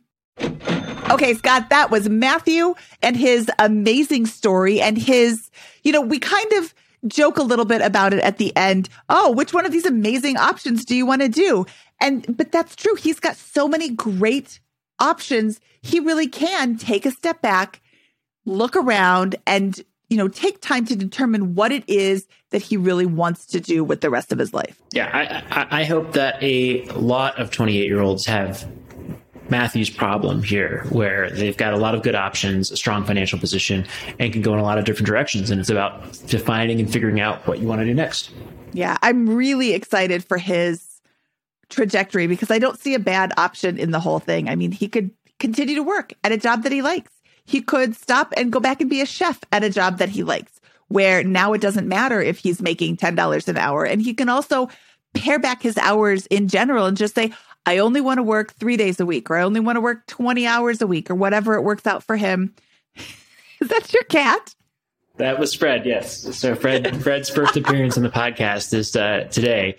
Okay, 1.10 1.34
Scott, 1.34 1.70
that 1.70 1.90
was 1.90 2.08
Matthew 2.08 2.74
and 3.02 3.16
his 3.16 3.50
amazing 3.58 4.26
story 4.26 4.80
and 4.80 4.98
his, 4.98 5.50
you 5.82 5.92
know, 5.92 6.00
we 6.00 6.18
kind 6.18 6.52
of 6.54 6.74
joke 7.06 7.38
a 7.38 7.42
little 7.42 7.64
bit 7.64 7.80
about 7.80 8.12
it 8.12 8.20
at 8.20 8.38
the 8.38 8.54
end. 8.56 8.88
Oh, 9.08 9.32
which 9.32 9.52
one 9.52 9.66
of 9.66 9.72
these 9.72 9.86
amazing 9.86 10.36
options 10.36 10.84
do 10.84 10.94
you 10.94 11.06
want 11.06 11.22
to 11.22 11.28
do? 11.28 11.66
And, 12.00 12.36
but 12.36 12.52
that's 12.52 12.76
true. 12.76 12.94
He's 12.94 13.20
got 13.20 13.36
so 13.36 13.68
many 13.68 13.90
great 13.90 14.60
options. 14.98 15.60
He 15.82 16.00
really 16.00 16.28
can 16.28 16.76
take 16.76 17.06
a 17.06 17.10
step 17.10 17.42
back, 17.42 17.80
look 18.44 18.76
around 18.76 19.36
and, 19.46 19.80
you 20.08 20.16
know, 20.16 20.28
take 20.28 20.60
time 20.60 20.84
to 20.86 20.96
determine 20.96 21.54
what 21.54 21.72
it 21.72 21.84
is 21.88 22.26
that 22.50 22.62
he 22.62 22.76
really 22.76 23.06
wants 23.06 23.46
to 23.46 23.60
do 23.60 23.84
with 23.84 24.00
the 24.00 24.10
rest 24.10 24.32
of 24.32 24.38
his 24.38 24.52
life. 24.52 24.80
Yeah, 24.92 25.10
I, 25.12 25.62
I, 25.62 25.80
I 25.80 25.84
hope 25.84 26.12
that 26.12 26.42
a 26.42 26.84
lot 26.92 27.38
of 27.38 27.50
28 27.50 27.86
year 27.86 28.00
olds 28.00 28.26
have 28.26 28.66
Matthew's 29.50 29.90
problem 29.90 30.42
here, 30.42 30.86
where 30.90 31.30
they've 31.30 31.56
got 31.56 31.72
a 31.72 31.76
lot 31.76 31.94
of 31.94 32.02
good 32.02 32.14
options, 32.14 32.70
a 32.70 32.76
strong 32.76 33.04
financial 33.04 33.38
position, 33.38 33.86
and 34.18 34.32
can 34.32 34.42
go 34.42 34.52
in 34.54 34.60
a 34.60 34.62
lot 34.62 34.78
of 34.78 34.84
different 34.84 35.06
directions. 35.06 35.50
And 35.50 35.60
it's 35.60 35.70
about 35.70 36.02
defining 36.26 36.80
and 36.80 36.90
figuring 36.90 37.20
out 37.20 37.46
what 37.46 37.58
you 37.58 37.66
want 37.66 37.80
to 37.80 37.84
do 37.84 37.94
next. 37.94 38.30
Yeah, 38.72 38.96
I'm 39.02 39.28
really 39.28 39.72
excited 39.72 40.24
for 40.24 40.38
his 40.38 40.86
trajectory 41.68 42.26
because 42.26 42.50
I 42.50 42.58
don't 42.58 42.78
see 42.78 42.94
a 42.94 42.98
bad 42.98 43.32
option 43.36 43.78
in 43.78 43.90
the 43.90 44.00
whole 44.00 44.18
thing. 44.18 44.48
I 44.48 44.56
mean, 44.56 44.72
he 44.72 44.88
could 44.88 45.10
continue 45.38 45.76
to 45.76 45.82
work 45.82 46.12
at 46.22 46.32
a 46.32 46.36
job 46.36 46.62
that 46.64 46.72
he 46.72 46.82
likes. 46.82 47.10
He 47.44 47.60
could 47.62 47.96
stop 47.96 48.32
and 48.36 48.52
go 48.52 48.60
back 48.60 48.80
and 48.80 48.90
be 48.90 49.00
a 49.00 49.06
chef 49.06 49.40
at 49.50 49.64
a 49.64 49.70
job 49.70 49.98
that 49.98 50.08
he 50.08 50.22
likes, 50.22 50.60
where 50.88 51.24
now 51.24 51.52
it 51.52 51.60
doesn't 51.60 51.88
matter 51.88 52.20
if 52.20 52.38
he's 52.38 52.62
making 52.62 52.96
$10 52.96 53.48
an 53.48 53.56
hour. 53.56 53.84
And 53.84 54.02
he 54.02 54.14
can 54.14 54.28
also 54.28 54.68
pare 55.14 55.38
back 55.38 55.62
his 55.62 55.76
hours 55.78 56.26
in 56.26 56.46
general 56.46 56.86
and 56.86 56.96
just 56.96 57.14
say, 57.14 57.32
I 57.66 57.78
only 57.78 58.00
want 58.00 58.18
to 58.18 58.22
work 58.22 58.52
three 58.54 58.76
days 58.76 59.00
a 59.00 59.06
week, 59.06 59.30
or 59.30 59.36
I 59.36 59.42
only 59.42 59.60
want 59.60 59.76
to 59.76 59.80
work 59.80 60.06
20 60.06 60.46
hours 60.46 60.80
a 60.80 60.86
week, 60.86 61.10
or 61.10 61.14
whatever 61.14 61.54
it 61.54 61.62
works 61.62 61.86
out 61.86 62.02
for 62.02 62.16
him. 62.16 62.54
Is 63.60 63.68
that 63.68 63.92
your 63.92 64.04
cat? 64.04 64.54
That 65.16 65.38
was 65.38 65.54
Fred, 65.54 65.84
yes. 65.84 66.34
So 66.36 66.54
Fred 66.54 67.02
Fred's 67.02 67.28
first 67.28 67.56
appearance 67.56 67.98
on 67.98 68.02
the 68.02 68.08
podcast 68.10 68.72
is 68.72 68.96
uh, 68.96 69.28
today. 69.30 69.76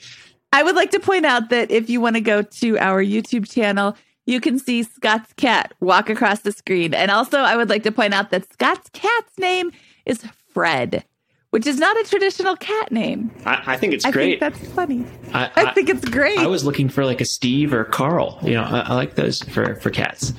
I 0.53 0.61
would 0.61 0.75
like 0.75 0.91
to 0.91 0.99
point 0.99 1.25
out 1.25 1.49
that 1.49 1.71
if 1.71 1.89
you 1.89 1.99
want 1.99 2.15
to 2.15 2.21
go 2.21 2.43
to 2.43 2.77
our 2.77 3.03
YouTube 3.03 3.51
channel, 3.51 3.97
you 4.27 4.39
can 4.39 4.59
see 4.59 4.83
Scott's 4.83 5.33
cat 5.33 5.73
walk 5.79 6.09
across 6.09 6.41
the 6.41 6.51
screen. 6.51 6.93
And 6.93 7.09
also, 7.09 7.39
I 7.39 7.55
would 7.55 7.69
like 7.69 7.83
to 7.83 7.91
point 7.91 8.13
out 8.13 8.29
that 8.29 8.51
Scott's 8.53 8.89
cat's 8.93 9.37
name 9.39 9.71
is 10.05 10.23
Fred 10.53 11.03
which 11.51 11.67
is 11.67 11.77
not 11.77 11.95
a 11.97 12.03
traditional 12.03 12.55
cat 12.55 12.91
name. 12.91 13.29
I, 13.45 13.73
I 13.73 13.77
think 13.77 13.93
it's 13.93 14.05
I 14.05 14.11
great. 14.11 14.39
Think 14.39 14.53
that's 14.55 14.73
funny. 14.73 15.05
I, 15.33 15.51
I, 15.55 15.73
think 15.73 15.89
it's 15.89 16.07
great. 16.09 16.39
I 16.39 16.47
was 16.47 16.65
looking 16.65 16.89
for 16.89 17.05
like 17.05 17.21
a 17.21 17.25
Steve 17.25 17.73
or 17.73 17.83
Carl. 17.83 18.39
You 18.41 18.53
know, 18.55 18.63
I, 18.63 18.93
like 18.95 19.15
those 19.15 19.43
for 19.43 19.75
for 19.75 19.89
cats. 19.89 20.33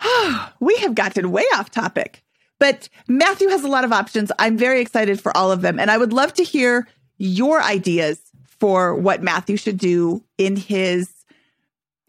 we 0.60 0.76
have 0.76 0.94
gotten 0.94 1.32
way 1.32 1.44
off 1.54 1.70
topic, 1.70 2.22
but 2.58 2.88
Matthew 3.08 3.48
has 3.48 3.64
a 3.64 3.68
lot 3.68 3.84
of 3.84 3.92
options. 3.92 4.30
I'm 4.38 4.56
very 4.56 4.80
excited 4.80 5.20
for 5.20 5.36
all 5.36 5.50
of 5.50 5.62
them, 5.62 5.80
and 5.80 5.90
I 5.90 5.98
would 5.98 6.12
love 6.12 6.34
to 6.34 6.44
hear 6.44 6.86
your 7.18 7.62
ideas 7.62 8.20
for 8.44 8.94
what 8.94 9.22
Matthew 9.22 9.56
should 9.56 9.78
do 9.78 10.22
in 10.38 10.56
his 10.56 11.10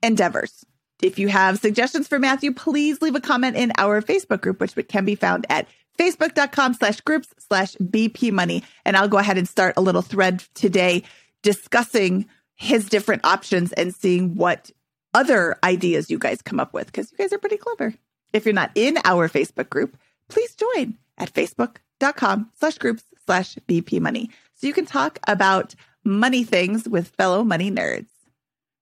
endeavors. 0.03 0.65
If 1.01 1.19
you 1.19 1.27
have 1.27 1.59
suggestions 1.59 2.07
for 2.07 2.19
Matthew, 2.19 2.53
please 2.53 3.01
leave 3.01 3.15
a 3.15 3.21
comment 3.21 3.55
in 3.55 3.71
our 3.77 4.01
Facebook 4.01 4.41
group, 4.41 4.59
which 4.59 4.75
can 4.87 5.05
be 5.05 5.15
found 5.15 5.45
at 5.49 5.67
facebook.com 5.97 6.73
slash 6.75 7.01
groups 7.01 7.33
slash 7.39 7.75
BP 7.75 8.31
money. 8.31 8.63
And 8.85 8.95
I'll 8.95 9.07
go 9.07 9.17
ahead 9.17 9.37
and 9.37 9.47
start 9.47 9.73
a 9.77 9.81
little 9.81 10.01
thread 10.01 10.43
today 10.53 11.03
discussing 11.43 12.25
his 12.55 12.89
different 12.89 13.25
options 13.25 13.71
and 13.73 13.93
seeing 13.93 14.35
what 14.35 14.71
other 15.13 15.57
ideas 15.63 16.09
you 16.09 16.19
guys 16.19 16.41
come 16.41 16.59
up 16.59 16.73
with 16.73 16.87
because 16.87 17.11
you 17.11 17.17
guys 17.17 17.33
are 17.33 17.37
pretty 17.37 17.57
clever. 17.57 17.93
If 18.33 18.45
you're 18.45 18.53
not 18.53 18.71
in 18.75 18.97
our 19.05 19.29
Facebook 19.29 19.69
group, 19.69 19.97
please 20.27 20.55
join 20.55 20.97
at 21.17 21.33
facebook.com 21.33 22.51
slash 22.59 22.77
groups 22.77 23.03
slash 23.25 23.55
BP 23.67 23.99
money. 23.99 24.29
So 24.55 24.67
you 24.67 24.73
can 24.73 24.85
talk 24.85 25.19
about 25.27 25.75
money 26.03 26.43
things 26.43 26.87
with 26.87 27.07
fellow 27.09 27.43
money 27.43 27.71
nerds. 27.71 28.07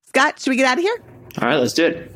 Scott, 0.08 0.40
should 0.40 0.52
we 0.52 0.56
get 0.56 0.66
out 0.66 0.78
of 0.78 0.84
here? 0.84 0.98
All 1.42 1.48
right, 1.48 1.58
let's 1.58 1.74
do 1.74 1.86
it. 1.88 2.12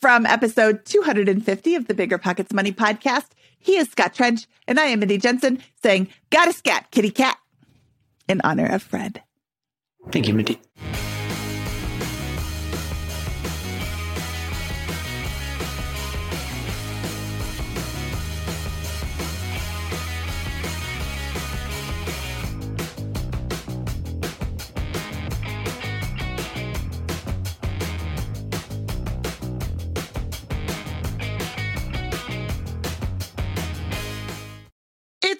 From 0.00 0.26
episode 0.26 0.84
250 0.84 1.74
of 1.74 1.88
the 1.88 1.94
BiggerPockets 1.94 2.52
Money 2.52 2.72
podcast, 2.72 3.28
he 3.58 3.76
is 3.76 3.90
Scott 3.90 4.14
Trench, 4.14 4.46
and 4.66 4.78
I 4.78 4.86
am 4.86 5.00
Mindy 5.00 5.18
Jensen 5.18 5.62
saying, 5.82 6.08
Gotta 6.30 6.52
scat, 6.52 6.90
kitty 6.90 7.10
cat, 7.10 7.38
in 8.28 8.40
honor 8.42 8.66
of 8.66 8.82
Fred. 8.82 9.22
Thank 10.10 10.28
you, 10.28 10.34
Mindy. 10.34 10.60